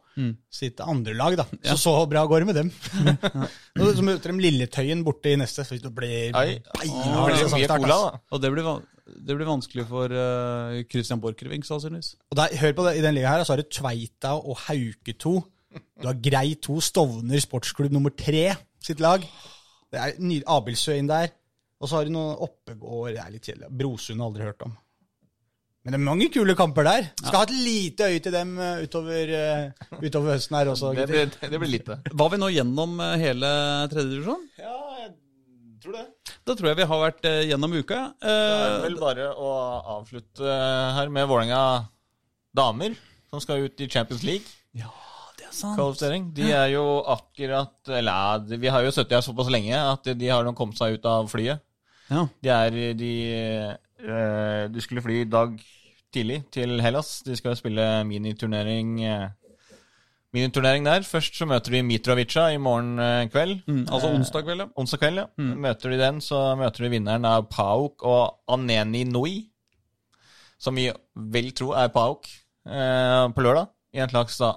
[0.53, 1.37] sitt andre lag.
[1.41, 1.47] da.
[1.71, 2.73] Så så bra går det med dem.
[3.07, 3.49] ja.
[3.99, 6.59] så møter de Lilletøyen borte i neste, så det blir Oi.
[6.75, 8.05] beina Det blir blir så mye sesongstart, cola, ass.
[8.19, 8.37] da.
[8.37, 8.69] Og det blir,
[9.31, 12.15] det blir vanskelig for uh, Christian Borchgrevink, sannsynligvis.
[12.31, 15.17] Og der, hør på det, I den ligaen her så har du Tveita og Hauke
[15.17, 15.35] 2.
[16.03, 18.53] Du har Grei 2, Stovner sportsklubb nummer 3
[18.85, 19.25] sitt lag.
[19.95, 21.33] Det er Abildsø inn der.
[21.83, 23.69] Og så har du noen Oppegård Det er litt kjedelig.
[23.77, 24.75] Brosund har aldri hørt om.
[25.85, 27.09] Men det er mange kule kamper der.
[27.21, 30.95] Skal ha et lite øye til dem eh, utover, eh, utover høsten her også.
[30.97, 31.99] Det, det, det blir lite.
[32.17, 33.51] Var vi nå gjennom eh, hele
[33.93, 34.47] tredjedivisjon?
[34.63, 35.11] Ja, jeg
[35.85, 36.07] tror det.
[36.49, 37.99] Da tror jeg vi har vært gjennom uka.
[38.23, 39.51] Det er Eh, vel bare å
[39.99, 40.57] avslutte
[40.97, 41.61] her med Vålerenga
[42.57, 42.97] damer,
[43.29, 44.49] som skal ut i Champions League.
[44.73, 44.89] ja.
[45.63, 46.27] Kvalifisering.
[46.37, 46.85] De er jo
[47.15, 50.99] akkurat Eller vi har jo sittet her såpass lenge at de har nå kommet seg
[50.99, 51.63] ut av flyet.
[52.11, 52.27] Ja.
[52.43, 53.13] De er De,
[54.05, 55.57] eh, de skulle fly i dag
[56.15, 57.23] tidlig til Hellas.
[57.27, 59.31] De skal spille miniturnering eh,
[60.35, 61.05] Miniturnering der.
[61.07, 63.61] Først så møter de Mitrovica i morgen eh, kveld.
[63.71, 64.67] Mm, altså onsdag, kveld, ja.
[64.83, 65.27] Onsdag kveld, ja.
[65.39, 69.45] Møter de den, så møter de vinneren av Pauk og Aneni Noi,
[70.59, 73.71] Som vi vel tror er Pauk eh, på lørdag.
[73.95, 74.51] I en slags da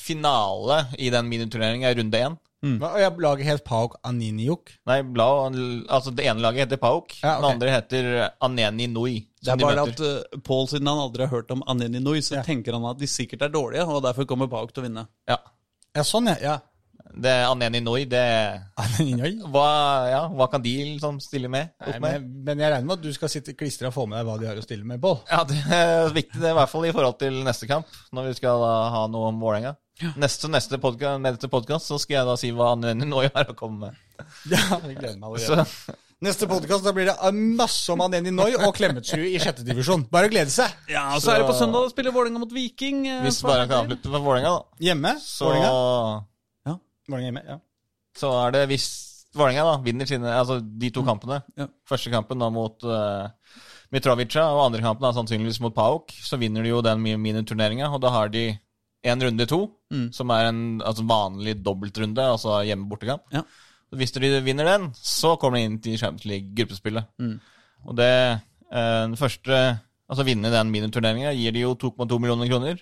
[0.00, 2.38] finale i den miniturneringa, runde én.
[2.60, 2.74] Mm.
[2.84, 4.74] Og jeg lager helt Pauk Aniniuk.
[4.90, 5.26] Nei, bla,
[5.88, 7.40] altså det ene laget heter Pauk, Ja, okay.
[7.46, 8.08] det andre heter
[8.44, 9.14] Aneni Noi.
[9.40, 10.18] Det er de bare møter.
[10.20, 12.42] at uh, Paul, siden han aldri har hørt om Aneni Noi, så Ja.
[12.44, 15.06] tenker han at de sikkert er dårlige, og derfor kommer Pauk til å vinne.
[15.30, 15.38] Ja.
[15.96, 16.36] Ja, sånn, ja.
[16.44, 16.58] ja.
[17.16, 18.20] Det er Aneni Noi, det
[18.78, 19.64] Aneni hva,
[20.12, 21.72] ja, hva kan de liksom stille med?
[21.80, 22.12] Nei, Opp med?
[22.28, 24.36] men, men jeg regner med at du skal sitte klistra og få med deg hva
[24.38, 25.22] de har å stille med, Pål.
[25.32, 28.28] Ja, det er viktig, det er i hvert fall i forhold til neste kamp, når
[28.34, 29.78] vi skal ha noe om Vålerenga.
[30.20, 33.56] Neste, neste podkast, neste podcast, så skal jeg da si hva Aneni Nui har å
[33.58, 33.98] komme med.
[34.48, 35.58] Ja, jeg gleder meg Så.
[36.20, 40.02] Neste podkast blir det masse om Aneni Noi og Klemetsrud i sjette divisjon.
[40.12, 40.72] Bare å glede seg.
[40.92, 43.06] Ja, og så er det på søndag å spille Vålerenga mot Viking.
[43.08, 44.84] eh, hvis bare kan avslutte med Vålerenga, da.
[44.88, 45.14] Hjemme.
[45.24, 46.74] Så, Ja,
[47.08, 47.58] Vålinga hjemme, ja.
[48.20, 48.88] så er det hvis
[49.34, 51.40] Vålerenga da vinner sine Altså de to kampene.
[51.56, 51.68] Ja.
[51.88, 53.28] Første kampen da mot uh,
[53.94, 56.12] Mitrovica, og andre kampen da sannsynligvis mot Pauk.
[56.24, 58.48] Så vinner de jo den mi- miniturneringa, og da har de
[59.04, 60.12] en runde i to, Mm.
[60.12, 63.22] som er en altså, vanlig dobbeltrunde, altså hjemme-bortekamp.
[63.32, 63.42] Ja.
[63.90, 67.04] Hvis de vinner den, så kommer de inn til Champions League-gruppespillet.
[67.18, 67.40] Mm.
[67.86, 68.10] Og det
[68.70, 69.80] eh, den første
[70.10, 72.80] Altså vinne den miniturneringa gir de jo 2,2 millioner kroner.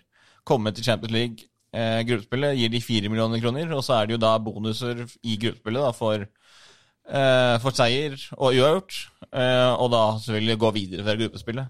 [0.49, 1.45] Komme til Champions League
[1.77, 3.69] eh, gruppespillet gir de 4 millioner kroner.
[3.77, 8.55] Og så er det jo da bonuser i gruppespillet da for, eh, for seier og
[8.57, 8.97] uavgjort.
[9.29, 11.69] Eh, og da selvfølgelig gå videre fra gruppespillet.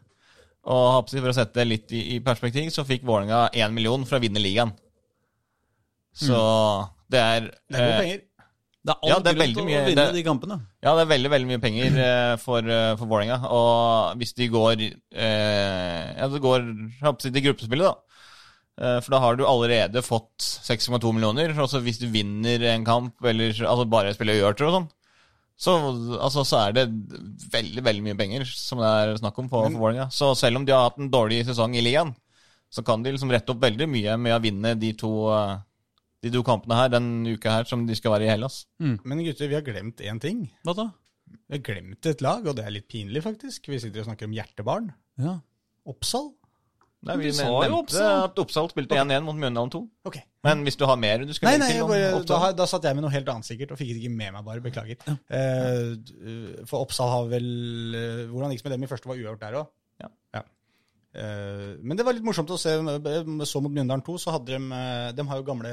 [0.68, 4.18] Og for å sette det litt i, i perspektiv, så fikk Vålerenga 1 million for
[4.18, 4.72] å vinne ligaen.
[6.18, 6.38] Så
[7.10, 7.40] det er
[7.70, 8.24] Det er gode eh, penger.
[8.88, 10.56] Det er all Ja, det er grunn til å mye- vinne det- de kampene.
[10.82, 13.38] Ja, det er veldig veldig mye penger eh, for, uh, for Vålerenga.
[13.48, 14.82] Og hvis de går
[15.12, 16.68] eh, Ja, det går
[17.20, 17.94] til gruppespillet, da.
[18.78, 21.50] Eh, for da har du allerede fått 6,2 millioner.
[21.58, 24.88] Og så hvis du vinner en kamp, eller altså bare spiller uavgjort og sånn,
[25.58, 25.74] så,
[26.22, 26.84] altså, så er det
[27.50, 30.06] veldig veldig mye penger som det er snakk om for, for Vålerenga.
[30.14, 32.12] Så selv om de har hatt en dårlig sesong i ligaen,
[32.70, 35.56] så kan de liksom rette opp veldig mye med å vinne de to, eh,
[36.22, 38.60] de to kampene her den uka her som de skal være i Hellas.
[38.78, 40.46] Men gutter, vi har glemt én ting.
[40.68, 40.88] Hva da?
[41.48, 43.66] Vi har glemt et lag, og det er litt pinlig, faktisk.
[43.72, 44.92] Vi sitter og snakker om hjertebarn.
[45.18, 45.40] Ja.
[45.88, 46.30] Oppsal.
[47.06, 48.24] Nei, vi sa jo Oppsal.
[48.26, 49.80] at Oppsal spilte 1-1 mot Mjøndalen 2.
[50.10, 50.22] Okay.
[50.42, 52.40] Men hvis du har mer du skal Nei, nei, til jeg om bare, da, Oppsal
[52.42, 54.44] har- da satt jeg med noe helt annet sikkert, og fikk det ikke med meg,
[54.44, 54.60] bare.
[54.64, 54.96] Beklager.
[55.30, 57.48] Eh, for Oppsal har vel
[57.94, 59.06] eh, Hvordan gikk det med dem i første?
[59.06, 59.70] Var uavgjort der òg?
[60.02, 60.42] Ja.
[61.18, 62.74] Eh, men det var litt morsomt å se.
[63.48, 65.72] Så mot Mjøndalen 2, så hadde de eh, De har jo gamle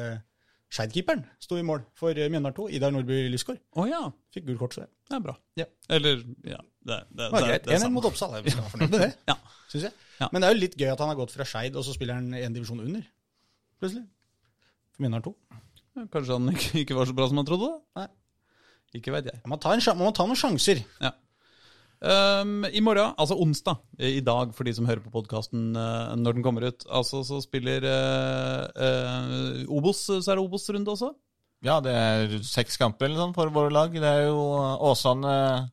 [0.75, 2.69] Skeid-keeperen sto i mål for eh, Mjøndalen 2.
[2.77, 3.59] Idar Nordby Lysgård.
[3.77, 3.99] Å ja.
[4.33, 4.89] Fikk gult kort for det.
[5.09, 5.35] Det er bra.
[5.59, 5.67] Ja.
[5.89, 6.61] Eller Ja.
[6.85, 7.63] Det, det, Det var det, greit.
[7.65, 8.33] det er 1-1 mot Oppsal.
[8.37, 9.35] Jeg skal være fornøyd med det, Ja.
[9.75, 10.09] Synes jeg.
[10.21, 10.29] Ja.
[10.31, 12.19] Men det er jo litt gøy at han har gått fra Skeid, og så spiller
[12.19, 13.03] han en divisjon under.
[13.81, 14.05] Plutselig.
[14.95, 15.35] For mine har to.
[15.95, 17.69] Ja, Kanskje han ikke, ikke var så bra som han trodde?
[17.71, 18.01] da?
[18.01, 18.09] Nei.
[18.95, 19.41] Ikke vet jeg.
[19.43, 20.81] Man må ta, en, man må ta noen sjanser.
[21.03, 21.11] Ja.
[22.05, 26.43] Um, I morgen, altså onsdag, i dag for de som hører på podkasten når den
[26.45, 31.13] kommer ut, altså så spiller uh, uh, Obos, så er det Obos-runde også?
[31.63, 33.93] Ja, det er seks kamper eller sånn for våre lag.
[33.93, 34.37] Det er jo
[34.85, 35.31] Åsane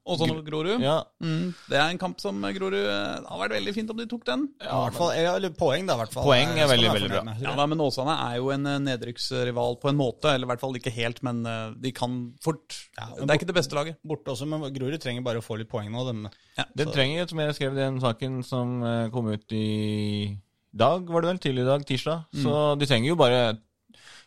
[0.09, 0.81] Åsane og Grorud.
[0.81, 3.97] Ja, Mm, det er en kamp som Grorud eh, Det hadde vært veldig fint om
[4.01, 4.49] de tok den.
[4.63, 5.95] Ja, hvert fall, eller poeng, da.
[5.95, 6.25] i hvert fall.
[6.25, 7.35] Poeng er veldig, veldig bra.
[7.43, 10.33] Ja, da, Men Åsane er jo en eh, nedrykksrival på en måte.
[10.33, 13.51] Eller i hvert fall ikke helt, men eh, de kan fort Ja, Det er ikke
[13.53, 13.99] det beste laget.
[14.07, 16.07] Borte også, men Grorud trenger bare å få litt poeng nå.
[16.09, 16.25] Dem.
[16.59, 20.39] Ja, Det så- trenger, som jeg skrev i den saken som eh, kom ut i
[20.75, 21.39] dag, var det vel?
[21.39, 22.25] Tidlig i dag, tirsdag.
[22.43, 23.59] Så de trenger jo bare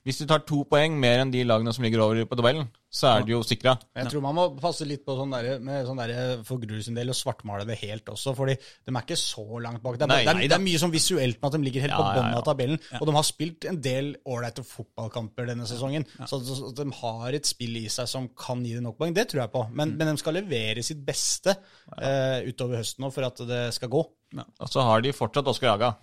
[0.05, 3.09] Hvis de tar to poeng mer enn de lagene som ligger over på tabellen, så
[3.09, 3.73] er de jo sikra.
[3.97, 6.95] Jeg tror man må passe litt på sånn der, med sånn der, for Grorud sin
[6.95, 9.97] del og svartmale det helt også, fordi de er ikke så langt bak.
[9.97, 11.87] Det er, Nei, det er, nei det er mye sånn visuelt med at de ligger
[11.87, 12.43] helt på Ja, på bunnen ja.
[12.43, 12.81] av tabellen.
[13.01, 16.05] Og de har spilt en del ålreite fotballkamper denne sesongen.
[16.29, 19.17] Så, så de har et spill i seg som kan gi dem nok poeng.
[19.17, 19.65] Det tror jeg på.
[19.73, 21.57] Men, men de skal levere sitt beste
[21.97, 24.05] eh, utover høsten nå for at det skal gå.
[24.37, 25.95] Og så har de fortsatt Oskar Jaga.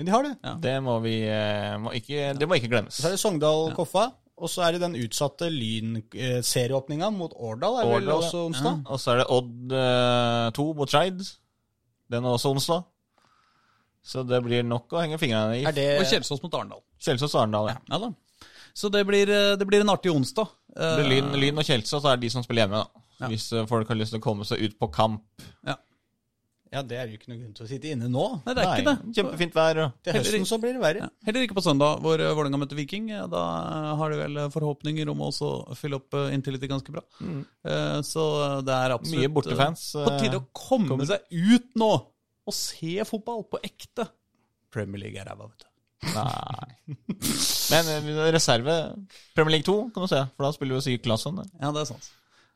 [0.00, 0.32] Men de har det.
[0.40, 0.54] Ja.
[0.64, 2.96] Det må vi eh, må ikke, Det må ikke glemmes.
[2.96, 4.06] Så er det Sogndal-Koffa.
[4.40, 7.76] Og så er det den utsatte Lyn-serieåpninga mot Årdal.
[7.82, 8.14] er Årdal, ja.
[8.16, 8.78] også onsdag?
[8.88, 11.20] Og så er det Odd eh, 2 mot Skeid.
[12.08, 12.86] Den er også onsdag.
[14.00, 15.66] Så det blir nok å henge fingrene i.
[15.76, 16.80] Det Og Kjelsås mot Arendal.
[16.96, 17.76] Kjelsås og Arendal, ja.
[17.92, 18.10] Ja da.
[18.72, 20.48] Så det blir, eh, det blir en artig onsdag.
[21.04, 23.04] Lyn, Lyn og Kjelsås er de som spiller hjemme, da.
[23.20, 23.28] Ja.
[23.28, 25.28] Hvis eh, folk har lyst til å komme seg ut på kamp.
[25.68, 25.76] Ja.
[26.72, 28.24] Ja, det er jo ikke noe grunn til å sitte inne nå.
[28.46, 29.14] Nei, det er ikke det.
[29.16, 29.78] Kjempefint vær.
[29.84, 30.46] og- Til høsten ikke.
[30.52, 31.00] så blir det verre.
[31.02, 31.08] Ja.
[31.26, 33.08] Heller ikke på søndag, hvor eh, Vålerenga møter Viking.
[33.10, 36.92] Ja, Da eh, har de vel forhåpninger om å også fylle opp inntil Intility ganske
[36.94, 37.02] bra.
[37.20, 41.06] Eh, Så det er absolutt Mye bortefans, eh, På tide å komme kommer.
[41.06, 41.90] seg ut nå
[42.46, 44.08] og se fotball på ekte.
[44.70, 45.66] Premier League er ræva, vet du.
[46.14, 46.96] Nei.
[47.70, 48.78] Men eh, reserve
[49.34, 51.36] Premier League 2 kan du se, for da spiller jo sikkert Claesson.
[51.42, 51.50] der.
[51.60, 52.10] Ja, det er sant.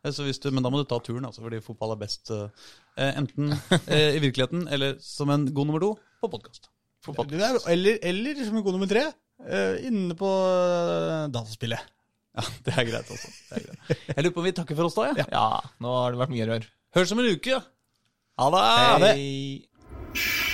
[0.04, 2.30] Eh, Så hvis du, men da må du ta turen, altså, fordi fotball er best
[2.34, 3.54] eh, enten
[3.88, 6.70] eh, i virkeligheten eller som en god nummer to på podkast.
[7.04, 9.02] Er, eller, eller som en god nummer tre,
[9.44, 11.90] eh, inne på eh, dataspillet.
[12.34, 13.76] Ja, det er greit greit.
[14.08, 15.26] Jeg lurer på om vi takker for oss da, ja.
[15.30, 15.44] Ja,
[15.84, 16.66] nå har det vært mye rør.
[16.96, 17.60] Høres om en uke.
[18.40, 18.64] Ha det!
[18.74, 20.53] Ha det.